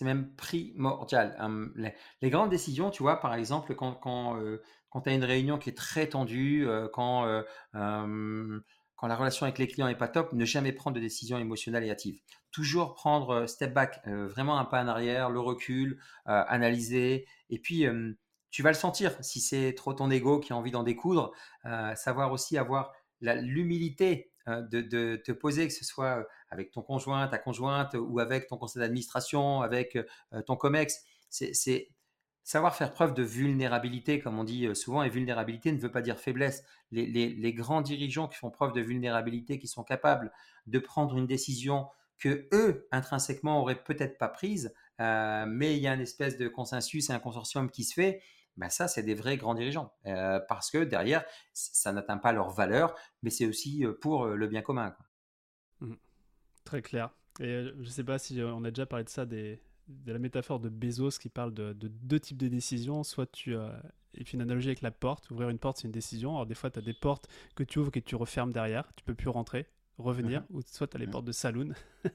même 0.00 0.34
primordial. 0.34 1.36
Hum, 1.38 1.72
les, 1.76 2.30
grandes 2.30 2.50
décisions, 2.50 2.90
tu 2.90 3.02
vois, 3.02 3.20
par 3.20 3.34
exemple, 3.34 3.74
quand, 3.76 3.94
quand, 3.94 4.40
euh, 4.40 4.60
quand 4.90 5.02
tu 5.02 5.10
as 5.10 5.14
une 5.14 5.24
réunion 5.24 5.58
qui 5.58 5.70
est 5.70 5.76
très 5.76 6.08
tendue, 6.08 6.66
quand 6.92 7.44
hum, 7.74 8.62
quand 9.02 9.08
la 9.08 9.16
relation 9.16 9.46
avec 9.46 9.58
les 9.58 9.66
clients 9.66 9.88
n'est 9.88 9.96
pas 9.96 10.06
top, 10.06 10.32
ne 10.32 10.44
jamais 10.44 10.70
prendre 10.70 10.94
de 10.94 11.00
décisions 11.00 11.36
émotionnelles 11.36 11.82
et 11.82 11.90
hâtives. 11.90 12.20
Toujours 12.52 12.94
prendre 12.94 13.30
euh, 13.30 13.46
step 13.48 13.74
back, 13.74 14.00
euh, 14.06 14.28
vraiment 14.28 14.60
un 14.60 14.64
pas 14.64 14.80
en 14.80 14.86
arrière, 14.86 15.28
le 15.28 15.40
recul, 15.40 15.98
euh, 16.28 16.44
analyser. 16.46 17.26
Et 17.50 17.58
puis, 17.58 17.84
tu 18.50 18.62
vas 18.62 18.70
le 18.70 18.76
sentir 18.76 19.12
si 19.20 19.40
c'est 19.40 19.74
trop 19.74 19.92
ton 19.92 20.08
ego 20.08 20.38
qui 20.38 20.52
a 20.52 20.56
envie 20.56 20.70
d'en 20.70 20.84
découdre. 20.84 21.32
savoir 21.96 22.30
aussi 22.30 22.56
avoir 22.56 22.92
l'humilité 23.20 24.30
de, 24.46 25.16
te 25.16 25.32
poser, 25.32 25.66
que 25.66 25.74
ce 25.74 25.84
soit 25.84 26.24
avec 26.48 26.70
ton 26.70 26.82
conjoint, 26.82 27.26
ta 27.26 27.38
conjointe 27.38 27.96
ou 27.98 28.20
avec 28.20 28.46
ton 28.46 28.56
conseil 28.56 28.80
d'administration, 28.80 29.62
avec 29.62 29.98
ton 30.46 30.56
COMEX. 30.56 31.02
C'est 31.28 31.88
savoir 32.44 32.74
faire 32.74 32.92
preuve 32.92 33.14
de 33.14 33.22
vulnérabilité, 33.22 34.20
comme 34.20 34.38
on 34.38 34.44
dit 34.44 34.74
souvent, 34.74 35.02
et 35.02 35.08
vulnérabilité 35.08 35.72
ne 35.72 35.78
veut 35.78 35.90
pas 35.90 36.02
dire 36.02 36.18
faiblesse. 36.18 36.64
Les, 36.90 37.54
grands 37.54 37.82
dirigeants 37.82 38.28
qui 38.28 38.36
font 38.36 38.50
preuve 38.50 38.72
de 38.72 38.80
vulnérabilité, 38.80 39.58
qui 39.58 39.68
sont 39.68 39.84
capables 39.84 40.32
de 40.66 40.78
prendre 40.78 41.16
une 41.16 41.26
décision 41.26 41.88
que 42.18 42.48
eux, 42.52 42.88
intrinsèquement, 42.92 43.60
auraient 43.60 43.82
peut-être 43.82 44.18
pas 44.18 44.28
prise, 44.28 44.74
mais 44.98 45.76
il 45.76 45.82
y 45.82 45.86
a 45.86 45.94
une 45.94 46.00
espèce 46.00 46.36
de 46.36 46.48
consensus 46.48 47.10
et 47.10 47.12
un 47.12 47.18
consortium 47.18 47.70
qui 47.70 47.84
se 47.84 47.94
fait, 47.94 48.22
ben 48.56 48.68
ça, 48.68 48.86
c'est 48.86 49.02
des 49.02 49.14
vrais 49.14 49.36
grands 49.36 49.54
dirigeants. 49.54 49.92
parce 50.48 50.70
que 50.70 50.84
derrière, 50.84 51.24
ça 51.52 51.92
n'atteint 51.92 52.18
pas 52.18 52.32
leur 52.32 52.50
valeur, 52.50 52.94
mais 53.22 53.30
c'est 53.30 53.46
aussi 53.46 53.84
pour 54.00 54.26
le 54.26 54.46
bien 54.48 54.62
commun. 54.62 54.94
Mmh. 55.80 55.94
Très 56.64 56.82
clair. 56.82 57.10
Et 57.40 57.64
je 57.64 57.80
ne 57.80 57.84
sais 57.84 58.04
pas 58.04 58.18
si 58.18 58.40
on 58.42 58.64
a 58.64 58.70
déjà 58.70 58.86
parlé 58.86 59.04
de 59.04 59.08
ça, 59.08 59.26
de 60.04 60.12
la 60.12 60.18
métaphore 60.18 60.60
de 60.60 60.68
Bezos 60.68 61.18
qui 61.20 61.28
parle 61.28 61.54
de, 61.54 61.72
deux 61.72 62.20
types 62.20 62.38
de 62.38 62.48
décisions. 62.48 63.02
Soit 63.04 63.30
tu. 63.30 63.54
Euh, 63.54 63.70
et 64.14 64.24
puis 64.24 64.34
une 64.34 64.42
analogie 64.42 64.68
avec 64.68 64.82
la 64.82 64.90
porte. 64.90 65.30
Ouvrir 65.30 65.48
une 65.48 65.58
porte, 65.58 65.78
c'est 65.78 65.86
une 65.86 65.92
décision. 65.92 66.32
Alors 66.32 66.46
des 66.46 66.54
fois, 66.54 66.70
tu 66.70 66.78
as 66.78 66.82
des 66.82 66.92
portes 66.92 67.28
que 67.54 67.64
tu 67.64 67.78
ouvres 67.78 67.88
et 67.88 68.00
que 68.00 68.06
tu 68.06 68.16
refermes 68.16 68.52
derrière. 68.52 68.92
Tu 68.94 69.04
peux 69.04 69.14
plus 69.14 69.28
rentrer 69.28 69.66
revenir, 69.98 70.40
mhm. 70.40 70.56
ou 70.56 70.62
soit 70.66 70.86
tu 70.86 70.96
as 70.96 71.00
les 71.00 71.06
mhm. 71.06 71.12
portes 71.12 71.24
de 71.24 71.32
saloon, 71.32 71.72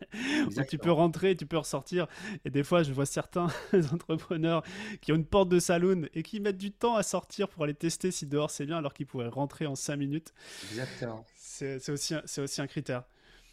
où 0.48 0.64
tu 0.70 0.78
peux 0.78 0.92
rentrer, 0.92 1.36
tu 1.36 1.46
peux 1.46 1.58
ressortir. 1.58 2.08
Et 2.46 2.50
des 2.50 2.64
fois, 2.64 2.84
je 2.84 2.92
vois 2.92 3.06
certains 3.06 3.48
entrepreneurs 3.94 4.64
qui 5.02 5.12
ont 5.12 5.16
une 5.16 5.26
porte 5.26 5.50
de 5.50 5.60
saloon 5.60 6.08
et 6.14 6.24
qui 6.24 6.40
mettent 6.40 6.58
du 6.58 6.72
temps 6.72 6.96
à 6.96 7.04
sortir 7.04 7.48
pour 7.50 7.64
aller 7.64 7.74
tester 7.74 8.12
si 8.12 8.28
dehors 8.28 8.52
c'est 8.52 8.66
bien, 8.66 8.78
alors 8.78 8.94
qu'ils 8.94 9.08
pourraient 9.08 9.28
rentrer 9.28 9.66
en 9.66 9.76
5 9.76 9.96
minutes. 9.96 10.34
Exactement. 10.72 11.26
C'est 11.36 11.90
aussi, 11.90 12.16
aussi 12.38 12.62
un 12.62 12.68
critère. 12.68 13.04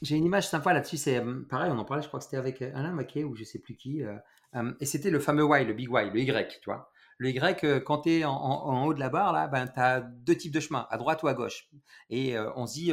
J'ai 0.03 0.17
une 0.17 0.25
image 0.25 0.49
sympa 0.49 0.73
là-dessus, 0.73 0.97
c'est 0.97 1.19
euh, 1.19 1.43
pareil, 1.49 1.71
on 1.73 1.79
en 1.79 1.85
parlait, 1.85 2.03
je 2.03 2.09
crois 2.09 2.19
que 2.21 2.25
c'était 2.25 2.37
avec 2.37 2.61
euh, 2.63 2.73
Alain 2.75 2.93
Maquet 2.93 3.25
ou 3.25 3.35
je 3.35 3.45
sais 3.45 3.59
plus 3.59 3.77
qui, 3.77 4.03
euh, 4.03 4.73
et 4.81 4.87
c'était 4.87 5.11
le 5.11 5.19
fameux 5.19 5.45
Y, 5.45 5.67
le 5.67 5.73
big 5.73 5.89
Y, 5.89 6.13
le 6.13 6.21
Y, 6.21 6.61
tu 6.61 6.71
vois. 6.71 6.91
Le 7.17 7.31
Y, 7.31 7.83
quand 7.85 8.03
tu 8.03 8.11
es 8.11 8.25
en, 8.25 8.85
haut 8.87 8.93
de 8.93 8.99
la 8.99 9.09
barre, 9.09 9.33
là, 9.33 9.47
ben, 9.47 9.69
tu 9.69 9.79
as 9.79 10.01
deux 10.01 10.37
types 10.37 10.53
de 10.53 10.59
chemins, 10.59 10.87
à 10.91 10.99
droite 10.99 11.23
ou 11.23 11.29
à 11.29 11.35
gauche. 11.35 11.69
Et 12.11 12.37
on 12.57 12.67
se 12.67 12.75
dit, 12.75 12.93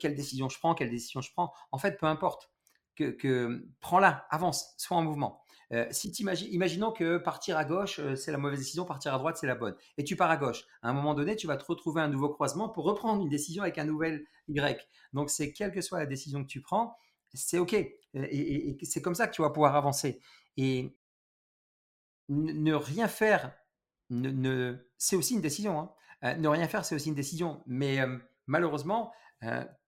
quelle 0.00 0.16
décision 0.16 0.48
je 0.48 0.58
prends, 0.58 0.74
quelle 0.74 0.90
décision 0.90 1.20
je 1.20 1.30
prends. 1.32 1.52
En 1.70 1.78
fait, 1.78 1.98
peu 1.98 2.06
importe. 2.06 2.50
Que, 2.96 3.04
que 3.10 3.64
prends-la, 3.80 4.26
avance, 4.28 4.74
sois 4.76 4.96
en 4.96 5.02
mouvement. 5.02 5.41
Euh, 5.72 5.86
si 5.90 6.08
imaginons 6.10 6.92
que 6.92 7.16
partir 7.16 7.56
à 7.56 7.64
gauche, 7.64 7.98
euh, 7.98 8.14
c'est 8.14 8.30
la 8.30 8.36
mauvaise 8.36 8.58
décision, 8.58 8.84
partir 8.84 9.14
à 9.14 9.18
droite, 9.18 9.38
c'est 9.38 9.46
la 9.46 9.54
bonne. 9.54 9.74
Et 9.96 10.04
tu 10.04 10.16
pars 10.16 10.30
à 10.30 10.36
gauche. 10.36 10.66
À 10.82 10.90
un 10.90 10.92
moment 10.92 11.14
donné, 11.14 11.34
tu 11.34 11.46
vas 11.46 11.56
te 11.56 11.64
retrouver 11.64 12.02
un 12.02 12.08
nouveau 12.08 12.28
croisement 12.28 12.68
pour 12.68 12.84
reprendre 12.84 13.22
une 13.22 13.30
décision 13.30 13.62
avec 13.62 13.78
un 13.78 13.84
nouvel 13.84 14.26
Y. 14.48 14.86
Donc, 15.14 15.30
c'est 15.30 15.52
quelle 15.52 15.72
que 15.72 15.80
soit 15.80 15.98
la 15.98 16.06
décision 16.06 16.42
que 16.42 16.48
tu 16.48 16.60
prends, 16.60 16.94
c'est 17.32 17.58
OK. 17.58 17.72
Et, 17.72 18.76
c'est 18.82 19.00
comme 19.00 19.14
ça 19.14 19.26
que 19.26 19.34
tu 19.34 19.40
vas 19.40 19.48
pouvoir 19.48 19.74
avancer. 19.74 20.20
Et 20.58 20.94
ne 22.28 22.74
rien 22.74 23.08
faire, 23.08 23.54
c'est 24.98 25.16
aussi 25.16 25.34
une 25.34 25.40
décision. 25.40 25.80
Hein. 25.80 25.92
Euh, 26.24 26.34
ne 26.36 26.48
rien 26.48 26.68
faire, 26.68 26.84
c'est 26.84 26.94
aussi 26.94 27.08
une 27.08 27.14
décision. 27.14 27.62
Mais 27.66 27.98
malheureusement, 28.46 29.12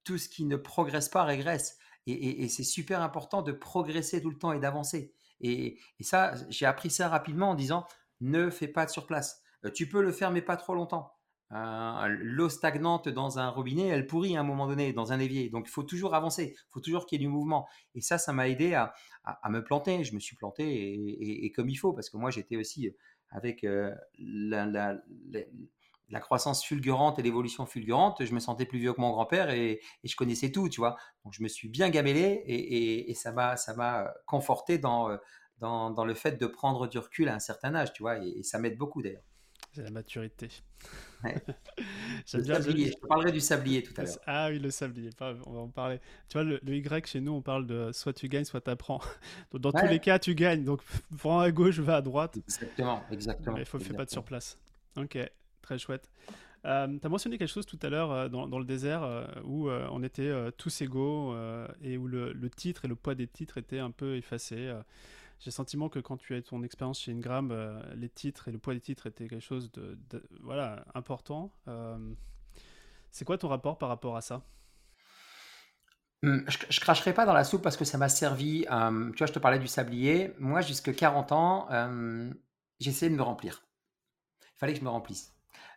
tout 0.02 0.16
ce 0.16 0.30
qui 0.30 0.46
ne 0.46 0.56
progresse 0.56 1.10
pas 1.10 1.24
régresse. 1.24 1.78
et 2.06 2.48
c'est 2.48 2.64
super 2.64 3.02
important 3.02 3.42
de 3.42 3.52
progresser 3.52 4.22
tout 4.22 4.30
le 4.30 4.38
temps 4.38 4.52
et 4.52 4.58
d'avancer. 4.58 5.14
Et, 5.40 5.78
ça, 6.00 6.34
j'ai 6.48 6.66
appris 6.66 6.90
ça 6.90 7.08
rapidement 7.08 7.50
en 7.50 7.54
disant 7.54 7.86
ne 8.20 8.50
fais 8.50 8.68
pas 8.68 8.86
de 8.86 8.90
surplace. 8.90 9.42
Euh, 9.64 9.70
tu 9.70 9.88
peux 9.88 10.02
le 10.02 10.12
faire, 10.12 10.30
mais 10.30 10.42
pas 10.42 10.56
trop 10.56 10.74
longtemps. 10.74 11.12
Euh, 11.52 12.08
l'eau 12.08 12.48
stagnante 12.48 13.08
dans 13.08 13.38
un 13.38 13.48
robinet, 13.48 13.88
elle 13.88 14.06
pourrit 14.06 14.36
à 14.36 14.40
un 14.40 14.44
moment 14.44 14.66
donné 14.66 14.92
dans 14.92 15.12
un 15.12 15.20
évier. 15.20 15.50
Donc 15.50 15.68
il 15.68 15.70
faut 15.70 15.82
toujours 15.82 16.14
avancer, 16.14 16.54
il 16.56 16.72
faut 16.72 16.80
toujours 16.80 17.06
qu'il 17.06 17.20
y 17.20 17.24
ait 17.24 17.26
du 17.26 17.32
mouvement. 17.32 17.68
Et 17.94 18.00
ça, 18.00 18.18
ça 18.18 18.32
m'a 18.32 18.48
aidé 18.48 18.74
à, 18.74 18.94
me 19.48 19.62
planter. 19.62 20.04
Je 20.04 20.14
me 20.14 20.20
suis 20.20 20.36
planté 20.36 21.44
et, 21.44 21.52
comme 21.52 21.68
il 21.68 21.76
faut, 21.76 21.92
parce 21.92 22.10
que 22.10 22.16
moi 22.16 22.30
j'étais 22.30 22.56
aussi 22.56 22.90
avec 23.30 23.64
euh, 23.64 23.94
la, 24.18 24.66
la 24.66 24.96
croissance 26.20 26.64
fulgurante 26.64 27.18
et 27.18 27.22
l'évolution 27.22 27.66
fulgurante, 27.66 28.24
je 28.24 28.34
me 28.34 28.40
sentais 28.40 28.66
plus 28.66 28.78
vieux 28.78 28.92
que 28.92 29.00
mon 29.00 29.10
grand-père 29.10 29.50
et, 29.50 29.80
je 30.02 30.16
connaissais 30.16 30.50
tout, 30.50 30.68
tu 30.68 30.80
vois. 30.80 30.96
Donc 31.24 31.34
je 31.34 31.42
me 31.42 31.48
suis 31.48 31.68
bien 31.68 31.90
gamellé 31.90 32.42
et, 32.46 33.14
ça 33.14 33.32
m'a 33.32 33.56
ça 33.56 33.74
m'a 33.74 34.12
conforté 34.26 34.78
dans, 34.78 35.16
dans, 35.58 35.90
dans 35.90 36.04
le 36.04 36.14
fait 36.14 36.32
de 36.32 36.46
prendre 36.46 36.86
du 36.86 36.98
recul 36.98 37.28
à 37.28 37.34
un 37.34 37.38
certain 37.38 37.74
âge, 37.74 37.92
tu 37.92 38.02
vois. 38.02 38.18
Et, 38.18 38.42
ça 38.42 38.58
m'aide 38.58 38.76
beaucoup 38.76 39.02
d'ailleurs. 39.02 39.22
C'est 39.72 39.82
la 39.82 39.90
maturité. 39.90 40.48
Ouais. 41.24 41.34
le 42.34 42.44
sablier, 42.44 42.88
je 42.88 42.92
te 42.92 43.06
parlerai 43.06 43.32
du 43.32 43.40
sablier 43.40 43.82
tout 43.82 43.92
à 43.96 44.04
l'heure. 44.04 44.18
Ah 44.26 44.48
oui, 44.50 44.60
le 44.60 44.70
sablier, 44.70 45.10
on 45.20 45.52
va 45.52 45.60
en 45.60 45.68
parler. 45.68 45.98
Tu 46.28 46.34
vois, 46.34 46.44
le, 46.44 46.60
Y 46.64 47.06
chez 47.06 47.20
nous, 47.20 47.32
on 47.32 47.42
parle 47.42 47.66
de 47.66 47.90
soit 47.92 48.12
tu 48.12 48.28
gagnes, 48.28 48.44
soit 48.44 48.60
tu 48.60 48.70
apprends. 48.70 49.00
Dans 49.52 49.72
tous 49.72 49.86
les 49.86 49.98
cas, 49.98 50.18
tu 50.18 50.34
gagnes. 50.34 50.64
Donc 50.64 50.82
prends 51.18 51.40
à 51.40 51.50
gauche, 51.50 51.80
va 51.80 51.96
à 51.96 52.02
droite. 52.02 52.36
Exactement, 52.36 53.02
exactement. 53.10 53.56
Il 53.56 53.64
faut 53.64 53.80
faire 53.80 53.96
pas 53.96 54.04
de 54.04 54.10
surplace. 54.10 54.58
Ok. 54.96 55.18
Très 55.64 55.78
chouette. 55.78 56.10
Euh, 56.66 56.98
tu 56.98 57.06
as 57.06 57.08
mentionné 57.08 57.38
quelque 57.38 57.48
chose 57.48 57.64
tout 57.64 57.78
à 57.82 57.88
l'heure 57.88 58.12
euh, 58.12 58.28
dans, 58.28 58.58
le 58.58 58.66
désert 58.66 59.02
euh, 59.02 59.26
où 59.44 59.70
on 59.70 60.02
était 60.02 60.30
tous 60.58 60.82
égaux 60.82 61.34
et 61.82 61.96
où 61.96 62.06
le, 62.06 62.50
titre 62.50 62.84
et 62.84 62.88
le 62.88 62.96
poids 62.96 63.14
des 63.14 63.26
titres 63.26 63.56
étaient 63.56 63.78
un 63.78 63.90
peu 63.90 64.16
effacés. 64.16 64.74
J'ai 65.40 65.46
le 65.46 65.52
sentiment 65.52 65.88
que 65.88 65.98
quand 66.00 66.18
tu 66.18 66.34
as 66.34 66.42
ton 66.42 66.62
expérience 66.62 67.00
chez 67.00 67.12
Ingram, 67.12 67.82
les 67.96 68.10
titres 68.10 68.48
et 68.48 68.52
le 68.52 68.58
poids 68.58 68.74
des 68.74 68.80
titres 68.80 69.06
étaient 69.06 69.26
quelque 69.26 69.42
chose 69.42 69.72
de, 69.72 69.98
voilà, 70.42 70.84
important. 70.94 71.50
C'est 73.10 73.24
quoi 73.24 73.38
ton 73.38 73.48
rapport 73.48 73.78
par 73.78 73.88
rapport 73.88 74.16
à 74.16 74.20
ça? 74.20 74.42
Hum, 76.24 76.44
je, 76.48 76.58
je 76.68 76.80
cracherai 76.80 77.14
pas 77.14 77.26
dans 77.26 77.32
la 77.32 77.44
soupe 77.44 77.62
parce 77.62 77.76
que 77.76 77.86
ça 77.86 77.96
m'a 77.96 78.10
servi. 78.10 78.62
tu 78.62 78.66
vois, 78.68 79.26
je 79.26 79.32
te 79.32 79.38
parlais 79.38 79.58
du 79.58 79.66
sablier. 79.66 80.34
Moi, 80.38 80.60
jusque 80.60 80.94
40 80.94 81.32
ans, 81.32 81.68
j'essayais 82.80 83.10
de 83.10 83.16
me 83.16 83.22
remplir. 83.22 83.64
Il 84.42 84.58
fallait 84.58 84.74
que 84.74 84.78
je 84.78 84.84
me 84.84 84.90
remplisse. 84.90 85.33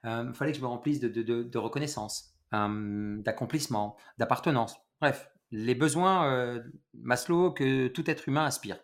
Il 0.08 0.30
euh, 0.30 0.34
fallait 0.34 0.52
que 0.52 0.58
je 0.58 0.64
me 0.64 0.68
remplisse 0.68 1.02
de, 1.02 1.58
reconnaissance, 1.58 2.34
euh, 2.54 3.18
d'accomplissement, 3.22 3.98
d'appartenance. 4.18 4.78
Bref, 5.02 5.30
les 5.52 5.76
besoins 5.76 6.32
euh, 6.32 6.64
Maslow 6.94 7.52
que 7.52 7.88
tout 7.88 8.10
être 8.10 8.28
humain 8.28 8.46
aspire. 8.46 8.80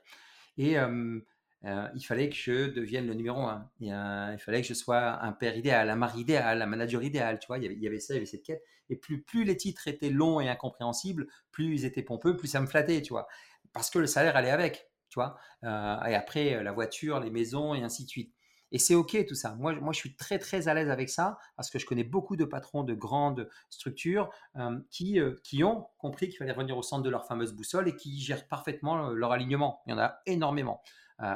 Et 0.57 0.75
il 0.75 2.05
fallait 2.05 2.29
que 2.29 2.35
je 2.35 2.67
devienne 2.67 3.07
le 3.07 3.13
numéro 3.13 3.41
un. 3.41 3.71
il 3.79 4.37
fallait 4.37 4.61
que 4.61 4.67
je 4.67 4.73
sois 4.73 5.23
un 5.23 5.31
père 5.31 5.55
idéal, 5.55 5.89
un 5.89 5.95
mari 5.95 6.21
idéal, 6.21 6.61
un 6.61 6.65
manager 6.65 7.01
idéal. 7.03 7.39
Tu 7.39 7.47
vois, 7.47 7.57
il 7.57 7.81
y 7.81 7.87
avait, 7.87 7.99
ça, 7.99 8.13
il 8.13 8.17
y 8.17 8.19
avait 8.19 8.25
cette 8.25 8.43
quête. 8.43 8.61
Et 8.89 8.97
plus, 8.97 9.23
plus 9.23 9.45
les 9.45 9.55
titres 9.55 9.87
étaient 9.87 10.09
longs 10.09 10.41
et 10.41 10.49
incompréhensibles, 10.49 11.27
plus 11.51 11.73
ils 11.73 11.85
étaient 11.85 12.03
pompeux, 12.03 12.35
plus 12.35 12.49
ça 12.49 12.59
me 12.59 12.67
flattait, 12.67 13.01
tu 13.01 13.13
vois. 13.13 13.27
Parce 13.71 13.89
que 13.89 13.97
le 13.97 14.07
salaire 14.07 14.35
allait 14.35 14.51
avec, 14.51 14.91
tu 15.09 15.19
vois. 15.19 15.37
et 15.63 16.15
après, 16.15 16.61
la 16.61 16.73
voiture, 16.73 17.21
les 17.21 17.31
maisons 17.31 17.73
et 17.73 17.81
ainsi 17.81 18.03
de 18.03 18.09
suite. 18.09 18.35
Et 18.73 18.79
c'est 18.79 18.95
OK 18.95 19.15
tout 19.27 19.35
ça. 19.35 19.53
Moi, 19.53 19.75
moi, 19.75 19.93
je 19.93 19.99
suis 19.99 20.15
très, 20.15 20.39
très 20.39 20.67
à 20.67 20.73
l'aise 20.73 20.89
avec 20.89 21.07
ça 21.07 21.37
parce 21.55 21.69
que 21.69 21.77
je 21.77 21.85
connais 21.85 22.03
beaucoup 22.03 22.35
de 22.35 22.43
patrons 22.43 22.83
de 22.83 22.95
grandes 22.95 23.47
structures 23.69 24.31
euh, 24.57 24.79
qui, 24.89 25.19
euh, 25.19 25.39
qui 25.43 25.63
ont 25.63 25.87
compris 25.99 26.27
qu'il 26.27 26.37
fallait 26.37 26.51
revenir 26.51 26.75
au 26.75 26.81
centre 26.81 27.03
de 27.03 27.09
leur 27.09 27.27
fameuse 27.27 27.53
boussole 27.53 27.87
et 27.87 27.95
qui 27.95 28.19
gèrent 28.19 28.47
parfaitement 28.47 29.09
leur 29.09 29.31
alignement. 29.31 29.81
Il 29.85 29.91
y 29.91 29.93
en 29.93 29.99
a 29.99 30.21
énormément. 30.25 30.81
Euh, 31.21 31.35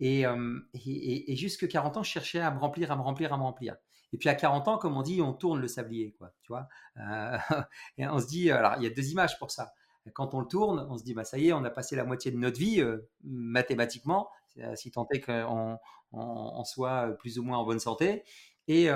et, 0.00 1.36
jusque 1.36 1.68
40 1.68 1.98
ans, 1.98 2.02
je 2.02 2.10
cherchais 2.10 2.40
à 2.40 2.50
me 2.50 2.58
remplir, 2.58 2.90
à 2.90 2.96
me 2.96 3.02
remplir, 3.02 3.32
à 3.32 3.36
me 3.36 3.42
remplir. 3.44 3.76
Et 4.12 4.18
puis 4.18 4.28
à 4.28 4.34
40 4.34 4.66
ans, 4.66 4.76
comme 4.76 4.96
on 4.96 5.02
dit, 5.02 5.22
on 5.22 5.32
tourne 5.32 5.60
le 5.60 5.68
sablier, 5.68 6.16
quoi. 6.18 6.32
Tu 6.42 6.52
vois 6.52 6.68
Et 7.96 8.08
on 8.08 8.18
se 8.18 8.26
dit, 8.26 8.50
alors 8.50 8.74
il 8.78 8.82
y 8.82 8.86
a 8.88 8.90
deux 8.90 9.08
images 9.12 9.38
pour 9.38 9.52
ça. 9.52 9.72
Quand 10.14 10.34
on 10.34 10.40
le 10.40 10.46
tourne, 10.46 10.84
on 10.90 10.98
se 10.98 11.04
dit, 11.04 11.14
bah 11.14 11.24
ça 11.24 11.38
y 11.38 11.48
est, 11.48 11.52
on 11.52 11.62
a 11.62 11.70
passé 11.70 11.94
la 11.94 12.02
moitié 12.02 12.32
de 12.32 12.38
notre 12.38 12.58
vie 12.58 12.82
mathématiquement, 13.22 14.30
si 14.74 14.90
tant 14.90 15.06
est 15.12 15.20
qu'on 15.20 16.64
soit 16.64 17.16
plus 17.18 17.38
ou 17.38 17.42
moins 17.42 17.58
en 17.58 17.64
bonne 17.64 17.80
santé, 17.80 18.24
et 18.68 18.88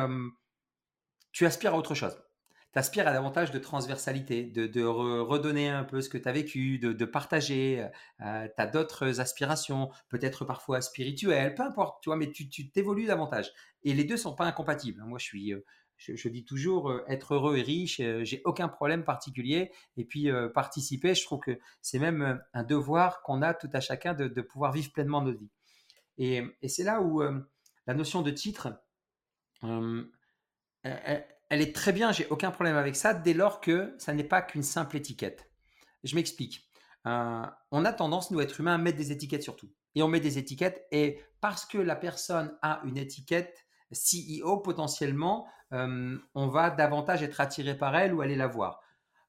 tu 1.33 1.47
aspires 1.47 1.75
à 1.75 1.77
autre 1.77 1.95
chose. 1.95 2.17
Tu 2.73 2.79
aspires 2.79 3.07
à 3.07 3.13
davantage 3.13 3.51
de 3.51 3.59
transversalité, 3.59 4.45
de, 4.45 4.85
redonner 4.85 5.69
un 5.69 5.85
peu 5.85 6.01
ce 6.01 6.09
que 6.09 6.19
tu 6.19 6.29
as 6.29 6.33
vécu, 6.33 6.79
de, 6.79 7.05
partager. 7.05 7.87
Euh, 8.21 8.49
tu 8.49 8.63
as 8.63 8.67
d'autres 8.67 9.21
aspirations, 9.21 9.91
peut-être 10.09 10.45
parfois 10.45 10.81
spirituelles, 10.81 11.55
peu 11.55 11.63
importe, 11.63 12.03
tu 12.03 12.11
mais 12.17 12.31
tu 12.31 12.49
t'évolues 12.71 13.07
davantage. 13.07 13.53
Et 13.83 13.95
les 13.95 14.05
deux 14.05 14.17
sont 14.17 14.35
pas 14.35 14.45
incompatibles. 14.45 15.03
Moi, 15.05 15.19
je 15.19 15.25
suis, 15.25 15.55
je, 16.15 16.29
dis 16.29 16.45
toujours 16.45 16.93
être 17.09 17.35
heureux 17.35 17.57
et 17.57 17.63
riche, 17.63 18.01
j'ai 18.23 18.43
aucun 18.45 18.69
problème 18.69 19.05
particulier. 19.05 19.71
Et 19.97 20.05
puis 20.05 20.29
participer, 20.55 21.15
je 21.15 21.25
trouve 21.25 21.41
que 21.41 21.59
c'est 21.81 21.99
même 21.99 22.43
un 22.53 22.63
devoir 22.63 23.23
qu'on 23.23 23.43
a 23.43 23.55
tout 23.55 23.71
à 23.73 23.81
chacun 23.81 24.15
de, 24.15 24.41
pouvoir 24.43 24.73
vivre 24.73 24.93
pleinement 24.93 25.23
notre 25.23 25.39
vie. 25.39 25.51
Et, 26.19 26.43
c'est 26.69 26.85
là 26.85 27.01
où 27.01 27.23
euh, 27.23 27.41
la 27.87 27.95
notion 27.95 28.23
de 28.23 28.31
titre, 28.31 28.81
euh, 29.65 30.05
elle, 30.83 31.61
est 31.61 31.75
très 31.75 31.93
bien, 31.93 32.13
j'ai 32.13 32.27
aucun 32.29 32.51
problème 32.51 32.77
avec 32.77 32.97
ça, 32.97 33.15
dès 33.15 33.35
lors 33.35 33.61
que 33.61 33.95
ça 33.99 34.13
n'est 34.13 34.25
pas 34.25 34.43
qu'une 34.43 34.63
simple 34.63 34.97
étiquette. 34.97 35.51
Je 36.03 36.15
m'explique. 36.15 36.69
Euh, 37.07 37.47
on 37.71 37.85
a 37.85 37.93
tendance, 37.93 38.31
nous, 38.31 38.41
êtres 38.41 38.61
humains, 38.61 38.75
à 38.75 38.79
mettre 38.79 38.99
des 38.99 39.13
étiquettes 39.13 39.43
sur 39.43 39.57
tout. 39.57 39.73
Et 39.95 40.03
on 40.03 40.09
met 40.09 40.21
des 40.21 40.39
étiquettes, 40.39 40.87
et 40.91 41.21
parce 41.41 41.65
que 41.67 41.79
la 41.79 41.97
personne 41.97 42.57
a 42.63 42.81
une 42.85 42.97
étiquette 42.97 43.67
CEO, 43.95 44.59
potentiellement, 44.59 45.47
on 45.71 46.49
va 46.49 46.71
davantage 46.71 47.23
être 47.23 47.41
attiré 47.41 47.77
par 47.77 47.97
elle 47.97 48.15
ou 48.15 48.21
aller 48.21 48.37
la 48.37 48.47
voir. 48.47 48.81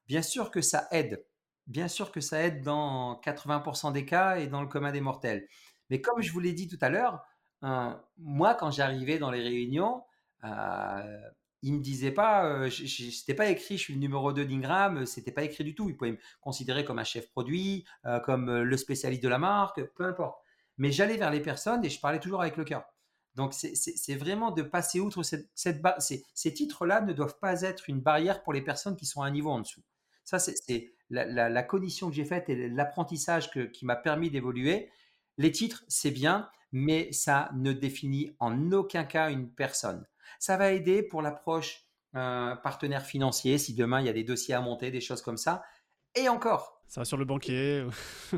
Bien 0.06 0.22
sûr 0.22 0.50
que 0.50 0.60
ça 0.60 0.86
aide. 0.90 1.24
Bien 1.66 1.88
sûr 1.88 2.12
que 2.12 2.20
ça 2.20 2.42
aide 2.42 2.62
dans 2.62 3.20
80% 3.24 3.92
des 3.92 4.04
cas 4.04 4.36
et 4.36 4.46
dans 4.46 4.60
le 4.60 4.68
commun 4.68 4.92
des 4.92 5.00
mortels. 5.00 5.48
Mais 5.90 6.00
comme 6.00 6.22
je 6.22 6.32
vous 6.32 6.40
l'ai 6.40 6.52
dit 6.52 6.68
tout 6.68 6.78
à 6.80 6.88
l'heure, 6.88 7.24
moi, 8.18 8.54
quand 8.54 8.70
j'arrivais 8.70 9.18
dans 9.18 9.30
les 9.30 9.42
réunions, 9.42 10.04
il 11.62 11.72
me 11.72 11.80
disait 11.80 12.12
pas, 12.12 12.70
c'était 12.70 13.34
pas 13.34 13.48
écrit, 13.48 13.78
je 13.78 13.82
suis 13.82 13.94
le 13.94 13.98
numéro 13.98 14.32
2 14.32 14.44
d'Ingram, 14.44 15.06
c'était 15.06 15.32
pas 15.32 15.42
écrit 15.42 15.64
du 15.64 15.74
tout. 15.74 15.88
Il 15.88 15.96
pouvait 15.96 16.12
me 16.12 16.18
considérer 16.40 16.84
comme 16.84 17.00
un 17.00 17.04
chef 17.04 17.28
produit, 17.30 17.84
comme 18.24 18.62
le 18.62 18.76
spécialiste 18.76 19.22
de 19.24 19.28
la 19.28 19.38
marque, 19.38 19.82
peu 19.94 20.04
importe. 20.04 20.40
Mais 20.78 20.92
j'allais 20.92 21.16
vers 21.16 21.32
les 21.32 21.40
personnes 21.40 21.84
et 21.84 21.88
je 21.88 21.98
parlais 21.98 22.20
toujours 22.20 22.42
avec 22.42 22.56
le 22.56 22.62
cœur. 22.62 22.84
Donc 23.36 23.52
c'est 23.52 24.14
vraiment 24.14 24.50
de 24.50 24.62
passer 24.62 24.98
outre 24.98 25.22
cette, 25.22 25.50
cette 25.54 25.82
ces, 26.34 26.54
titres-là 26.54 27.02
ne 27.02 27.12
doivent 27.12 27.38
pas 27.38 27.62
être 27.62 27.88
une 27.90 28.00
barrière 28.00 28.42
pour 28.42 28.54
les 28.54 28.62
personnes 28.62 28.96
qui 28.96 29.04
sont 29.04 29.20
à 29.20 29.26
un 29.26 29.30
niveau 29.30 29.50
en 29.50 29.60
dessous. 29.60 29.82
Ça, 30.24 30.38
c'est 30.38 30.92
la, 31.10 31.48
la, 31.48 31.62
condition 31.62 32.08
que 32.08 32.16
j'ai 32.16 32.24
faite 32.24 32.48
et 32.48 32.68
l'apprentissage 32.68 33.50
qui 33.50 33.84
m'a 33.84 33.94
permis 33.94 34.30
d'évoluer. 34.30 34.90
Les 35.36 35.52
titres, 35.52 35.84
c'est 35.86 36.10
bien, 36.10 36.48
mais 36.72 37.12
ça 37.12 37.50
ne 37.54 37.72
définit 37.72 38.34
en 38.40 38.72
aucun 38.72 39.04
cas 39.04 39.30
une 39.30 39.50
personne. 39.50 40.06
Ça 40.38 40.56
va 40.56 40.72
aider 40.72 41.02
pour 41.02 41.22
l'approche 41.22 41.86
euh, 42.16 42.56
partenaire 42.56 43.04
financier, 43.04 43.58
si 43.58 43.74
demain 43.74 44.00
il 44.00 44.06
y 44.06 44.08
a 44.08 44.14
des 44.14 44.24
dossiers 44.24 44.54
à 44.54 44.62
monter, 44.62 44.90
des 44.90 45.02
choses 45.02 45.20
comme 45.20 45.36
ça. 45.36 45.62
Et 46.14 46.30
encore. 46.30 46.80
Ça 46.88 47.02
va 47.02 47.04
sur 47.04 47.18
le 47.18 47.26
banquier. 47.26 47.86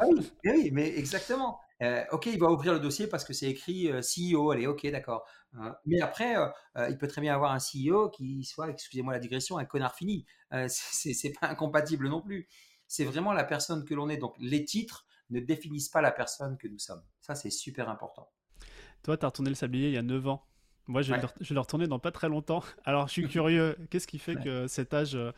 Ah 0.01 0.07
eh 0.45 0.51
oui, 0.51 0.71
mais 0.73 0.99
exactement. 0.99 1.61
Euh, 1.83 2.05
ok, 2.13 2.27
il 2.27 2.39
va 2.39 2.49
ouvrir 2.49 2.73
le 2.73 2.81
dossier 2.81 3.07
parce 3.07 3.25
que 3.25 3.33
c'est 3.33 3.49
écrit 3.49 3.91
euh, 3.91 4.01
CEO. 4.01 4.51
Allez, 4.51 4.67
ok, 4.67 4.87
d'accord. 4.91 5.25
mais 5.87 6.01
après, 6.01 6.35
il 6.89 6.99
peut 6.99 7.09
très 7.09 7.21
bien 7.21 7.35
avoir 7.35 7.53
un 7.53 7.59
CEO 7.59 8.11
qui 8.11 8.45
soit, 8.45 8.69
excusez-moi 8.71 9.13
la 9.13 9.21
digression, 9.21 9.59
un 9.59 9.65
connard 9.65 9.95
fini. 9.95 10.27
c'est 10.69 11.33
pas 11.41 11.49
incompatible 11.49 12.09
non 12.09 12.21
plus. 12.21 12.49
C'est 12.87 13.05
vraiment 13.05 13.33
la 13.33 13.45
personne 13.45 13.85
que 13.85 13.95
l'on 13.95 14.09
est. 14.09 14.17
Donc, 14.17 14.35
les 14.39 14.65
titres 14.65 15.07
ne 15.31 15.41
définissent 15.41 15.91
pas 15.91 16.01
la 16.01 16.11
personne 16.11 16.57
que 16.57 16.69
nous 16.69 16.79
sommes. 16.79 17.03
Ça, 17.21 17.35
c'est 17.35 17.51
super 17.51 17.89
important. 17.89 18.31
Toi, 19.03 19.17
tu 19.17 19.25
as 19.25 19.29
retourné 19.29 19.51
le 19.51 19.57
sablier 19.57 19.89
il 19.89 19.95
y 19.95 19.99
a 19.99 20.03
9 20.03 20.29
ans. 20.29 20.45
Moi, 20.87 21.03
je 21.03 21.13
vais, 21.13 21.21
le, 21.21 21.61
retourner 21.61 21.87
dans 21.87 21.99
pas 21.99 22.11
très 22.11 22.29
longtemps. 22.29 22.63
Alors, 22.85 23.09
je 23.09 23.13
suis 23.13 23.29
curieux. 23.29 23.77
Qu'est-ce 23.91 24.07
qui 24.07 24.19
fait 24.19 24.37
que 24.37 24.67
cet 24.67 24.95
âge, 24.95 25.15
euh, 25.15 25.33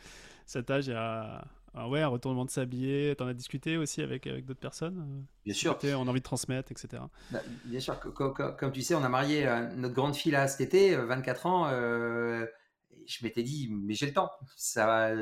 cet 0.47 0.71
âge 0.71 0.89
a 0.91 1.45
un, 1.75 1.87
ouais, 1.89 2.01
un 2.01 2.09
retournement 2.09 2.45
de 2.45 2.51
sablier 2.51 3.15
Tu 3.17 3.23
en 3.23 3.29
as 3.29 3.35
discuté 3.35 3.77
aussi 3.77 4.03
avec, 4.03 4.27
avec 4.27 4.45
d'autres 4.45 4.61
personnes 4.61 4.99
euh, 4.99 5.23
Bien 5.45 5.55
sûr. 5.55 5.79
On 5.83 6.07
a 6.07 6.11
envie 6.11 6.21
de 6.21 6.25
transmettre, 6.25 6.73
etc. 6.73 7.03
Bah, 7.31 7.41
bien 7.65 7.81
sûr. 7.81 7.99
Comme, 7.99 8.73
tu 8.73 8.83
sais, 8.83 8.95
on 8.95 9.05
a 9.05 9.09
marié 9.09 9.47
euh, 9.47 9.69
notre 9.77 9.95
grande 9.95 10.17
fille 10.17 10.33
là 10.33 10.49
cet 10.49 10.61
été, 10.61 10.97
24 10.97 11.47
ans. 11.47 11.71
je 11.71 13.25
m'étais 13.25 13.43
dit, 13.43 13.69
mais 13.71 13.95
j'ai 13.95 14.07
le 14.07 14.13
temps. 14.13 14.31
Ça 14.57 15.13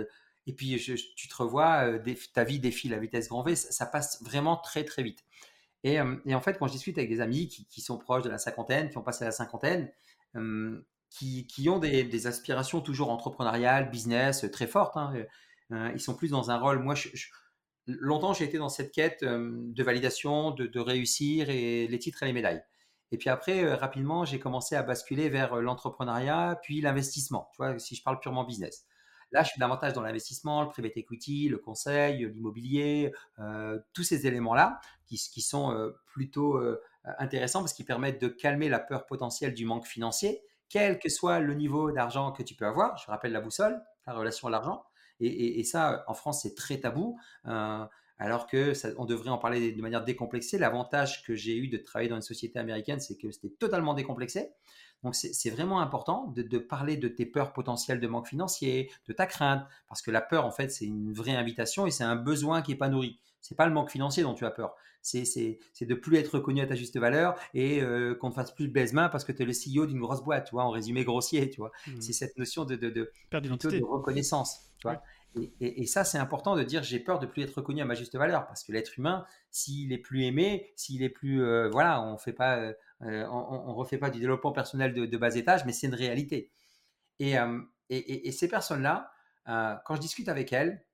Et 0.46 0.52
puis, 0.52 0.76
tu 1.16 1.28
te 1.28 1.36
revois, 1.36 1.98
ta 2.32 2.44
vie 2.44 2.58
défile 2.58 2.94
à 2.94 2.98
vitesse 2.98 3.28
grand 3.28 3.42
V. 3.42 3.54
Ça, 3.54 3.86
passe 3.86 4.22
vraiment 4.22 4.56
très, 4.56 4.84
très 4.84 5.02
vite. 5.02 5.24
Et, 5.84 5.98
et, 6.24 6.34
en 6.34 6.40
fait, 6.40 6.58
quand 6.58 6.66
je 6.66 6.72
discute 6.72 6.98
avec 6.98 7.10
des 7.10 7.20
amis 7.20 7.48
qui, 7.48 7.66
qui, 7.66 7.80
sont 7.80 7.98
proches 7.98 8.24
de 8.24 8.30
la 8.30 8.38
cinquantaine, 8.38 8.90
qui 8.90 8.98
ont 8.98 9.02
passé 9.02 9.24
la 9.24 9.32
cinquantaine, 9.32 9.90
qui, 11.10 11.68
ont 11.68 11.78
des, 11.78 12.26
aspirations 12.26 12.80
toujours 12.80 13.10
entrepreneuriales, 13.10 13.90
business 13.90 14.46
très 14.52 14.66
fortes. 14.66 14.96
Hein, 14.96 15.12
ils 15.70 16.00
sont 16.00 16.14
plus 16.14 16.30
dans 16.30 16.50
un 16.50 16.58
rôle. 16.58 16.78
Moi, 16.78 16.94
longtemps, 17.86 18.32
j'ai 18.32 18.44
été 18.44 18.58
dans 18.58 18.68
cette 18.68 18.92
quête 18.92 19.24
de 19.24 19.82
validation, 19.82 20.50
de, 20.50 20.80
réussir 20.80 21.50
et 21.50 21.86
les 21.86 21.98
titres 21.98 22.22
et 22.22 22.26
les 22.26 22.32
médailles. 22.32 22.62
Et 23.10 23.16
puis 23.16 23.30
après, 23.30 23.74
rapidement, 23.74 24.24
j'ai 24.24 24.38
commencé 24.38 24.76
à 24.76 24.82
basculer 24.82 25.28
vers 25.28 25.56
l'entrepreneuriat, 25.56 26.58
puis 26.62 26.80
l'investissement. 26.80 27.48
Tu 27.52 27.56
vois, 27.58 27.78
si 27.78 27.94
je 27.94 28.02
parle 28.02 28.20
purement 28.20 28.44
business. 28.44 28.86
Là, 29.30 29.42
je 29.42 29.50
suis 29.50 29.60
davantage 29.60 29.92
dans 29.92 30.00
l'investissement, 30.00 30.62
le 30.62 30.68
private 30.68 30.96
equity, 30.96 31.48
le 31.48 31.58
conseil, 31.58 32.26
l'immobilier, 32.32 33.12
tous 33.92 34.02
ces 34.02 34.26
éléments-là 34.26 34.80
qui, 35.06 35.40
sont 35.40 35.92
plutôt 36.06 36.60
intéressants 37.18 37.60
parce 37.60 37.72
qu'ils 37.72 37.86
permettent 37.86 38.20
de 38.20 38.28
calmer 38.28 38.68
la 38.68 38.78
peur 38.78 39.06
potentielle 39.06 39.54
du 39.54 39.66
manque 39.66 39.86
financier, 39.86 40.42
quel 40.68 40.98
que 40.98 41.08
soit 41.08 41.40
le 41.40 41.54
niveau 41.54 41.92
d'argent 41.92 42.32
que 42.32 42.42
tu 42.42 42.54
peux 42.54 42.66
avoir. 42.66 42.96
Je 42.98 43.06
rappelle 43.06 43.32
la 43.32 43.40
boussole, 43.40 43.82
la 44.06 44.14
relation 44.14 44.48
à 44.48 44.50
l'argent. 44.50 44.84
Et, 45.20 45.64
ça, 45.64 46.04
en 46.06 46.14
France, 46.14 46.42
c'est 46.42 46.54
très 46.54 46.78
tabou. 46.78 47.18
alors 47.44 48.46
que 48.46 48.72
on 48.98 49.04
devrait 49.04 49.30
en 49.30 49.38
parler 49.38 49.72
de 49.72 49.82
manière 49.82 50.04
décomplexée. 50.04 50.58
L'avantage 50.58 51.22
que 51.24 51.34
j'ai 51.34 51.56
eu 51.56 51.68
de 51.68 51.76
travailler 51.76 52.08
dans 52.08 52.16
une 52.16 52.22
société 52.22 52.58
américaine, 52.58 53.00
c'est 53.00 53.16
que 53.16 53.30
c'était 53.30 53.54
totalement 53.54 53.94
décomplexé. 53.94 54.50
Donc 55.04 55.14
c'est 55.14 55.50
vraiment 55.50 55.80
important 55.80 56.32
de, 56.34 56.58
parler 56.58 56.96
de 56.96 57.06
tes 57.06 57.24
peurs 57.24 57.52
potentielles 57.52 58.00
de 58.00 58.08
manque 58.08 58.26
financier, 58.26 58.90
de 59.06 59.12
ta 59.12 59.26
crainte, 59.26 59.64
parce 59.88 60.02
que 60.02 60.10
la 60.10 60.20
peur, 60.20 60.44
en 60.44 60.50
fait, 60.50 60.70
c'est 60.70 60.86
une 60.86 61.12
vraie 61.12 61.36
invitation 61.36 61.86
et 61.86 61.90
c'est 61.92 62.04
un 62.04 62.16
besoin 62.16 62.62
qui 62.62 62.72
n'est 62.72 62.78
pas 62.78 62.88
nourri. 62.88 63.20
C'est 63.40 63.56
pas 63.56 63.66
le 63.66 63.72
manque 63.72 63.90
financier 63.90 64.22
dont 64.22 64.34
tu 64.34 64.44
as 64.44 64.50
peur. 64.50 64.74
C'est 65.02 65.58
de 65.80 65.94
plus 65.94 66.16
être 66.18 66.34
reconnu 66.34 66.60
à 66.60 66.66
ta 66.66 66.74
juste 66.74 66.98
valeur 66.98 67.38
et 67.54 67.80
euh, 67.80 68.14
qu'on 68.14 68.28
ne 68.28 68.34
fasse 68.34 68.52
plus 68.52 68.66
le 68.66 68.72
baise-main 68.72 69.08
parce 69.08 69.24
que 69.24 69.32
tu 69.32 69.42
es 69.42 69.46
le 69.46 69.52
CEO 69.52 69.86
d'une 69.86 70.00
grosse 70.00 70.22
boîte, 70.22 70.46
tu 70.46 70.52
vois, 70.52 70.64
en 70.64 70.70
résumé 70.70 71.04
grossier, 71.04 71.48
tu 71.48 71.60
vois. 71.60 71.70
Mmh. 71.86 72.00
C'est 72.00 72.12
cette 72.12 72.36
notion 72.36 72.64
de, 72.64 72.76
de, 72.76 72.90
de, 72.90 73.10
de 73.32 73.84
reconnaissance, 73.84 74.70
tu 74.78 74.88
vois. 74.88 75.02
Et, 75.60 75.86
ça, 75.86 76.04
c'est 76.04 76.18
important 76.18 76.56
de 76.56 76.64
dire 76.64 76.82
j'ai 76.82 76.98
peur 76.98 77.18
de 77.18 77.26
plus 77.26 77.42
être 77.42 77.54
reconnu 77.54 77.80
à 77.80 77.84
ma 77.84 77.94
juste 77.94 78.16
valeur 78.16 78.46
parce 78.46 78.64
que 78.64 78.72
l'être 78.72 78.98
humain, 78.98 79.24
s'il 79.50 79.92
est 79.92 79.98
plus 79.98 80.24
aimé, 80.24 80.72
s'il 80.74 81.02
est 81.02 81.10
plus, 81.10 81.42
euh, 81.42 81.68
voilà, 81.68 82.02
on 82.02 82.18
fait 82.18 82.32
pas, 82.32 82.58
euh, 82.58 82.72
on, 83.30 83.74
refait 83.74 83.98
pas 83.98 84.10
du 84.10 84.18
développement 84.18 84.52
personnel 84.52 84.92
de, 84.94 85.16
bas 85.16 85.36
étage, 85.36 85.64
mais 85.64 85.72
c'est 85.72 85.86
une 85.86 85.94
réalité. 85.94 86.50
Et, 87.20 87.36
et 87.88 88.32
ces 88.32 88.48
personnes-là, 88.48 89.12
quand 89.46 89.94
je 89.94 90.00
discute 90.00 90.28
avec 90.28 90.52
elles, 90.52 90.84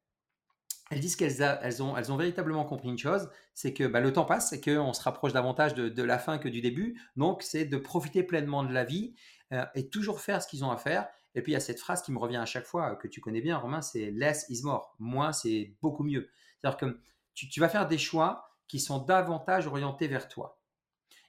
elles 0.94 1.00
disent 1.00 1.16
qu'elles 1.16 1.42
elles 1.62 1.82
ont, 1.82 2.16
véritablement 2.16 2.64
compris 2.64 2.88
une 2.88 2.98
chose, 2.98 3.28
c'est 3.52 3.74
que 3.74 3.84
bah, 3.84 3.98
le 3.98 4.12
temps 4.12 4.24
passe 4.24 4.52
et 4.52 4.60
qu'on 4.60 4.92
se 4.92 5.02
rapproche 5.02 5.32
davantage 5.32 5.74
de, 5.74 6.02
la 6.02 6.18
fin 6.18 6.38
que 6.38 6.48
du 6.48 6.60
début. 6.60 7.00
Donc, 7.16 7.42
c'est 7.42 7.64
de 7.64 7.76
profiter 7.76 8.22
pleinement 8.22 8.62
de 8.62 8.72
la 8.72 8.84
vie 8.84 9.14
euh, 9.52 9.64
et 9.74 9.88
toujours 9.88 10.20
faire 10.20 10.40
ce 10.40 10.46
qu'ils 10.46 10.64
ont 10.64 10.70
à 10.70 10.76
faire. 10.76 11.08
Et 11.34 11.42
puis, 11.42 11.50
il 11.50 11.54
y 11.54 11.56
a 11.56 11.60
cette 11.60 11.80
phrase 11.80 12.00
qui 12.02 12.12
me 12.12 12.18
revient 12.18 12.36
à 12.36 12.46
chaque 12.46 12.64
fois, 12.64 12.94
que 12.94 13.08
tu 13.08 13.20
connais 13.20 13.40
bien, 13.40 13.58
Romain, 13.58 13.82
c'est 13.82 14.12
less 14.12 14.46
is 14.50 14.62
more. 14.62 14.94
Moins, 15.00 15.32
c'est 15.32 15.74
beaucoup 15.82 16.04
mieux. 16.04 16.30
C'est-à-dire 16.60 16.76
que 16.78 17.00
tu, 17.34 17.58
vas 17.58 17.68
faire 17.68 17.88
des 17.88 17.98
choix 17.98 18.54
qui 18.68 18.78
sont 18.78 18.98
davantage 19.00 19.66
orientés 19.66 20.06
vers 20.06 20.28
toi. 20.28 20.60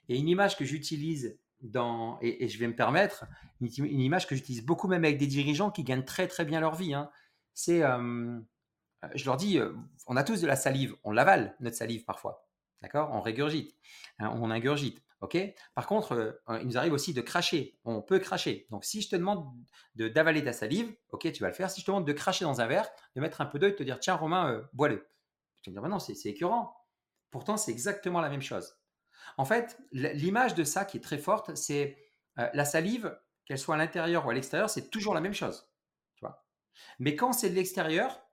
Et 0.08 0.16
une 0.16 0.28
image 0.28 0.56
que 0.56 0.64
j'utilise 0.64 1.36
dans, 1.60 2.18
et, 2.22 2.46
je 2.46 2.58
vais 2.58 2.68
me 2.68 2.76
permettre, 2.76 3.24
une, 3.60 4.00
image 4.00 4.28
que 4.28 4.36
j'utilise 4.36 4.64
beaucoup 4.64 4.86
même 4.86 5.04
avec 5.04 5.18
des 5.18 5.26
dirigeants 5.26 5.72
qui 5.72 5.82
gagnent 5.82 6.04
très 6.04 6.28
très 6.28 6.44
bien 6.44 6.60
leur 6.60 6.76
vie, 6.76 6.94
hein, 6.94 7.10
c'est... 7.52 7.82
Euh, 7.82 7.98
euh, 7.98 8.40
je 9.14 9.24
leur 9.24 9.36
dis, 9.36 9.58
euh, 9.58 9.72
on 10.06 10.16
a 10.16 10.24
tous 10.24 10.40
de 10.40 10.46
la 10.46 10.56
salive, 10.56 10.96
on 11.04 11.12
l'avale, 11.12 11.56
notre 11.60 11.76
salive 11.76 12.04
parfois. 12.04 12.48
D'accord? 12.82 13.10
On 13.12 13.20
régurgite, 13.20 13.74
hein, 14.18 14.32
on 14.40 14.50
ingurgite. 14.50 15.02
OK? 15.22 15.38
Par 15.74 15.86
contre, 15.86 16.12
euh, 16.12 16.58
il 16.60 16.66
nous 16.66 16.76
arrive 16.76 16.92
aussi 16.92 17.14
de 17.14 17.22
cracher. 17.22 17.78
On 17.84 18.02
peut 18.02 18.18
cracher. 18.18 18.66
Donc, 18.70 18.84
si 18.84 19.00
je 19.00 19.08
te 19.08 19.16
demande 19.16 19.50
d'avaler 19.94 20.44
ta 20.44 20.52
salive, 20.52 20.94
OK, 21.08 21.30
tu 21.32 21.42
vas 21.42 21.48
le 21.48 21.54
faire. 21.54 21.70
Si 21.70 21.80
je 21.80 21.86
te 21.86 21.90
demande 21.90 22.06
de 22.06 22.12
cracher 22.12 22.44
dans 22.44 22.60
un 22.60 22.66
verre, 22.66 22.88
de 23.14 23.20
mettre 23.20 23.40
un 23.40 23.46
peu 23.46 23.58
d'eau 23.58 23.68
et 23.68 23.72
de 23.72 23.76
te 23.76 23.82
dire, 23.82 23.98
tiens, 23.98 24.14
Romain, 24.14 24.68
bois-le. 24.74 25.08
Tu 25.62 25.70
vas 25.70 25.72
me 25.72 25.74
dire, 25.76 25.82
bah 25.82 25.88
non, 25.88 25.98
c'est 25.98 26.28
écœurant. 26.28 26.76
Pourtant, 27.30 27.56
c'est 27.56 27.72
exactement 27.72 28.20
la 28.20 28.28
même 28.28 28.42
chose. 28.42 28.76
En 29.38 29.46
fait, 29.46 29.78
l'image 29.92 30.54
de 30.54 30.64
ça 30.64 30.84
qui 30.84 30.98
est 30.98 31.00
très 31.00 31.18
forte, 31.18 31.56
c'est 31.56 31.96
la 32.36 32.64
salive, 32.66 33.18
qu'elle 33.46 33.58
soit 33.58 33.74
à 33.74 33.78
l'intérieur 33.78 34.26
ou 34.26 34.30
à 34.30 34.34
l'extérieur, 34.34 34.68
c'est 34.68 34.90
toujours 34.90 35.14
la 35.14 35.20
même 35.20 35.34
chose. 35.34 35.66
Tu 36.16 36.20
vois? 36.20 36.44
Mais 36.98 37.16
quand 37.16 37.32
c'est 37.32 37.48
de 37.48 37.54
l'extérieur, 37.54 38.25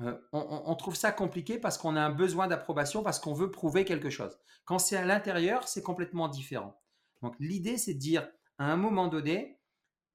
euh, 0.00 0.16
on, 0.32 0.74
trouve 0.76 0.94
ça 0.94 1.10
compliqué 1.10 1.58
parce 1.58 1.76
qu'on 1.76 1.96
a 1.96 2.00
un 2.00 2.10
besoin 2.10 2.46
d'approbation, 2.46 3.02
parce 3.02 3.18
qu'on 3.18 3.34
veut 3.34 3.50
prouver 3.50 3.84
quelque 3.84 4.10
chose. 4.10 4.38
Quand 4.64 4.78
c'est 4.78 4.96
à 4.96 5.04
l'intérieur, 5.04 5.66
c'est 5.66 5.82
complètement 5.82 6.28
différent. 6.28 6.80
Donc 7.22 7.34
l'idée, 7.40 7.78
c'est 7.78 7.94
de 7.94 7.98
dire, 7.98 8.28
à 8.58 8.70
un 8.70 8.76
moment 8.76 9.08
donné, 9.08 9.60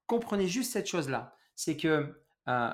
comprenez 0.06 0.46
juste 0.46 0.72
cette 0.72 0.86
chose-là. 0.86 1.36
C'est 1.54 1.76
que 1.76 2.22
euh, 2.48 2.70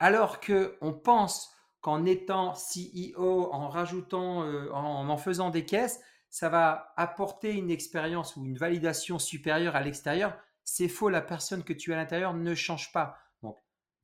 alors 0.00 0.40
qu'on 0.40 0.92
pense 0.92 1.52
qu'en 1.80 2.04
étant 2.04 2.54
CEO, 2.54 3.52
en 3.52 3.68
rajoutant, 3.68 4.42
euh, 4.42 4.70
en 4.72 5.08
en 5.08 5.16
faisant 5.16 5.50
des 5.50 5.64
caisses, 5.64 6.00
ça 6.28 6.48
va 6.48 6.92
apporter 6.96 7.52
une 7.52 7.70
expérience 7.70 8.36
ou 8.36 8.44
une 8.44 8.58
validation 8.58 9.18
supérieure 9.18 9.76
à 9.76 9.80
l'extérieur, 9.80 10.36
c'est 10.64 10.88
faux. 10.88 11.08
La 11.08 11.22
personne 11.22 11.62
que 11.62 11.72
tu 11.72 11.92
as 11.92 11.96
à 11.96 11.98
l'intérieur 12.00 12.34
ne 12.34 12.54
change 12.54 12.92
pas. 12.92 13.16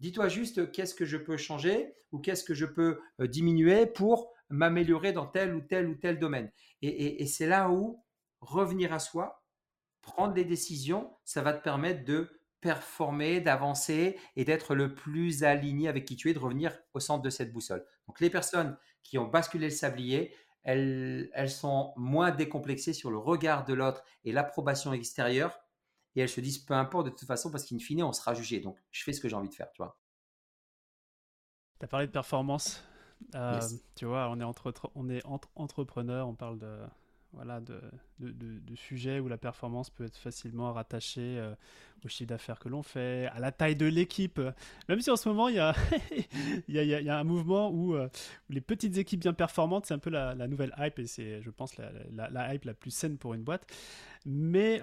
Dis-toi 0.05 0.29
juste 0.29 0.71
qu'est-ce 0.71 0.95
que 0.95 1.07
je 1.07 1.17
peux 1.17 1.39
changer 1.39 1.95
ou 2.13 2.19
qu'est-ce 2.19 2.45
que 2.45 2.53
je 2.53 2.67
peux 2.67 3.01
euh, 3.21 3.27
diminuer 3.27 3.87
pour 3.87 4.35
m'améliorer 4.51 5.15
dans 5.15 5.25
tel 5.25 5.55
ou 5.55 5.63
tel 5.63 5.89
ou 5.89 5.95
tel 5.95 6.19
domaine. 6.19 6.53
Et, 6.83 7.25
c'est 7.25 7.47
là 7.47 7.71
où 7.71 8.05
revenir 8.43 8.93
à 8.93 8.99
soi, 8.99 9.43
prendre 10.03 10.35
des 10.35 10.45
décisions, 10.45 11.11
ça 11.25 11.41
va 11.41 11.55
te 11.55 11.65
permettre 11.65 12.05
de 12.05 12.39
performer, 12.61 13.41
d'avancer 13.41 14.19
et 14.37 14.45
d'être 14.45 14.75
le 14.75 14.95
plus 14.95 15.43
aligné 15.43 15.89
avec 15.89 16.05
qui 16.05 16.17
tu 16.17 16.29
es, 16.29 16.35
de 16.35 16.39
revenir 16.39 16.79
au 16.93 17.01
centre 17.01 17.23
de 17.23 17.31
cette 17.31 17.51
boussole. 17.51 17.83
Donc 18.07 18.21
les 18.21 18.29
personnes 18.29 18.77
qui 19.03 19.17
ont 19.17 19.27
basculé 19.27 19.69
le 19.69 19.73
sablier, 19.73 20.35
elles, 20.65 21.31
elles 21.33 21.49
sont 21.49 21.95
moins 21.97 22.31
décomplexées 22.31 22.93
sur 22.93 23.11
le 23.11 23.17
regard 23.17 23.65
de 23.65 23.73
l'autre 23.73 24.05
et 24.27 24.33
l'approbation 24.33 24.93
extérieure 24.93 25.64
et 26.17 26.21
elles 26.21 26.29
se 26.29 26.41
disent 26.41 26.59
peu 26.59 26.75
importe 26.75 27.07
de 27.07 27.11
toute 27.11 27.27
façon 27.27 27.51
parce 27.51 27.65
qu'in 27.65 27.79
fine 27.79 28.03
on 28.03 28.13
sera 28.13 28.35
jugé. 28.35 28.61
Donc 28.61 28.79
je 28.91 29.03
fais 29.03 29.13
ce 29.13 29.21
que 29.21 29.29
j'ai 29.29 29.37
envie 29.37 29.49
de 29.49 29.55
faire, 29.55 29.71
tu 29.73 29.83
vois. 29.83 29.99
Tu 31.79 31.85
as 31.85 31.89
parlé 31.89 32.07
de 32.07 32.13
performance. 32.13 32.85
Euh, 33.35 33.61
tu 33.95 34.05
vois, 34.05 34.29
on 34.31 34.39
est, 34.41 34.45
entre, 34.45 34.73
on 34.95 35.09
est 35.09 35.25
entre 35.25 35.49
entrepreneurs, 35.55 36.29
on 36.29 36.35
parle 36.35 36.59
de, 36.59 36.79
voilà, 37.35 37.61
de, 37.61 37.81
sujets 38.77 39.21
où 39.21 39.29
la 39.29 39.39
performance 39.39 39.91
peut 39.91 40.05
être 40.05 40.17
facilement 40.17 40.73
rattachée 40.73 41.39
euh, 41.39 41.55
au 42.05 42.09
chiffre 42.09 42.29
d'affaires 42.29 42.59
que 42.59 42.69
l'on 42.69 42.83
fait, 42.83 43.27
à 43.33 43.39
la 43.39 43.53
taille 43.53 43.77
de 43.77 43.87
l'équipe. 43.87 44.41
Même 44.89 45.01
si 45.01 45.11
en 45.11 45.17
ce 45.17 45.29
moment, 45.29 45.49
il 45.49 45.57
y 45.57 47.09
a, 47.09 47.19
un 47.19 47.25
mouvement 47.25 47.71
où, 47.71 47.97
les 48.49 48.61
petites 48.61 48.99
équipes 48.99 49.21
bien 49.21 49.33
performantes, 49.33 49.87
c'est 49.87 49.95
un 49.95 49.99
peu 49.99 50.11
la, 50.11 50.35
nouvelle 50.49 50.75
hype 50.79 50.99
et 50.99 51.07
c'est, 51.07 51.41
je 51.43 51.51
pense, 51.51 51.77
la, 51.77 52.55
hype 52.55 52.65
la 52.65 52.75
plus 52.75 52.91
saine 52.91 53.17
pour 53.17 53.35
une 53.35 53.43
boîte. 53.43 53.67
Mais 54.27 54.81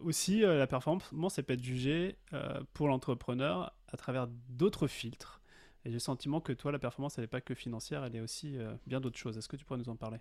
aussi, 0.00 0.40
la 0.40 0.66
performance, 0.66 1.34
ça 1.34 1.42
peut 1.42 1.54
être 1.54 1.64
jugée 1.64 2.16
pour 2.74 2.88
l'entrepreneur 2.88 3.74
à 3.88 3.96
travers 3.96 4.28
d'autres 4.48 4.86
filtres. 4.86 5.40
Et 5.84 5.88
j'ai 5.88 5.94
le 5.94 6.00
sentiment 6.00 6.40
que 6.40 6.52
toi, 6.52 6.72
la 6.72 6.78
performance, 6.78 7.18
elle 7.18 7.24
n'est 7.24 7.28
pas 7.28 7.40
que 7.40 7.54
financière, 7.54 8.04
elle 8.04 8.14
est 8.16 8.20
aussi 8.20 8.56
bien 8.86 9.00
d'autres 9.00 9.18
choses. 9.18 9.36
Est-ce 9.36 9.48
que 9.48 9.56
tu 9.56 9.64
pourrais 9.64 9.80
nous 9.80 9.88
en 9.88 9.96
parler? 9.96 10.18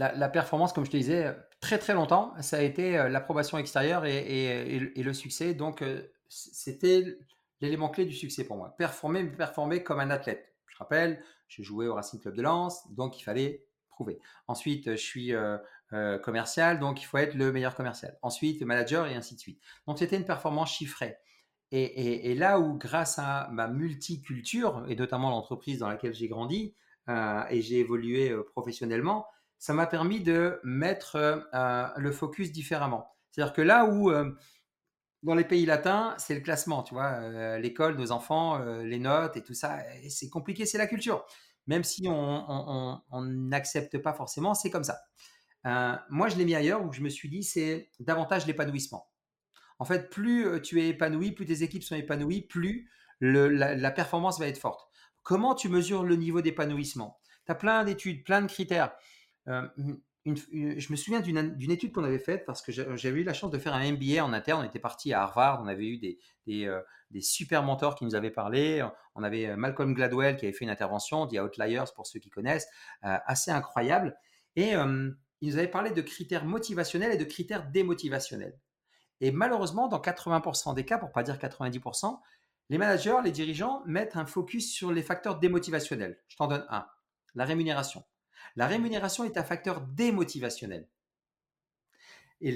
La, 0.00 0.28
performance, 0.28 0.72
comme 0.72 0.84
je 0.86 0.90
te 0.90 0.96
disais, 0.96 1.36
très 1.60 1.78
très 1.78 1.94
longtemps, 1.94 2.32
ça 2.40 2.56
a 2.56 2.62
été 2.62 2.98
euh, 2.98 3.08
l'approbation 3.08 3.58
extérieure 3.58 4.06
et, 4.06 4.78
le 4.96 5.12
succès. 5.12 5.54
Donc, 5.54 5.82
euh, 5.82 6.02
c'était 6.28 7.18
l'élément 7.60 7.90
clé 7.90 8.06
du 8.06 8.14
succès 8.14 8.44
pour 8.44 8.56
moi. 8.56 8.74
Performer, 8.78 9.24
performer 9.24 9.82
comme 9.82 10.00
un 10.00 10.10
athlète. 10.10 10.54
Je 10.68 10.78
rappelle, 10.78 11.22
je 11.48 11.62
jouais 11.62 11.86
au 11.86 11.94
Racing 11.94 12.20
Club 12.20 12.34
de 12.34 12.42
Lens, 12.42 12.90
donc 12.92 13.20
il 13.20 13.22
fallait 13.22 13.66
prouver. 13.90 14.18
Ensuite, 14.48 14.92
je 14.92 14.96
suis 14.96 15.34
euh, 15.34 16.18
commercial, 16.20 16.78
donc 16.78 17.02
il 17.02 17.04
faut 17.04 17.18
être 17.18 17.34
le 17.34 17.52
meilleur 17.52 17.74
commercial. 17.74 18.16
Ensuite, 18.22 18.62
manager 18.62 19.06
et 19.06 19.14
ainsi 19.14 19.34
de 19.34 19.40
suite. 19.40 19.60
Donc, 19.86 19.98
c'était 19.98 20.16
une 20.16 20.24
performance 20.24 20.72
chiffrée. 20.72 21.18
Et, 21.72 22.34
là 22.34 22.58
où, 22.58 22.76
grâce 22.78 23.20
à 23.20 23.48
ma 23.52 23.68
multiculture, 23.68 24.84
et 24.88 24.96
notamment 24.96 25.30
l'entreprise 25.30 25.78
dans 25.78 25.88
laquelle 25.88 26.14
j'ai 26.14 26.26
grandi 26.26 26.74
et 27.08 27.62
j'ai 27.62 27.78
évolué 27.78 28.34
professionnellement, 28.52 29.24
ça 29.60 29.74
m'a 29.74 29.86
permis 29.86 30.20
de 30.20 30.58
mettre 30.64 31.16
euh, 31.54 31.86
le 31.96 32.10
focus 32.10 32.50
différemment. 32.50 33.14
C'est-à-dire 33.30 33.52
que 33.52 33.60
là 33.60 33.84
où 33.84 34.10
euh, 34.10 34.32
dans 35.22 35.34
les 35.34 35.44
pays 35.44 35.66
latins, 35.66 36.14
c'est 36.18 36.34
le 36.34 36.40
classement, 36.40 36.82
tu 36.82 36.94
vois, 36.94 37.12
euh, 37.20 37.58
l'école, 37.58 37.96
nos 37.96 38.10
enfants, 38.10 38.58
les 38.58 38.98
notes 38.98 39.36
et 39.36 39.42
tout 39.42 39.52
ça, 39.52 39.78
c'est 40.08 40.30
compliqué, 40.30 40.64
c'est 40.64 40.78
la 40.78 40.86
culture. 40.86 41.26
Même 41.66 41.84
si 41.84 42.08
on 42.08 43.00
n'accepte 43.22 43.98
pas 43.98 44.14
forcément, 44.14 44.54
c'est 44.54 44.70
comme 44.70 44.82
ça. 44.82 44.98
moi, 46.08 46.28
je 46.30 46.36
l'ai 46.36 46.46
mis 46.46 46.54
ailleurs 46.54 46.82
où 46.82 46.90
je 46.90 47.02
me 47.02 47.10
suis 47.10 47.28
dit, 47.28 47.44
c'est 47.44 47.90
davantage 48.00 48.46
l'épanouissement. 48.46 49.08
En 49.78 49.84
fait, 49.84 50.08
plus 50.10 50.60
tu 50.62 50.80
es 50.80 50.88
épanoui, 50.88 51.32
plus 51.32 51.44
tes 51.44 51.62
équipes 51.62 51.84
sont 51.84 51.94
épanouies, 51.94 52.42
plus 52.42 52.90
la, 53.20 53.90
performance 53.90 54.40
va 54.40 54.48
être 54.48 54.58
forte. 54.58 54.88
Comment 55.22 55.54
tu 55.54 55.68
mesures 55.68 56.02
le 56.02 56.16
niveau 56.16 56.40
d'épanouissement? 56.40 57.20
Tu 57.44 57.52
as 57.52 57.54
plein 57.54 57.84
d'études, 57.84 58.24
plein 58.24 58.40
de 58.40 58.46
critères. 58.46 58.92
Euh, 59.48 59.66
je 60.26 60.92
me 60.92 60.96
souviens 60.96 61.20
d'une 61.20 61.70
étude 61.70 61.92
qu'on 61.92 62.04
avait 62.04 62.18
faite 62.18 62.44
parce 62.44 62.60
que 62.60 62.72
j'avais 62.72 63.20
eu 63.20 63.24
la 63.24 63.32
chance 63.32 63.50
de 63.50 63.58
faire 63.58 63.74
un 63.74 63.92
MBA 63.92 64.22
en 64.22 64.32
interne. 64.32 64.62
On 64.62 64.68
était 64.68 64.78
parti 64.78 65.14
à 65.14 65.22
Harvard, 65.22 65.62
on 65.62 65.66
avait 65.66 65.86
eu 65.86 65.98
des, 65.98 66.18
des, 66.46 66.66
euh, 66.66 66.82
super 67.20 67.62
mentors 67.62 67.94
qui 67.94 68.04
nous 68.04 68.14
avaient 68.14 68.30
parlé. 68.30 68.86
On 69.14 69.22
avait 69.22 69.46
euh, 69.46 69.56
Malcolm 69.56 69.94
Gladwell 69.94 70.36
qui 70.36 70.44
avait 70.44 70.52
fait 70.52 70.64
une 70.64 70.70
intervention, 70.70 71.26
The 71.26 71.38
Outliers 71.38 71.84
pour 71.94 72.06
ceux 72.06 72.20
qui 72.20 72.28
connaissent, 72.28 72.68
assez 73.02 73.50
incroyable. 73.50 74.16
Et 74.56 74.72
il 74.72 75.48
nous 75.48 75.56
avait 75.56 75.68
parlé 75.68 75.90
de 75.90 76.02
critères 76.02 76.44
motivationnels 76.44 77.12
et 77.12 77.16
de 77.16 77.24
critères 77.24 77.70
démotivationnels. 77.70 78.58
Et 79.20 79.30
malheureusement, 79.30 79.88
dans 79.88 80.00
80% 80.00 80.74
des 80.74 80.84
cas, 80.84 80.98
pour 80.98 81.12
pas 81.12 81.22
dire 81.22 81.36
90%, 81.36 82.18
les 82.70 82.78
managers, 82.78 83.18
les 83.24 83.32
dirigeants 83.32 83.82
mettent 83.86 84.16
un 84.16 84.26
focus 84.26 84.72
sur 84.72 84.92
les 84.92 85.02
facteurs 85.02 85.38
démotivationnels. 85.38 86.20
Je 86.28 86.36
t'en 86.36 86.46
donne 86.46 86.64
un, 86.68 86.86
la 87.34 87.44
rémunération. 87.44 88.04
La 88.56 88.66
rémunération 88.66 89.24
est 89.24 89.36
un 89.36 89.44
facteur 89.44 89.80
démotivationnel. 89.80 90.86
Et 92.42 92.52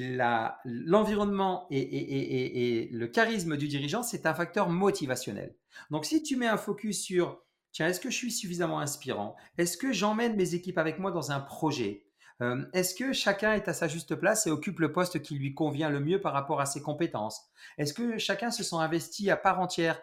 l'environnement 0.65 1.67
et, 1.71 2.89
le 2.91 3.07
charisme 3.07 3.57
du 3.57 3.69
dirigeant, 3.69 4.03
c'est 4.03 4.27
un 4.27 4.35
facteur 4.35 4.71
motivationnel. 4.71 5.55
Donc 5.91 6.07
si 6.07 6.23
tu 6.23 6.37
mets 6.37 6.47
un 6.47 6.57
focus 6.57 7.03
sur, 7.03 7.43
tiens, 7.73 7.89
est-ce 7.89 8.01
que 8.01 8.11
je 8.11 8.17
suis 8.17 8.33
suffisamment 8.33 8.81
inspirant? 8.81 9.37
Est-ce 9.59 9.77
que 9.77 9.93
j'emmène 9.93 10.37
mes 10.37 10.55
équipes 10.55 10.79
avec 10.79 10.99
moi 10.99 11.11
dans 11.11 11.33
un 11.33 11.41
projet? 11.41 12.07
Euh, 12.41 12.65
Est-ce 12.73 12.95
que 12.95 13.13
chacun 13.13 13.53
est 13.53 13.69
à 13.69 13.75
sa 13.75 13.87
juste 13.87 14.15
place 14.17 14.47
et 14.47 14.51
occupe 14.51 14.81
le 14.81 14.91
poste 14.91 15.23
qui 15.23 15.35
lui 15.35 15.55
convient 15.55 15.91
le 15.91 16.01
mieux 16.01 16.21
par 16.21 16.33
rapport 16.33 16.61
à 16.61 16.67
ses 16.67 16.81
compétences? 16.81 17.43
Est-ce 17.77 17.93
que 17.93 18.17
chacun 18.17 18.51
se 18.51 18.65
sent 18.65 18.77
investi 18.77 19.31
à 19.31 19.37
part 19.37 19.61
entière 19.61 20.01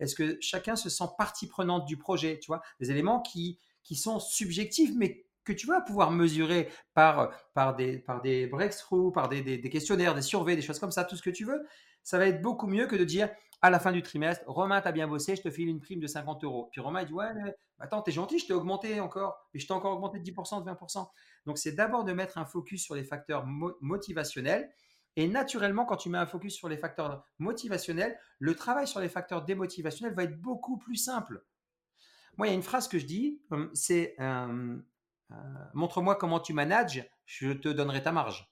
Est-ce 0.00 0.14
que 0.14 0.36
chacun 0.40 0.76
se 0.76 0.90
sent 0.90 1.04
partie 1.16 1.48
prenante 1.48 1.86
du 1.86 1.96
projet? 1.96 2.38
Tu 2.40 2.46
vois, 2.48 2.62
des 2.78 2.90
éléments 2.90 3.20
qui 3.20 3.58
qui 3.82 3.96
sont 3.96 4.18
subjectifs, 4.18 4.92
mais 4.96 5.24
que 5.44 5.52
tu 5.52 5.66
vas 5.66 5.80
pouvoir 5.80 6.10
mesurer 6.10 6.68
par, 6.94 7.30
par, 7.54 7.74
des, 7.74 7.98
par 7.98 8.20
des 8.20 8.46
breakthroughs, 8.46 9.12
par 9.12 9.28
des, 9.28 9.42
des, 9.42 9.70
questionnaires, 9.70 10.14
des 10.14 10.22
surveys, 10.22 10.56
des 10.56 10.62
choses 10.62 10.78
comme 10.78 10.90
ça, 10.90 11.04
tout 11.04 11.16
ce 11.16 11.22
que 11.22 11.30
tu 11.30 11.44
veux, 11.44 11.66
ça 12.02 12.18
va 12.18 12.26
être 12.26 12.42
beaucoup 12.42 12.66
mieux 12.66 12.86
que 12.86 12.96
de 12.96 13.04
dire 13.04 13.30
à 13.60 13.70
la 13.70 13.80
fin 13.80 13.90
du 13.90 14.02
trimestre, 14.02 14.44
Romain, 14.46 14.80
tu 14.80 14.88
as 14.88 14.92
bien 14.92 15.08
bossé, 15.08 15.34
je 15.34 15.42
te 15.42 15.50
file 15.50 15.68
une 15.68 15.80
prime 15.80 16.00
de 16.00 16.06
50 16.06 16.44
euros. 16.44 16.68
Puis 16.70 16.80
Romain, 16.80 17.02
dit, 17.02 17.12
ouais, 17.12 17.34
mais 17.34 17.54
attends, 17.80 18.02
t'es 18.02 18.12
gentil, 18.12 18.38
je 18.38 18.46
t'ai 18.46 18.52
augmenté 18.52 19.00
encore, 19.00 19.36
mais 19.52 19.58
je 19.58 19.66
t'ai 19.66 19.72
encore 19.72 19.94
augmenté 19.94 20.20
de 20.20 20.24
10%, 20.24 20.64
de 20.64 20.70
20%. 20.70 21.08
Donc, 21.46 21.58
c'est 21.58 21.72
d'abord 21.72 22.04
de 22.04 22.12
mettre 22.12 22.38
un 22.38 22.44
focus 22.44 22.84
sur 22.84 22.94
les 22.94 23.04
facteurs 23.04 23.44
motivationnels. 23.80 24.70
Et 25.16 25.26
naturellement, 25.26 25.84
quand 25.84 25.96
tu 25.96 26.08
mets 26.08 26.18
un 26.18 26.26
focus 26.26 26.54
sur 26.54 26.68
les 26.68 26.76
facteurs 26.76 27.24
motivationnels, 27.38 28.16
le 28.38 28.54
travail 28.54 28.86
sur 28.86 29.00
les 29.00 29.08
facteurs 29.08 29.44
démotivationnels 29.44 30.14
va 30.14 30.22
être 30.22 30.40
beaucoup 30.40 30.78
plus 30.78 30.96
simple. 30.96 31.42
Moi, 32.38 32.46
il 32.46 32.50
y 32.50 32.52
a 32.52 32.56
une 32.56 32.62
phrase 32.62 32.86
que 32.86 32.98
je 33.00 33.04
dis, 33.04 33.42
c'est 33.74 34.14
euh, 34.20 34.76
euh, 35.32 35.34
montre-moi 35.74 36.14
comment 36.14 36.38
tu 36.38 36.52
manages, 36.52 37.04
je 37.26 37.50
te 37.52 37.68
donnerai 37.68 38.02
ta 38.02 38.12
marge. 38.12 38.48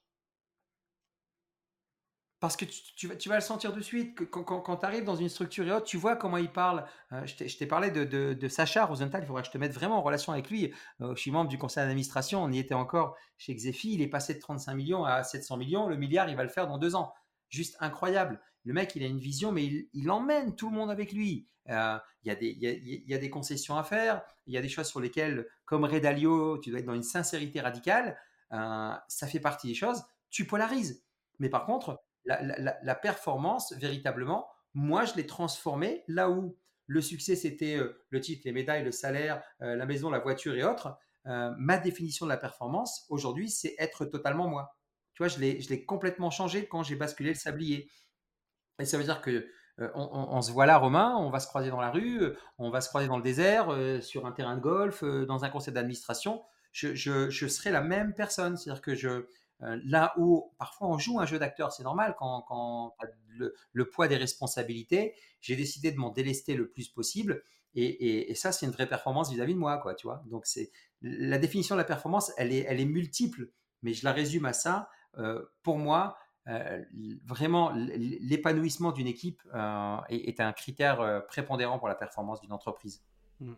Parce 2.41 2.55
que 2.55 2.65
tu, 2.65 3.07
vas, 3.07 3.35
le 3.35 3.41
sentir 3.41 3.73
de 3.73 3.81
suite. 3.81 4.29
quand, 4.29 4.77
tu 4.77 4.85
arrives 4.85 5.05
dans 5.05 5.15
une 5.15 5.29
structure 5.29 5.65
et 5.67 5.71
autre, 5.71 5.85
tu 5.85 5.97
vois 5.97 6.15
comment 6.15 6.37
il 6.37 6.51
parle. 6.51 6.85
Euh, 7.13 7.25
je 7.25 7.57
t'ai 7.57 7.65
parlé 7.65 7.89
de, 7.89 8.47
Sacha 8.47 8.85
Rosenthal, 8.85 9.23
il 9.23 9.25
faudrait 9.25 9.41
que 9.41 9.47
je 9.47 9.53
te 9.53 9.57
mette 9.57 9.73
vraiment 9.73 9.97
en 9.97 10.03
relation 10.03 10.33
avec 10.33 10.51
lui. 10.51 10.71
je 10.99 11.15
suis 11.15 11.31
membre 11.31 11.49
du 11.49 11.57
conseil 11.57 11.83
d'administration, 11.83 12.43
on 12.43 12.51
y 12.51 12.59
était 12.59 12.75
encore 12.75 13.15
chez 13.37 13.55
Xefi, 13.55 13.93
il 13.93 14.01
est 14.01 14.09
passé 14.09 14.35
de 14.35 14.39
35 14.39 14.75
millions 14.75 15.05
à 15.05 15.23
700 15.23 15.57
millions. 15.57 15.87
Le 15.87 15.95
milliard, 15.95 16.29
il 16.29 16.35
va 16.35 16.43
le 16.43 16.49
faire 16.49 16.67
dans 16.67 16.77
deux 16.77 16.93
ans. 16.93 17.13
Juste 17.49 17.77
incroyable. 17.79 18.39
Le 18.67 18.73
mec, 18.73 18.97
il 18.97 19.03
a 19.03 19.07
une 19.07 19.17
vision, 19.17 19.53
mais 19.53 19.87
il 19.93 20.11
emmène 20.11 20.53
tout 20.53 20.69
le 20.69 20.75
monde 20.75 20.91
avec 20.91 21.13
lui. 21.13 21.47
Euh, 21.69 21.97
il 22.23 22.27
y, 22.27 23.13
a 23.13 23.17
des, 23.17 23.29
concessions 23.29 23.77
à 23.77 23.83
faire, 23.83 24.21
il 24.45 24.53
y 24.53 24.57
a 24.57 24.61
des 24.61 24.67
choses 24.67 24.87
sur 24.87 24.99
lesquelles, 24.99 25.47
comme 25.63 25.85
Redalio, 25.85 26.57
tu 26.57 26.69
dois 26.69 26.79
être 26.79 26.85
dans 26.85 26.93
une 26.93 27.01
sincérité 27.01 27.61
radicale. 27.61 28.17
Euh, 28.51 28.93
ça 29.07 29.25
fait 29.25 29.39
partie 29.39 29.69
des 29.69 29.73
choses. 29.73 30.03
Tu 30.29 30.45
polarises. 30.45 31.05
Mais 31.39 31.47
par 31.47 31.65
contre, 31.65 32.03
la, 32.25 32.95
performance, 32.95 33.71
véritablement, 33.77 34.49
moi, 34.73 35.05
je 35.05 35.15
l'ai 35.15 35.25
transformée 35.25 36.03
là 36.09 36.29
où 36.29 36.57
le 36.87 36.99
succès, 37.01 37.37
c'était 37.37 37.77
euh, 37.77 38.03
le 38.09 38.19
titre, 38.19 38.41
les 38.43 38.51
médailles, 38.51 38.83
le 38.83 38.91
salaire, 38.91 39.41
la 39.61 39.85
maison, 39.85 40.09
la 40.09 40.19
voiture 40.19 40.55
et 40.55 40.65
autres. 40.65 40.97
ma 41.23 41.77
définition 41.77 42.25
de 42.25 42.31
la 42.31 42.37
performance, 42.37 43.05
aujourd'hui, 43.07 43.49
c'est 43.49 43.75
être 43.79 44.03
totalement 44.03 44.49
moi. 44.49 44.75
Tu 45.13 45.23
vois, 45.23 45.29
je 45.29 45.39
l'ai 45.39 45.85
complètement 45.85 46.31
changé 46.31 46.67
quand 46.67 46.83
j'ai 46.83 46.97
basculé 46.97 47.29
le 47.29 47.35
sablier. 47.35 47.89
Et 48.79 48.85
ça 48.85 48.97
veut 48.97 49.03
dire 49.03 49.21
que 49.21 49.47
euh, 49.79 49.89
on, 49.93 50.41
se 50.41 50.51
voit 50.51 50.65
là, 50.65 50.77
Romain, 50.77 51.15
on 51.17 51.29
va 51.29 51.39
se 51.39 51.47
croiser 51.47 51.69
dans 51.69 51.79
la 51.79 51.91
rue, 51.91 52.21
euh, 52.21 52.37
on 52.57 52.71
va 52.71 52.81
se 52.81 52.89
croiser 52.89 53.07
dans 53.07 53.17
le 53.17 53.23
désert, 53.23 53.71
euh, 53.71 54.01
sur 54.01 54.25
un 54.25 54.31
terrain 54.31 54.55
de 54.55 54.61
golf, 54.61 55.03
dans 55.03 55.45
un 55.45 55.49
conseil 55.49 55.73
d'administration. 55.73 56.43
Je, 56.71 57.47
serai 57.47 57.71
la 57.71 57.81
même 57.81 58.13
personne. 58.13 58.57
C'est-à-dire 58.57 58.81
que 58.81 58.95
je, 58.95 59.25
là 59.59 60.13
où 60.17 60.51
parfois 60.57 60.87
on 60.87 60.97
joue 60.97 61.19
un 61.19 61.25
jeu 61.25 61.39
d'acteur, 61.39 61.71
c'est 61.71 61.83
normal 61.83 62.15
quand, 62.17 62.43
quand 62.47 62.95
le, 63.73 63.89
poids 63.89 64.07
des 64.07 64.17
responsabilités, 64.17 65.15
j'ai 65.41 65.55
décidé 65.55 65.91
de 65.91 65.97
m'en 65.97 66.11
délester 66.11 66.55
le 66.55 66.69
plus 66.69 66.89
possible. 66.89 67.43
Et, 67.75 68.33
ça, 68.33 68.51
c'est 68.51 68.65
une 68.65 68.71
vraie 68.71 68.87
performance 68.87 69.31
vis-à-vis 69.31 69.53
de 69.53 69.59
moi, 69.59 69.77
quoi, 69.77 69.93
tu 69.93 70.07
vois. 70.07 70.23
Donc, 70.25 70.47
c'est 70.47 70.71
la 71.01 71.37
définition 71.37 71.75
de 71.75 71.79
la 71.79 71.85
performance, 71.85 72.31
elle 72.37 72.51
est 72.51 72.85
multiple, 72.85 73.49
mais 73.83 73.93
je 73.93 74.03
la 74.03 74.11
résume 74.11 74.45
à 74.45 74.53
ça. 74.53 74.89
pour 75.61 75.77
moi, 75.77 76.17
euh, 76.47 76.83
vraiment, 77.25 77.73
l'épanouissement 77.73 78.91
d'une 78.91 79.07
équipe 79.07 79.41
euh, 79.53 79.97
est, 80.09 80.39
un 80.39 80.53
critère 80.53 81.01
euh, 81.01 81.19
prépondérant 81.19 81.77
pour 81.77 81.87
la 81.87 81.95
performance 81.95 82.41
d'une 82.41 82.53
entreprise. 82.53 83.03
Hmm. 83.39 83.53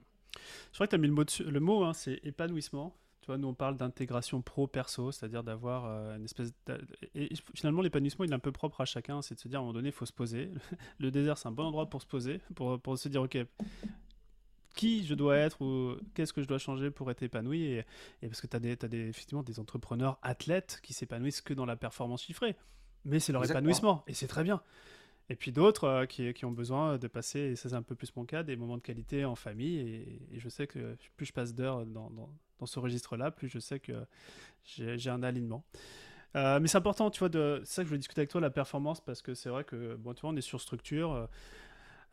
Je 0.72 0.74
crois 0.74 0.88
que 0.88 0.92
tu 0.92 0.96
as 0.96 1.00
mis 1.00 1.08
le 1.08 1.14
mot, 1.14 1.24
le 1.40 1.60
mot 1.60 1.84
hein, 1.84 1.94
c'est 1.94 2.20
épanouissement. 2.24 2.96
Tu 3.22 3.28
vois, 3.28 3.38
nous 3.38 3.48
on 3.48 3.54
parle 3.54 3.78
d'intégration 3.78 4.42
pro-perso, 4.42 5.12
c'est-à-dire 5.12 5.44
d'avoir 5.44 5.86
une 6.16 6.24
espèce. 6.24 6.52
Et 7.14 7.30
finalement, 7.54 7.82
l'épanouissement, 7.82 8.26
il 8.26 8.32
est 8.32 8.36
un 8.36 8.40
peu 8.40 8.52
propre 8.52 8.82
à 8.82 8.86
chacun. 8.86 9.22
C'est 9.22 9.36
de 9.36 9.40
se 9.40 9.48
dire 9.48 9.60
à 9.60 9.62
un 9.62 9.66
moment 9.66 9.74
donné, 9.74 9.90
il 9.90 9.94
faut 9.94 10.06
se 10.06 10.14
poser. 10.14 10.52
Le 11.00 11.12
désert, 11.12 11.38
c'est 11.38 11.48
un 11.48 11.52
bon 11.52 11.66
endroit 11.66 11.90
pour 11.90 12.02
se 12.02 12.08
poser, 12.08 12.40
pour, 12.56 12.80
pour 12.80 12.98
se 12.98 13.10
dire, 13.10 13.22
ok, 13.22 13.38
qui 14.74 15.04
je 15.04 15.14
dois 15.14 15.38
être 15.38 15.62
ou 15.62 15.98
qu'est-ce 16.14 16.32
que 16.32 16.42
je 16.42 16.48
dois 16.48 16.60
changer 16.60 16.90
pour 16.90 17.12
être 17.12 17.22
épanoui. 17.22 17.64
Et, 17.64 17.86
parce 18.22 18.40
que 18.40 18.48
tu 18.48 18.56
as, 18.56 18.60
des, 18.60 18.72
as 18.82 18.88
des, 18.88 19.10
effectivement 19.10 19.44
des 19.44 19.60
entrepreneurs 19.60 20.18
athlètes 20.22 20.80
qui 20.82 20.94
s'épanouissent 20.94 21.42
que 21.42 21.54
dans 21.54 21.66
la 21.66 21.76
performance 21.76 22.24
chiffrée 22.24 22.56
mais 23.06 23.20
c'est 23.20 23.32
leur 23.32 23.50
épanouissement, 23.50 24.04
et 24.08 24.14
c'est 24.14 24.28
très 24.28 24.44
bien. 24.44 24.62
Et 25.30 25.36
puis 25.36 25.52
d'autres 25.52 25.84
euh, 25.84 26.06
qui, 26.06 26.34
qui, 26.34 26.46
ont 26.46 26.52
besoin 26.52 26.98
de 26.98 27.08
passer, 27.08 27.40
et 27.40 27.56
ça 27.56 27.70
c'est 27.70 27.76
un 27.76 27.84
peu 27.84 27.96
plus 27.96 28.16
mon 28.16 28.26
cas, 28.26 28.44
des 28.44 28.56
moments 28.56 28.78
de 28.78 28.82
qualité 28.82 29.26
en 29.26 29.36
famille. 29.36 29.80
Et, 29.80 30.40
je 30.40 30.50
sais 30.50 30.68
que 30.68 30.98
plus 31.18 31.28
je 31.28 31.34
passe 31.34 31.54
d'heures 31.54 31.86
dans, 31.86 32.10
dans 32.60 32.66
ce 32.66 32.80
registre-là, 32.80 33.32
plus 33.32 33.48
je 33.48 33.60
sais 33.60 33.80
que 33.80 33.94
j'ai 34.64 35.10
un 35.10 35.24
alignement. 35.24 35.64
mais 36.36 36.68
c'est 36.68 36.78
important, 36.78 37.12
tu 37.12 37.20
vois, 37.20 37.30
de, 37.30 37.62
c'est 37.64 37.76
ça 37.76 37.82
que 37.82 37.86
je 37.86 37.90
voulais 37.90 38.00
discuter 38.00 38.22
avec 38.22 38.32
toi, 38.32 38.42
la 38.42 38.50
performance, 38.50 39.02
parce 39.02 39.22
que 39.22 39.34
c'est 39.34 39.50
vrai 39.50 39.64
que, 39.64 39.96
bon, 39.96 40.14
tu 40.14 40.22
vois, 40.22 40.32
on 40.32 40.36
est 40.36 40.42
sur 40.42 40.62
structure. 40.62 41.28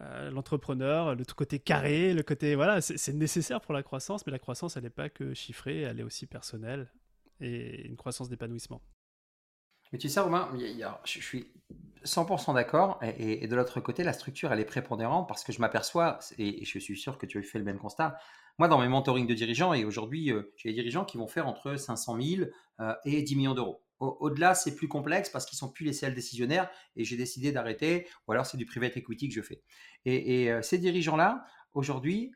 l'entrepreneur, 0.01 1.14
le 1.14 1.24
côté 1.24 1.59
carré, 1.59 2.12
le 2.12 2.22
côté 2.22 2.55
voilà, 2.55 2.80
c'est 2.80 3.14
nécessaire 3.14 3.61
pour 3.62 3.72
la 3.72 3.82
croissance, 3.82 4.26
mais 4.26 4.32
la 4.32 4.39
croissance, 4.39 4.76
elle 4.76 4.84
n'est 4.84 4.91
pas 4.91 5.09
que 5.09 5.32
chiffrée, 5.32 5.82
elle 5.82 6.01
est 6.01 6.05
aussi 6.05 6.26
personnelle 6.26 6.89
et 7.41 7.87
une 7.87 7.97
croissance 7.97 8.28
d'épanouissement. 8.28 8.80
Mais 9.93 9.99
tu 9.99 10.09
sais, 10.09 10.20
Romain, 10.20 10.51
je 11.05 11.20
suis 11.20 11.53
100% 12.07 12.55
d'accord. 12.55 12.99
Et, 13.18 13.47
de 13.47 13.57
l'autre 13.57 13.80
côté, 13.80 14.03
la 14.03 14.12
structure, 14.12 14.53
elle 14.53 14.61
est 14.61 14.64
prépondérante 14.64 15.28
parce 15.28 15.45
que 15.45 15.53
je 15.53 15.61
m'aperçois, 15.61 16.18
et, 16.39 16.64
je 16.64 16.78
suis 16.78 16.97
sûr 16.97 17.18
que 17.18 17.26
tu 17.26 17.39
as 17.39 17.43
fait 17.43 17.59
le 17.59 17.64
même 17.64 17.78
constat. 17.78 18.18
Moi, 18.59 18.68
dans 18.68 18.80
mes 18.80 18.89
mentorings 18.89 19.26
de 19.26 19.34
dirigeants, 19.34 19.74
et 19.74 19.84
aujourd'hui, 19.84 20.32
euh, 20.32 20.55
j'ai 20.57 20.70
des 20.70 20.76
dirigeants 20.76 21.05
qui 21.05 21.18
vont 21.18 21.26
faire 21.26 21.47
entre 21.47 21.76
500 21.76 22.18
000 22.20 22.49
euh, 22.80 22.95
et 23.05 23.22
10 23.22 23.37
millions 23.37 23.55
d'euros. 23.55 23.82
Au-delà, 23.99 24.55
c'est 24.55 24.74
plus 24.74 24.89
complexe 24.89 25.30
parce 25.30 25.47
qu'ils 25.47 25.57
sont 25.57 25.70
plus 25.70 25.87
les 25.87 25.95
seuls 25.95 26.14
décisionnaires 26.14 26.68
et 26.97 27.05
j'ai 27.05 27.16
décidé 27.16 27.51
d'arrêter, 27.51 28.07
ou 28.26 28.32
alors 28.32 28.45
c'est 28.45 28.59
du 28.59 28.66
private 28.66 28.95
equity 28.99 29.28
que 29.28 29.34
je 29.34 29.41
fais. 29.41 29.62
Et, 30.05 30.51
euh, 30.51 30.61
ces 30.61 30.76
dirigeants-là, 30.76 31.47
aujourd'hui, 31.72 32.32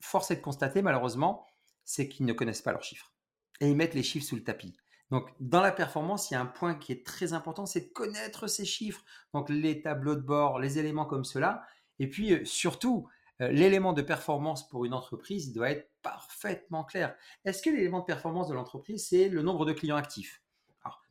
force 0.00 0.32
est 0.32 0.36
de 0.36 0.40
constater, 0.40 0.82
malheureusement, 0.82 1.46
c'est 1.84 2.08
qu'ils 2.08 2.26
ne 2.26 2.32
connaissent 2.32 2.62
pas 2.62 2.72
leurs 2.72 2.82
chiffres. 2.82 3.12
Et 3.60 3.68
ils 3.68 3.76
mettent 3.76 3.94
les 3.94 4.02
chiffres 4.02 4.26
sous 4.26 4.34
le 4.34 4.42
tapis. 4.42 4.74
Donc, 5.10 5.28
dans 5.38 5.60
la 5.60 5.72
performance, 5.72 6.30
il 6.30 6.34
y 6.34 6.36
a 6.36 6.40
un 6.40 6.46
point 6.46 6.74
qui 6.74 6.92
est 6.92 7.06
très 7.06 7.32
important, 7.32 7.66
c'est 7.66 7.88
de 7.88 7.92
connaître 7.92 8.46
ces 8.46 8.64
chiffres. 8.64 9.04
Donc, 9.32 9.48
les 9.48 9.82
tableaux 9.82 10.16
de 10.16 10.20
bord, 10.20 10.58
les 10.58 10.78
éléments 10.78 11.04
comme 11.04 11.24
cela. 11.24 11.62
Et 11.98 12.08
puis, 12.08 12.32
euh, 12.32 12.44
surtout, 12.44 13.08
euh, 13.40 13.48
l'élément 13.48 13.92
de 13.92 14.02
performance 14.02 14.68
pour 14.68 14.84
une 14.84 14.94
entreprise, 14.94 15.48
il 15.48 15.52
doit 15.52 15.70
être 15.70 15.90
parfaitement 16.02 16.84
clair. 16.84 17.14
Est-ce 17.44 17.62
que 17.62 17.70
l'élément 17.70 18.00
de 18.00 18.04
performance 18.04 18.48
de 18.48 18.54
l'entreprise, 18.54 19.06
c'est 19.08 19.28
le 19.28 19.42
nombre 19.42 19.66
de 19.66 19.72
clients 19.72 19.96
actifs? 19.96 20.40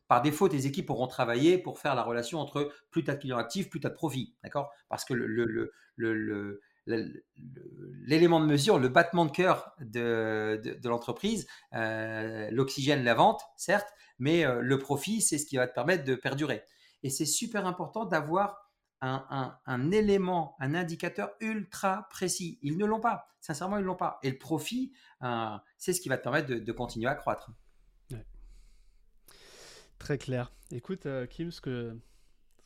Par 0.06 0.20
défaut, 0.20 0.48
tes 0.48 0.66
équipes 0.66 0.90
auront 0.90 1.06
travaillé 1.06 1.56
pour 1.56 1.78
faire 1.78 1.94
la 1.94 2.02
relation 2.02 2.38
entre 2.38 2.70
plus 2.90 3.04
tu 3.04 3.10
as 3.10 3.14
de 3.14 3.20
clients 3.20 3.38
actifs, 3.38 3.70
plus 3.70 3.80
tu 3.80 3.86
as 3.86 3.90
de 3.90 3.94
profit. 3.94 4.34
D'accord? 4.42 4.70
Parce 4.88 5.04
que 5.04 5.14
le, 5.14 6.60
l'élément 6.86 8.40
de 8.40 8.46
mesure, 8.46 8.78
le 8.78 8.88
battement 8.88 9.24
de 9.24 9.30
cœur 9.30 9.74
de, 9.80 10.60
l'entreprise, 10.84 11.46
euh, 11.74 12.48
l'oxygène, 12.50 13.04
la 13.04 13.14
vente, 13.14 13.42
certes, 13.56 13.88
mais 14.18 14.44
euh, 14.44 14.60
le 14.60 14.78
profit, 14.78 15.20
c'est 15.20 15.38
ce 15.38 15.46
qui 15.46 15.56
va 15.56 15.66
te 15.66 15.74
permettre 15.74 16.04
de 16.04 16.14
perdurer. 16.14 16.62
Et 17.02 17.10
c'est 17.10 17.26
super 17.26 17.66
important 17.66 18.04
d'avoir 18.04 18.70
un, 19.00 19.90
élément, 19.90 20.56
un 20.60 20.74
indicateur 20.74 21.32
ultra 21.40 22.06
précis. 22.08 22.58
Ils 22.62 22.78
ne 22.78 22.86
l'ont 22.86 23.00
pas. 23.00 23.28
Sincèrement, 23.42 23.76
ils 23.76 23.82
ne 23.82 23.86
l'ont 23.86 23.96
pas. 23.96 24.18
Et 24.22 24.30
le 24.30 24.38
profit, 24.38 24.94
euh, 25.22 25.56
c'est 25.76 25.92
ce 25.92 26.00
qui 26.00 26.08
va 26.08 26.16
te 26.16 26.22
permettre 26.22 26.48
de, 26.48 26.72
continuer 26.72 27.08
à 27.08 27.14
croître. 27.14 27.50
Très 29.98 30.16
clair. 30.16 30.52
Écoute, 30.70 31.06
Kim, 31.28 31.50
ce 31.50 31.60
que 31.60 31.98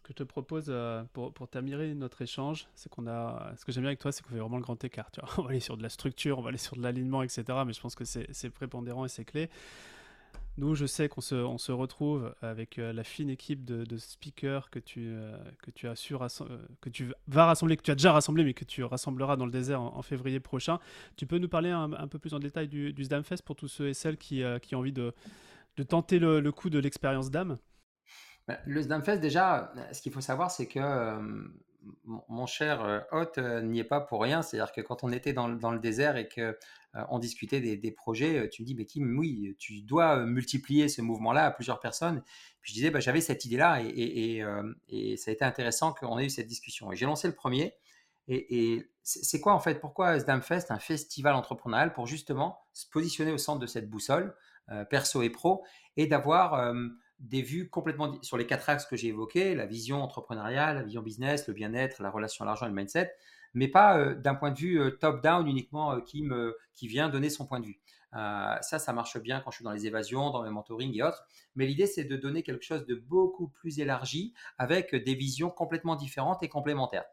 que 0.09 0.15
je 0.15 0.25
te 0.25 0.29
propose 0.29 0.67
euh, 0.69 1.05
pour, 1.13 1.33
pour, 1.33 1.49
terminer 1.49 1.95
notre 1.95 2.23
échange, 2.23 2.67
c'est 2.75 2.89
qu'on 2.89 3.07
a. 3.07 3.53
Ce 3.57 3.65
que 3.65 3.73
j'aime 3.73 3.83
bien 3.83 3.91
avec 3.91 3.99
toi, 3.99 4.11
c'est 4.11 4.23
qu'on 4.23 4.31
fait 4.31 4.39
vraiment 4.39 4.57
le 4.57 4.63
grand 4.63 4.83
écart. 4.83 5.11
On 5.39 5.43
va 5.43 5.51
aller 5.51 5.61
sur 5.61 5.77
de 5.77 5.83
la 5.83 5.91
structure, 5.91 6.39
on 6.39 6.43
va 6.43 6.49
aller 6.49 6.59
sur 6.59 6.77
de 6.77 6.83
l'alignement, 6.83 7.23
etc. 7.23 7.45
Mais 7.67 7.73
je 7.75 7.81
pense 7.81 7.95
que 7.95 8.05
c'est 8.05 8.51
prépondérant 8.51 9.05
et 9.05 9.09
c'est 9.09 9.25
clé. 9.25 9.51
Nous, 10.57 10.75
je 10.75 10.87
sais 10.87 11.09
qu'on 11.09 11.21
se, 11.21 11.37
on 11.37 11.59
se 11.59 11.71
retrouve 11.71 12.35
avec 12.43 12.79
euh, 12.79 12.93
la 12.93 13.05
fine 13.05 13.31
équipe 13.31 13.65
de, 13.65 13.97
speakers 13.97 14.71
que 14.71 14.81
tu, 14.81 15.07
euh, 15.07 15.37
que, 15.63 15.71
tu 15.71 15.87
as 15.87 15.95
su 15.95 16.17
que 16.81 16.89
tu 16.89 17.13
vas 17.29 17.45
rassembler, 17.45 17.77
que 17.77 17.83
tu 17.83 17.93
as 17.93 17.95
déjà 17.95 18.11
rassemblé, 18.11 18.43
mais 18.43 18.55
que 18.55 18.65
tu 18.65 18.83
rassembleras 18.83 19.37
dans 19.37 19.47
le 19.47 19.53
désert 19.53 19.81
en, 19.81 20.03
février 20.03 20.41
prochain. 20.41 20.81
Tu 21.17 21.27
peux 21.27 21.39
nous 21.39 21.49
parler 21.49 21.71
un, 21.71 22.09
peu 22.09 22.19
plus 22.19 22.35
en 22.35 22.41
détail 22.41 22.67
du, 22.67 22.93
du 22.93 23.05
SDAMFest 23.05 23.43
pour 23.45 23.55
tous 23.55 23.69
ceux 23.69 23.89
et 23.89 23.95
celles 23.95 24.17
qui, 24.17 24.43
qui 24.63 24.75
ont 24.75 24.81
envie 24.81 24.93
de, 24.93 25.15
de 25.77 25.83
tenter 25.85 26.19
le, 26.19 26.41
le 26.41 26.53
coup 26.53 26.71
de 26.71 26.79
l'expérience 26.81 27.31
bah, 27.31 27.45
le 28.65 28.83
Sdamfest, 28.83 29.19
déjà, 29.19 29.73
ce 29.93 30.01
qu'il 30.01 30.13
faut 30.13 30.21
savoir, 30.21 30.51
c'est 30.51 30.67
que 30.67 30.79
euh, 30.79 31.21
mon 32.29 32.47
cher 32.47 32.85
euh, 32.85 33.01
hôte 33.13 33.39
euh, 33.39 33.63
n'y 33.63 33.79
est 33.81 33.85
pas 33.85 34.01
pour 34.01 34.23
rien. 34.23 34.43
C'est-à-dire 34.43 34.73
que 34.73 34.81
quand 34.81 35.05
on 35.05 35.13
était 35.13 35.33
dans, 35.33 35.49
le 35.49 35.79
désert 35.79 36.17
et 36.17 36.29
qu'on 36.29 36.55
on 37.11 37.19
discutait 37.19 37.61
des, 37.61 37.91
projets, 37.93 38.49
tu 38.49 38.63
me 38.63 38.67
dis, 38.67 38.75
mais 38.75 38.87
Kim, 38.87 39.19
oui, 39.19 39.55
tu 39.59 39.83
dois 39.83 40.25
multiplier 40.25 40.89
ce 40.89 41.03
mouvement-là 41.03 41.45
à 41.47 41.51
plusieurs 41.51 41.81
personnes. 41.81 42.23
Puis 42.61 42.73
je 42.73 42.75
disais, 42.75 42.91
bah, 42.91 43.01
j'avais 43.01 43.21
cette 43.21 43.45
idée-là 43.45 43.83
et, 43.83 44.43
ça 45.17 45.31
a 45.31 45.35
été 45.35 45.45
intéressant 45.45 45.93
qu'on 45.93 46.19
ait 46.19 46.27
eu 46.27 46.31
cette 46.31 46.47
discussion. 46.47 46.91
Et 46.93 46.97
j'ai 46.97 47.07
lancé 47.07 47.29
le 47.29 47.35
premier. 47.35 47.75
Et, 48.29 48.91
c'est 49.03 49.41
quoi 49.41 49.55
en 49.55 49.61
fait? 49.61 49.81
Pourquoi 49.81 50.19
Sdamfest, 50.21 50.67
un 50.71 50.79
festival 50.79 51.35
entrepreneurial? 51.35 51.95
Pour 51.95 52.07
justement 52.07 52.59
se 52.75 52.87
positionner 52.87 53.33
au 53.33 53.39
centre 53.39 53.59
de 53.59 53.67
cette 53.67 53.89
boussole, 53.89 54.35
perso 54.91 55.23
et 55.23 55.31
pro, 55.31 55.65
et 55.97 56.07
d'avoir 56.07 56.75
des 57.19 57.43
vues 57.43 57.69
complètement 57.69 58.21
sur 58.23 58.37
les 58.37 58.47
quatre 58.47 58.69
axes 58.69 58.87
que 58.87 58.97
j'ai 58.97 59.09
évoqués, 59.09 59.55
la 59.55 59.67
vision 59.67 60.03
entrepreneuriale, 60.03 60.77
la 60.77 60.83
vision 60.83 61.03
business, 61.03 61.49
le 61.49 61.55
bien-être, 61.55 62.03
la 62.03 62.11
relation 62.11 62.45
à 62.45 62.47
l'argent 62.47 62.67
et 62.67 62.69
le 62.69 62.75
mindset, 62.75 63.13
mais 63.55 63.69
pas 63.69 63.99
euh, 63.99 64.15
d'un 64.15 64.35
point 64.35 64.51
de 64.51 64.59
vue 64.59 64.81
euh, 64.81 64.91
top-down 64.91 65.47
uniquement 65.47 65.93
euh, 65.93 66.01
qui, 66.01 66.23
me, 66.23 66.57
qui 66.75 66.89
vient 66.89 67.09
donner 67.09 67.31
son 67.31 67.47
point 67.47 67.61
de 67.61 67.67
vue. 67.67 67.81
ça, 68.13 68.79
ça 68.79 68.93
marche 68.93 69.19
bien 69.19 69.41
quand 69.41 69.51
je 69.51 69.57
suis 69.57 69.65
dans 69.65 69.73
les 69.73 69.87
évasions, 69.87 70.31
dans 70.31 70.43
mes 70.43 70.51
mentoring 70.51 70.95
et 70.97 71.03
autres. 71.03 71.27
Mais 71.57 71.67
l'idée, 71.67 71.87
c'est 71.87 72.05
de 72.05 72.17
donner 72.17 72.43
quelque 72.43 72.65
chose 72.65 72.87
de 72.87 72.95
beaucoup 72.95 73.49
plus 73.49 73.81
élargi 73.81 74.33
avec 74.57 74.95
des 74.95 75.15
visions 75.15 75.51
complètement 75.51 75.97
différentes 75.97 76.43
et 76.43 76.49
complémentaires. 76.49 77.05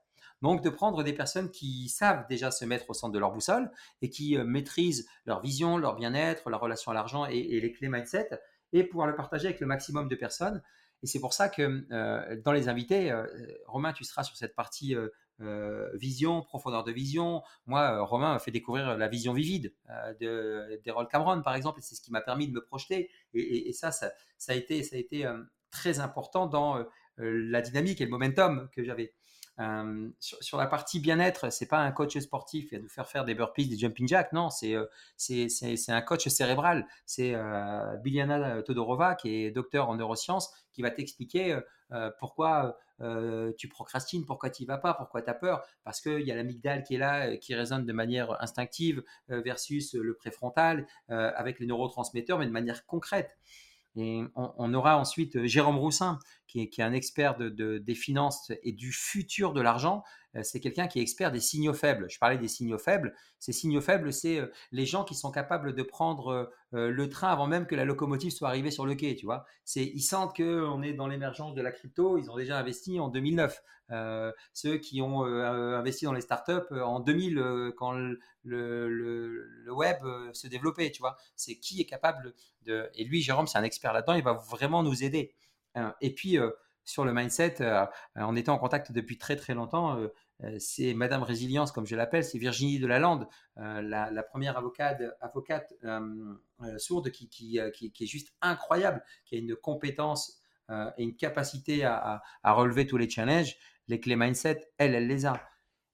Donc, 0.42 0.62
de 0.62 0.70
prendre 0.70 1.04
des 1.04 1.14
personnes 1.14 1.50
qui 1.50 1.90
savent 1.90 2.26
déjà 2.28 2.52
se 2.52 2.66
mettre 2.66 2.90
au 2.90 2.94
centre 2.94 3.14
de 3.14 3.20
leur 3.20 3.32
boussole 3.32 3.72
et 4.02 4.10
qui 4.10 4.38
maîtrisent 4.38 5.08
leur 5.26 5.42
vision, 5.42 5.78
leur 5.78 5.96
bien-être, 5.96 6.50
leur 6.50 6.60
relation 6.60 6.92
à 6.92 6.94
l'argent 6.94 7.26
et, 7.26 7.38
et, 7.38 7.62
les 7.62 7.72
clés 7.72 7.90
mindset 7.90 8.30
et 8.76 8.84
pouvoir 8.84 9.08
le 9.08 9.16
partager 9.16 9.48
avec 9.48 9.62
le 9.62 9.68
maximum 9.68 10.10
de 10.10 10.16
personnes. 10.16 10.62
Et 11.02 11.08
c'est 11.08 11.20
pour 11.20 11.34
ça 11.34 11.48
que 11.50 11.86
euh, 11.92 12.42
dans 12.44 12.52
les 12.52 12.68
invités, 12.68 13.10
euh, 13.10 13.26
Romain, 13.68 13.94
tu 13.94 14.04
seras 14.04 14.24
sur 14.24 14.36
cette 14.36 14.54
partie 14.54 14.96
euh, 14.96 15.90
vision, 15.94 16.42
profondeur 16.42 16.84
de 16.84 16.92
vision. 16.92 17.42
Moi, 17.68 18.02
Romain 18.02 18.34
m'a 18.34 18.40
fait 18.40 18.52
découvrir 18.52 18.98
la 18.98 19.08
vision 19.08 19.34
vivide 19.34 19.74
de 20.20 20.82
d'Errol 20.84 21.08
Cameron, 21.08 21.42
par 21.42 21.56
exemple, 21.56 21.80
et 21.80 21.82
c'est 21.82 21.96
ce 21.96 22.02
qui 22.02 22.12
m'a 22.12 22.22
permis 22.22 22.48
de 22.48 22.54
me 22.54 22.62
projeter. 22.62 23.10
Et, 23.34 23.72
ça, 23.72 23.92
ça, 23.92 24.12
a 24.50 24.54
été, 24.54 24.84
ça 24.84 24.98
a 24.98 25.00
été 25.00 25.26
très 25.72 26.00
important 26.00 26.48
dans 26.48 26.86
la 27.18 27.62
dynamique 27.62 28.02
et 28.02 28.06
le 28.06 28.12
momentum 28.12 28.70
que 28.74 28.84
j'avais. 28.84 29.14
Euh, 29.60 30.10
sur, 30.20 30.58
la 30.58 30.68
partie 30.68 31.00
bien-être, 31.00 31.52
c'est 31.52 31.68
pas 31.68 31.80
un 31.80 31.92
coach 31.92 32.18
sportif 32.18 32.70
qui 32.70 32.76
va 32.76 32.82
nous 32.82 32.90
faire 32.90 33.08
faire 33.08 33.24
des 33.26 33.36
burpees, 33.36 33.68
des 33.68 33.78
jumping 33.78 34.08
jacks. 34.08 34.34
Non, 34.34 34.50
c'est 34.50 34.76
euh, 34.76 35.48
un 35.88 36.02
coach 36.02 36.28
cérébral. 36.28 36.88
C'est 37.06 37.34
euh, 37.36 37.96
Biljana 37.98 38.62
Todorova, 38.64 39.16
qui 39.16 39.46
est 39.46 39.52
docteur 39.52 39.90
en 39.90 39.96
neurosciences, 39.96 40.54
qui 40.74 40.82
va 40.82 40.92
t'expliquer 40.92 41.58
pourquoi 42.20 42.78
tu 43.58 43.70
procrastines, 43.70 44.26
pourquoi 44.26 44.50
tu 44.50 44.64
n'y 44.64 44.68
vas 44.68 44.78
pas, 44.78 44.94
pourquoi 44.94 45.22
tu 45.22 45.30
as 45.30 45.34
peur. 45.34 45.64
Parce 45.84 46.02
qu'il 46.02 46.22
y 46.22 46.32
a 46.32 46.36
l'amygdale 46.36 46.84
qui 46.84 46.96
est 46.96 46.98
là, 46.98 47.38
qui 47.38 47.56
résonne 47.56 47.86
de 47.86 47.94
manière 47.94 48.42
instinctive 48.42 49.04
versus 49.30 49.94
le 49.94 50.16
préfrontal 50.16 50.86
avec 51.08 51.60
les 51.60 51.66
neurotransmetteurs, 51.66 52.40
mais 52.40 52.46
de 52.46 52.52
manière 52.52 52.86
concrète. 52.86 53.38
Et 53.96 54.24
on, 54.36 54.74
aura 54.74 54.98
ensuite 54.98 55.38
euh, 55.38 55.48
Jérôme 55.48 55.78
Roussin, 55.78 56.20
qui 56.48 56.62
est, 56.62 56.80
un 56.80 56.94
expert 56.94 57.38
de, 57.38 57.78
des 57.78 57.96
finances 57.96 58.52
et 58.64 58.74
du 58.74 58.92
futur 58.92 59.54
de 59.54 59.62
l'argent. 59.62 60.04
Euh, 60.36 60.42
c'est 60.44 60.60
quelqu'un 60.60 60.88
qui 60.88 61.00
est 61.00 61.02
expert 61.02 61.32
des 61.32 61.40
signaux 61.40 61.74
faibles. 61.74 62.08
Je 62.10 62.20
parlais 62.20 62.38
des 62.38 62.48
signaux 62.48 62.78
faibles. 62.78 63.16
Ces 63.40 63.54
signaux 63.54 63.82
faibles, 63.82 64.12
c'est 64.12 64.40
euh, 64.40 64.48
les 64.72 64.86
gens 64.86 65.04
qui 65.04 65.16
sont 65.16 65.32
capables 65.32 65.74
de 65.74 65.84
prendre 65.84 66.52
le 66.72 67.10
train 67.10 67.30
avant 67.30 67.48
même 67.48 67.68
que 67.68 67.76
la 67.76 67.86
locomotive 67.86 68.32
soit 68.32 68.50
arrivée 68.50 68.72
sur 68.72 68.86
le 68.86 68.96
quai. 68.96 69.16
Tu 69.16 69.26
vois, 69.26 69.46
c'est 69.64 69.86
ils 69.86 70.02
sentent 70.02 70.36
que 70.36 70.66
on 70.66 70.82
est 70.82 70.92
dans 70.92 71.08
l'émergence 71.08 71.56
de 71.56 71.62
la 71.62 71.72
crypto. 71.72 72.18
Ils 72.18 72.30
ont 72.30 72.36
déjà 72.36 72.58
investi 72.58 73.00
en 73.00 73.08
2009. 73.08 73.62
ceux 74.54 74.78
qui 74.78 75.02
ont 75.02 75.24
investi 75.24 76.04
dans 76.04 76.12
les 76.12 76.20
startups 76.20 76.74
en 76.74 77.00
2000 77.00 77.72
quand 77.78 77.94
le, 77.94 78.20
le, 78.44 79.72
web 79.72 79.98
se 80.34 80.48
développait. 80.48 80.92
Tu 80.92 81.00
vois, 81.00 81.16
c'est 81.38 81.56
qui 81.56 81.80
est 81.80 81.86
capable 81.86 82.34
de. 82.66 82.90
Et 82.96 83.06
lui, 83.06 83.22
Jérôme, 83.22 83.48
c'est 83.48 83.58
un 83.58 83.64
expert 83.64 83.94
là-dedans. 83.94 84.16
Il 84.16 84.24
va 84.24 84.34
vraiment 84.34 84.84
nous 84.84 85.06
aider. 85.06 85.34
et 86.02 86.14
puis 86.14 86.38
sur 86.86 87.04
le 87.04 87.14
mindset, 87.14 87.58
en 88.16 88.36
étant 88.36 88.54
en 88.54 88.58
contact 88.58 88.92
depuis 88.92 89.18
très 89.18 89.36
très 89.36 89.54
longtemps, 89.54 89.98
euh, 89.98 90.14
c'est 90.60 90.94
Madame 90.94 91.24
Résilience, 91.24 91.72
comme 91.72 91.86
je 91.86 91.96
l'appelle, 91.96 92.24
c'est 92.24 92.38
Virginie 92.38 92.80
Delalande, 92.80 93.28
euh, 93.58 93.82
la, 93.82 94.12
la 94.12 94.24
première 94.24 94.58
avocate, 94.58 95.74
euh, 95.84 96.36
sourde 96.78 97.10
qui, 97.10 97.58
est 97.58 98.06
juste 98.06 98.34
incroyable, 98.42 99.04
qui 99.26 99.36
a 99.36 99.40
une 99.40 99.56
compétence 99.56 100.42
et 100.98 101.04
une 101.04 101.16
capacité 101.16 101.86
à, 101.86 102.22
relever 102.44 102.88
tous 102.88 102.98
les 102.98 103.10
challenges. 103.10 103.56
Les 103.88 104.00
clés 104.00 104.16
mindset, 104.16 104.68
elle, 104.78 104.96
elle 104.96 105.08
les 105.08 105.26
a. 105.26 105.40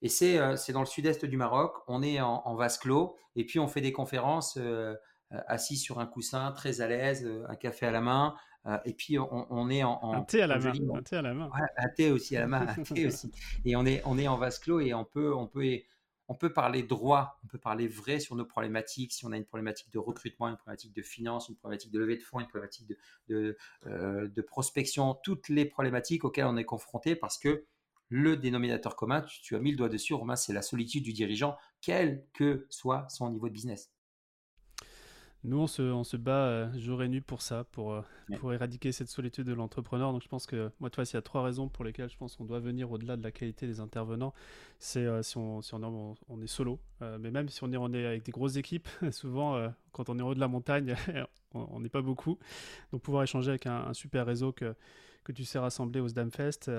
Et 0.02 0.10
c'est 0.10 0.38
dans 0.72 0.80
le 0.80 0.86
sud-est 0.86 1.26
du 1.26 1.38
Maroc, 1.38 1.76
on 1.88 2.02
est 2.02 2.22
en, 2.22 2.42
en, 2.46 2.56
vase 2.56 2.78
clos, 2.78 3.16
et 3.36 3.46
puis 3.46 3.60
on 3.60 3.68
fait 3.68 3.82
des 3.82 3.92
conférences 3.92 4.58
assis 5.30 5.78
sur 5.78 6.00
un 6.00 6.08
coussin, 6.08 6.52
très 6.52 6.82
à 6.82 6.88
l'aise, 6.88 7.30
un 7.48 7.56
café 7.56 7.86
à 7.86 7.92
la 7.92 8.02
main, 8.02 8.36
euh, 8.68 8.78
et 8.86 8.94
puis 8.94 9.18
on, 9.18 9.70
est 9.70 9.84
en, 9.84 10.14
un 10.14 10.22
thé 10.22 10.42
à 10.42 10.48
la 10.48 10.60
main, 10.60 10.74
un 10.94 11.02
thé 11.02 11.16
à 11.16 11.22
la 11.22 11.34
main, 11.34 11.50
un 11.78 11.90
thé 11.90 12.12
aussi 12.12 12.38
à 12.38 12.42
la 12.42 12.48
main, 12.48 12.68
un 12.68 12.84
thé 12.84 13.08
aussi. 13.08 13.32
Et 13.66 13.76
on 13.76 13.86
est 13.86 14.02
on 14.06 14.18
est 14.18 14.28
en 14.28 14.38
vase 14.38 14.60
clos 14.60 14.80
et 14.80 14.94
on 14.94 15.06
peut 15.06 15.34
on 15.34 15.48
peut 15.48 15.80
on 16.28 16.36
peut 16.36 16.54
parler 16.54 16.84
droit, 16.84 17.40
on 17.44 17.48
peut 17.48 17.58
parler 17.58 17.88
vrai 17.88 18.20
sur 18.20 18.36
nos 18.36 18.46
problématiques. 18.46 19.12
Si 19.12 19.26
on 19.26 19.32
a 19.32 19.38
une 19.38 19.46
problématique 19.46 19.92
de 19.92 20.00
recrutement, 20.00 20.48
une 20.48 20.56
problématique 20.56 20.94
de 20.94 21.02
finance, 21.02 21.50
une 21.50 21.56
problématique 21.56 21.92
de 21.92 22.00
levée 22.00 22.18
de 22.18 22.24
fonds, 22.24 22.40
une 22.40 22.48
problématique 22.48 22.88
de, 22.88 22.98
de, 23.28 23.58
de 24.28 24.42
prospection, 24.42 25.18
toutes 25.24 25.50
les 25.50 25.66
problématiques 25.66 26.24
auxquelles 26.24 26.46
on 26.46 26.56
est 26.56 26.64
confronté 26.64 27.16
parce 27.16 27.38
que 27.38 27.66
le 28.12 28.36
dénominateur 28.36 28.98
commun, 28.98 29.22
tu, 29.22 29.56
as 29.56 29.60
mis 29.60 29.72
le 29.72 29.78
doigt 29.78 29.88
dessus, 29.88 30.14
Romain, 30.14 30.36
c'est 30.36 30.52
la 30.52 30.62
solitude 30.62 31.04
du 31.04 31.14
dirigeant, 31.14 31.58
quel 31.80 32.26
que 32.34 32.68
soit 32.70 33.08
son 33.10 33.30
niveau 33.30 33.48
de 33.48 33.54
business. 33.54 33.90
Nous, 35.44 35.58
on 35.58 35.66
se, 35.66 35.82
on 35.82 36.04
se 36.04 36.18
bat 36.18 36.46
euh, 36.46 36.80
jour 36.80 37.02
et 37.02 37.08
nuit 37.08 37.22
pour 37.22 37.42
ça, 37.42 37.64
pour, 37.72 37.94
euh, 37.94 38.02
pour 38.40 38.54
éradiquer 38.54 38.92
cette 38.92 39.10
solitude 39.10 39.48
de 39.48 39.54
l'entrepreneur. 39.54 40.14
Donc, 40.14 40.22
je 40.22 40.28
pense 40.28 40.46
que, 40.46 40.72
moi, 40.80 40.92
toi, 40.92 41.04
s'il 41.04 41.16
y 41.16 41.18
a 41.18 41.24
trois 41.24 41.44
raisons 41.44 41.68
pour 41.68 41.84
lesquelles 41.84 42.10
je 42.10 42.18
pense 42.18 42.36
qu'on 42.36 42.46
doit 42.46 42.60
venir 42.60 42.92
au-delà 42.92 43.18
de 43.18 43.24
la 43.24 43.32
qualité 43.32 43.66
des 43.66 43.80
intervenants, 43.80 44.34
c'est 44.78 45.06
euh, 45.06 45.24
si, 45.24 45.38
on, 45.38 45.62
si 45.62 45.74
on, 45.74 46.16
on, 46.30 46.42
est 46.42 46.48
solo, 46.48 46.80
mais 47.20 47.32
même 47.32 47.50
si 47.50 47.64
on 47.64 47.72
est, 47.72 47.78
on 47.78 47.92
est 47.92 48.06
avec 48.06 48.24
des 48.24 48.32
grosses 48.32 48.56
équipes, 48.56 48.88
souvent, 49.12 49.72
quand 49.92 50.10
on 50.10 50.20
est 50.20 50.22
en 50.22 50.28
haut 50.28 50.36
de 50.36 50.40
la 50.40 50.48
montagne, 50.48 50.96
on 51.56 51.80
n'est 51.80 51.90
pas 51.90 52.04
beaucoup. 52.04 52.38
Donc, 52.92 53.02
pouvoir 53.02 53.24
échanger 53.24 53.50
avec 53.50 53.66
un, 53.66 53.86
un, 53.88 53.94
super 53.94 54.28
réseau 54.28 54.52
que, 54.52 54.76
que 55.24 55.32
tu 55.32 55.44
sais 55.44 55.58
rassembler 55.58 56.02
au 56.02 56.08
Sdamfest, 56.08 56.70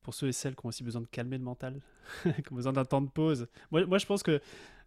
pour 0.00 0.14
ceux 0.14 0.28
et 0.28 0.32
celles 0.32 0.54
qui 0.54 0.64
ont 0.64 0.68
aussi 0.68 0.84
besoin 0.84 1.02
de 1.02 1.06
calmer 1.08 1.36
le 1.36 1.44
mental, 1.44 1.80
qui 2.24 2.52
ont 2.52 2.54
besoin 2.54 2.72
d'un 2.72 2.84
temps 2.84 3.02
de 3.02 3.10
pause. 3.10 3.48
Moi, 3.72 3.84
moi, 3.86 3.98
je 3.98 4.06
pense 4.06 4.22
que 4.22 4.40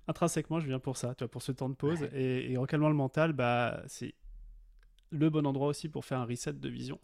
intrinsèquement, 0.09 0.59
je 0.59 0.67
viens 0.67 0.79
pour 0.79 0.97
ça, 0.97 1.15
tu 1.15 1.23
vois, 1.23 1.31
pour 1.31 1.41
ce 1.41 1.51
temps 1.51 1.69
de 1.69 1.75
pause. 1.75 2.07
Et, 2.13 2.57
en 2.57 2.65
calmant 2.65 2.89
le 2.89 2.95
mental, 2.95 3.33
bah, 3.33 3.81
c'est 3.87 4.13
le 5.11 5.29
bon 5.29 5.45
endroit 5.45 5.67
aussi 5.67 5.89
pour 5.89 6.05
faire 6.05 6.19
un 6.19 6.25
reset 6.25 6.53
de 6.53 6.69
vision. 6.69 6.99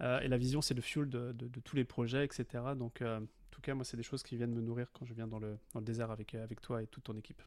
Euh, 0.00 0.20
et 0.20 0.28
la 0.28 0.38
vision, 0.38 0.62
c'est 0.62 0.74
le 0.74 0.82
fuel 0.82 1.08
de, 1.08 1.32
tous 1.64 1.76
les 1.76 1.84
projets, 1.84 2.24
etc. 2.24 2.46
Donc, 2.76 3.02
euh, 3.02 3.18
en 3.18 3.50
tout 3.50 3.60
cas, 3.60 3.74
moi, 3.74 3.84
c'est 3.84 3.96
des 3.96 4.02
choses 4.02 4.22
qui 4.22 4.36
viennent 4.36 4.54
me 4.54 4.60
nourrir 4.60 4.88
quand 4.92 5.04
je 5.04 5.14
viens 5.14 5.26
dans 5.26 5.38
le, 5.38 5.58
dans 5.74 5.80
le 5.80 5.86
désert 5.86 6.10
avec, 6.10 6.34
avec 6.34 6.60
toi 6.60 6.82
et 6.82 6.86
toute 6.86 7.04
ton 7.04 7.16
équipe. 7.16 7.42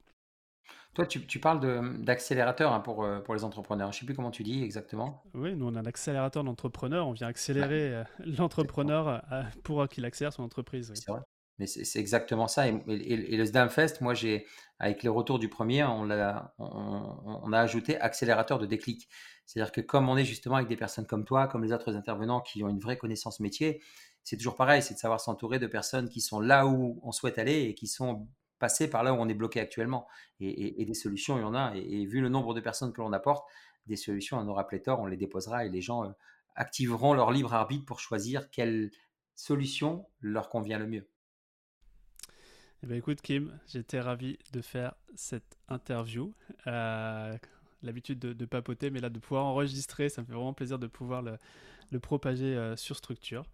Toi, 0.94 1.06
tu, 1.06 1.26
tu 1.26 1.40
parles 1.40 1.62
d'accélérateur 2.04 2.74
hein, 2.74 2.82
pour, 2.82 3.04
euh, 3.04 3.20
pour 3.20 3.34
les 3.34 3.46
entrepreneurs. 3.46 3.92
Je 3.94 3.98
ne 3.98 4.00
sais 4.02 4.06
plus 4.06 4.16
comment 4.16 4.32
tu 4.32 4.44
dis 4.44 4.62
exactement. 4.62 5.24
Oui, 5.34 5.56
nous, 5.56 5.68
on 5.68 5.76
a 5.76 5.80
un 5.80 5.86
accélérateur 5.86 6.44
d'entrepreneurs. 6.44 7.08
On 7.08 7.14
vient 7.14 7.28
accélérer 7.28 7.94
euh, 7.94 8.04
l'entrepreneur 8.38 9.24
euh, 9.32 9.44
pour 9.64 9.88
qu'il 9.88 10.04
accélère 10.04 10.34
son 10.34 10.44
entreprise. 10.44 10.92
C'est 10.94 11.10
vrai. 11.10 11.22
Mais 11.62 11.68
c'est 11.68 11.99
exactement 11.99 12.47
ça. 12.47 12.68
Et, 12.68 12.74
et, 12.88 13.38
le 13.38 13.45
SDAMFest, 13.45 14.01
moi, 14.01 14.16
j'ai, 14.16 14.47
avec 14.80 15.03
les 15.03 15.09
retours 15.09 15.38
du 15.38 15.47
premier, 15.47 15.84
on 15.84 16.09
a, 16.09 16.51
ajouté 17.53 18.01
accélérateur 18.01 18.57
de 18.57 18.66
déclic. 18.66 19.07
C'est-à-dire 19.45 19.72
que 19.72 19.80
comme 19.80 20.09
on 20.09 20.18
est 20.18 20.26
justement 20.26 20.55
avec 20.55 20.68
des 20.68 20.76
personnes 20.76 21.05
comme 21.05 21.24
toi, 21.24 21.47
comme 21.47 21.64
les 21.64 21.72
autres 21.72 21.95
intervenants 21.95 22.41
qui 22.41 22.64
ont 22.64 22.70
une 22.70 22.80
vraie 22.80 22.97
connaissance 22.97 23.39
métier, 23.39 23.80
c'est 24.24 24.38
toujours 24.38 24.55
pareil, 24.55 24.82
c'est 24.82 24.95
de 24.95 24.99
savoir 24.99 25.22
s'entourer 25.22 25.59
de 25.59 25.68
personnes 25.68 26.09
qui 26.09 26.20
sont 26.20 26.39
là 26.39 26.66
où 26.66 26.99
on 27.03 27.12
souhaite 27.12 27.38
aller 27.38 27.62
et 27.62 27.76
qui 27.76 27.86
sont 27.86 28.28
passer 28.57 28.89
par 28.89 29.03
là 29.03 29.14
où 29.14 29.18
on 29.18 29.30
est 29.30 29.36
bloqué 29.36 29.59
actuellement. 29.59 30.07
Et, 30.39 30.84
des 30.84 30.93
solutions, 30.95 31.38
il 31.38 31.41
y 31.41 31.43
en 31.43 31.53
a. 31.53 31.76
Et, 31.76 32.07
vu 32.07 32.22
le 32.22 32.30
nombre 32.30 32.55
de 32.55 32.59
personnes 32.59 32.91
que 32.91 33.01
l'on 33.01 33.14
apporte, 33.14 33.47
des 33.86 33.97
solutions, 33.97 34.39
on 34.39 34.47
aura 34.47 34.66
pléthore, 34.66 34.99
on 34.99 35.05
les 35.05 35.18
déposera 35.18 35.64
et 35.64 35.70
les 35.70 35.82
gens 35.82 36.05
euh, 36.05 36.09
activeront 36.55 37.14
leur 37.14 37.30
libre 37.30 37.53
arbitre 37.53 37.86
pour 37.86 37.99
choisir 37.99 38.49
quelle 38.49 38.89
solution 39.36 40.07
leur 40.22 40.49
convient 40.49 40.80
le 40.80 40.88
mieux. 40.88 41.07
Eh 42.84 42.88
bien, 42.88 42.98
écoute, 42.98 43.22
Kim, 43.22 43.58
j'étais 43.68 44.00
ravi 44.00 44.38
de 44.54 44.62
faire 44.62 44.96
cette 45.16 45.58
interview. 45.68 46.34
Euh, 46.68 47.38
l'habitude 47.84 48.20
de, 48.20 48.46
papoter, 48.46 48.90
mais 48.90 49.00
là, 49.00 49.10
de 49.10 49.20
pouvoir 49.20 49.46
enregistrer, 49.46 50.10
ça 50.10 50.22
me 50.22 50.28
fait 50.28 50.34
vraiment 50.34 50.54
plaisir 50.54 50.80
de 50.80 50.88
pouvoir 50.88 51.22
le, 51.22 52.00
propager 52.00 52.56
euh, 52.56 52.76
sur 52.76 52.98
structure. 52.98 53.46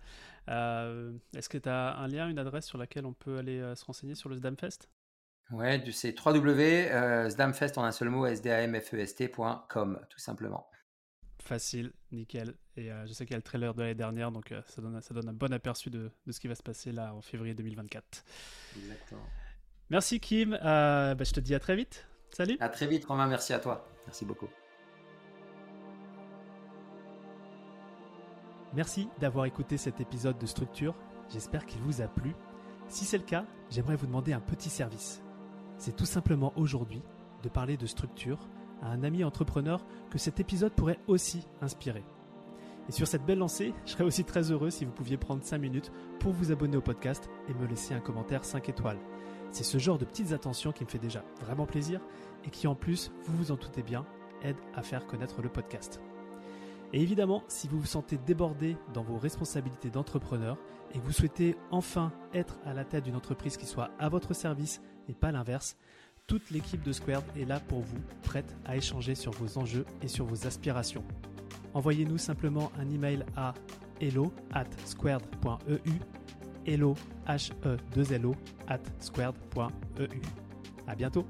Est-ce 0.47 1.49
que 1.49 1.57
tu 1.57 1.67
as 1.67 1.97
un 1.97 2.07
lien, 2.07 2.29
une 2.29 2.39
adresse 2.39 2.65
sur 2.65 2.77
laquelle 2.77 3.05
on 3.05 3.13
peut 3.13 3.37
aller 3.37 3.59
se 3.75 3.83
renseigner 3.83 4.15
sur 4.15 4.29
le 4.29 4.37
SDAMFest 4.37 4.89
Ouais, 5.51 5.81
c'est 5.91 6.15
www.sdamfest 6.17 7.77
en 7.77 7.83
un 7.83 7.91
seul 7.91 8.09
mot, 8.09 8.27
sdamfest.com, 8.27 9.99
tout 10.09 10.19
simplement. 10.19 10.69
Facile, 11.39 11.93
nickel. 12.11 12.53
Et 12.77 12.91
euh, 12.91 13.05
je 13.07 13.13
sais 13.13 13.25
qu'il 13.25 13.33
y 13.33 13.35
a 13.35 13.37
le 13.37 13.43
trailer 13.43 13.73
de 13.73 13.81
l'année 13.81 13.95
dernière, 13.95 14.31
donc 14.31 14.51
euh, 14.51 14.61
ça, 14.67 14.81
donne, 14.81 15.01
ça 15.01 15.13
donne 15.13 15.29
un 15.29 15.33
bon 15.33 15.51
aperçu 15.51 15.89
de, 15.89 16.11
de, 16.25 16.31
ce 16.31 16.39
qui 16.39 16.47
va 16.47 16.55
se 16.55 16.63
passer 16.63 16.91
là 16.91 17.13
en 17.13 17.21
février 17.21 17.53
2024. 17.55 18.23
Exactement. 18.77 19.25
Merci 19.89 20.19
Kim, 20.19 20.53
euh, 20.53 21.15
bah, 21.15 21.23
je 21.23 21.31
te 21.31 21.39
dis 21.39 21.55
à 21.55 21.59
très 21.59 21.75
vite. 21.75 22.07
Salut. 22.29 22.57
À 22.59 22.69
très 22.69 22.87
vite 22.87 23.05
Romain, 23.05 23.27
merci 23.27 23.53
à 23.53 23.59
toi. 23.59 23.87
Merci 24.05 24.25
beaucoup. 24.25 24.49
Merci 28.73 29.09
d'avoir 29.19 29.45
écouté 29.45 29.77
cet 29.77 30.01
épisode 30.01 30.37
de 30.37 30.45
Structure. 30.45 30.93
J'espère 31.29 31.65
qu'il 31.65 31.81
vous 31.81 32.01
a 32.01 32.07
plu. 32.07 32.35
Si 32.89 33.05
c'est 33.05 33.17
le 33.17 33.23
cas, 33.23 33.45
j'aimerais 33.71 33.95
vous 33.95 34.05
demander 34.05 34.33
un 34.33 34.39
petit 34.39 34.69
service 34.69 35.21
c'est 35.77 35.95
tout 35.95 36.05
simplement 36.05 36.53
aujourd'hui 36.55 37.01
de 37.43 37.49
parler 37.49 37.77
de 37.77 37.85
structure 37.85 38.39
à 38.81 38.87
un 38.87 39.03
ami 39.03 39.23
entrepreneur 39.23 39.85
que 40.09 40.17
cet 40.17 40.39
épisode 40.39 40.73
pourrait 40.73 40.99
aussi 41.07 41.47
inspirer. 41.61 42.03
Et 42.89 42.91
sur 42.91 43.07
cette 43.07 43.25
belle 43.25 43.39
lancée, 43.39 43.73
je 43.85 43.91
serais 43.91 44.03
aussi 44.03 44.23
très 44.23 44.51
heureux 44.51 44.69
si 44.69 44.85
vous 44.85 44.91
pouviez 44.91 45.17
prendre 45.17 45.43
5 45.43 45.57
minutes 45.57 45.91
pour 46.19 46.31
vous 46.31 46.51
abonner 46.51 46.77
au 46.77 46.81
podcast 46.81 47.29
et 47.49 47.53
me 47.53 47.67
laisser 47.67 47.93
un 47.93 47.99
commentaire 47.99 48.45
5 48.45 48.69
étoiles. 48.69 48.99
C'est 49.51 49.63
ce 49.63 49.77
genre 49.77 49.97
de 49.97 50.05
petites 50.05 50.31
attentions 50.31 50.71
qui 50.71 50.83
me 50.83 50.89
fait 50.89 50.97
déjà 50.97 51.23
vraiment 51.41 51.65
plaisir 51.65 52.01
et 52.45 52.49
qui 52.49 52.67
en 52.67 52.75
plus, 52.75 53.11
vous 53.25 53.37
vous 53.37 53.51
en 53.51 53.55
doutez 53.55 53.83
bien, 53.83 54.05
aide 54.43 54.57
à 54.75 54.83
faire 54.83 55.05
connaître 55.05 55.41
le 55.41 55.49
podcast. 55.49 55.99
Et 56.93 57.01
évidemment, 57.01 57.43
si 57.49 57.67
vous 57.67 57.79
vous 57.79 57.85
sentez 57.85 58.17
débordé 58.17 58.77
dans 58.93 59.03
vos 59.03 59.17
responsabilités 59.17 59.89
d'entrepreneur 59.89 60.57
et 60.93 60.99
que 60.99 61.03
vous 61.03 61.11
souhaitez 61.11 61.57
enfin 61.71 62.13
être 62.33 62.57
à 62.65 62.73
la 62.73 62.85
tête 62.85 63.03
d'une 63.03 63.15
entreprise 63.15 63.57
qui 63.57 63.65
soit 63.65 63.91
à 63.99 64.07
votre 64.07 64.33
service 64.33 64.81
et 65.09 65.13
pas 65.13 65.33
l'inverse, 65.33 65.75
toute 66.27 66.49
l'équipe 66.49 66.83
de 66.83 66.91
Squared 66.93 67.25
est 67.37 67.45
là 67.45 67.59
pour 67.59 67.81
vous, 67.81 67.99
prête 68.23 68.55
à 68.65 68.77
échanger 68.77 69.15
sur 69.15 69.31
vos 69.31 69.57
enjeux 69.57 69.85
et 70.01 70.07
sur 70.07 70.25
vos 70.25 70.47
aspirations. 70.47 71.03
Envoyez-nous 71.77 72.17
simplement 72.17 72.71
un 72.79 72.89
email 72.89 73.23
à 73.35 73.53
hello 74.01 74.33
at 74.51 74.65
squared.eu 74.83 75.91
hello 76.65 76.95
h 77.27 77.51
e 77.63 77.77
2 77.93 78.17
lo 78.17 78.35
at 78.67 78.81
squared.eu. 78.99 80.21
À 80.87 80.95
bientôt. 80.95 81.23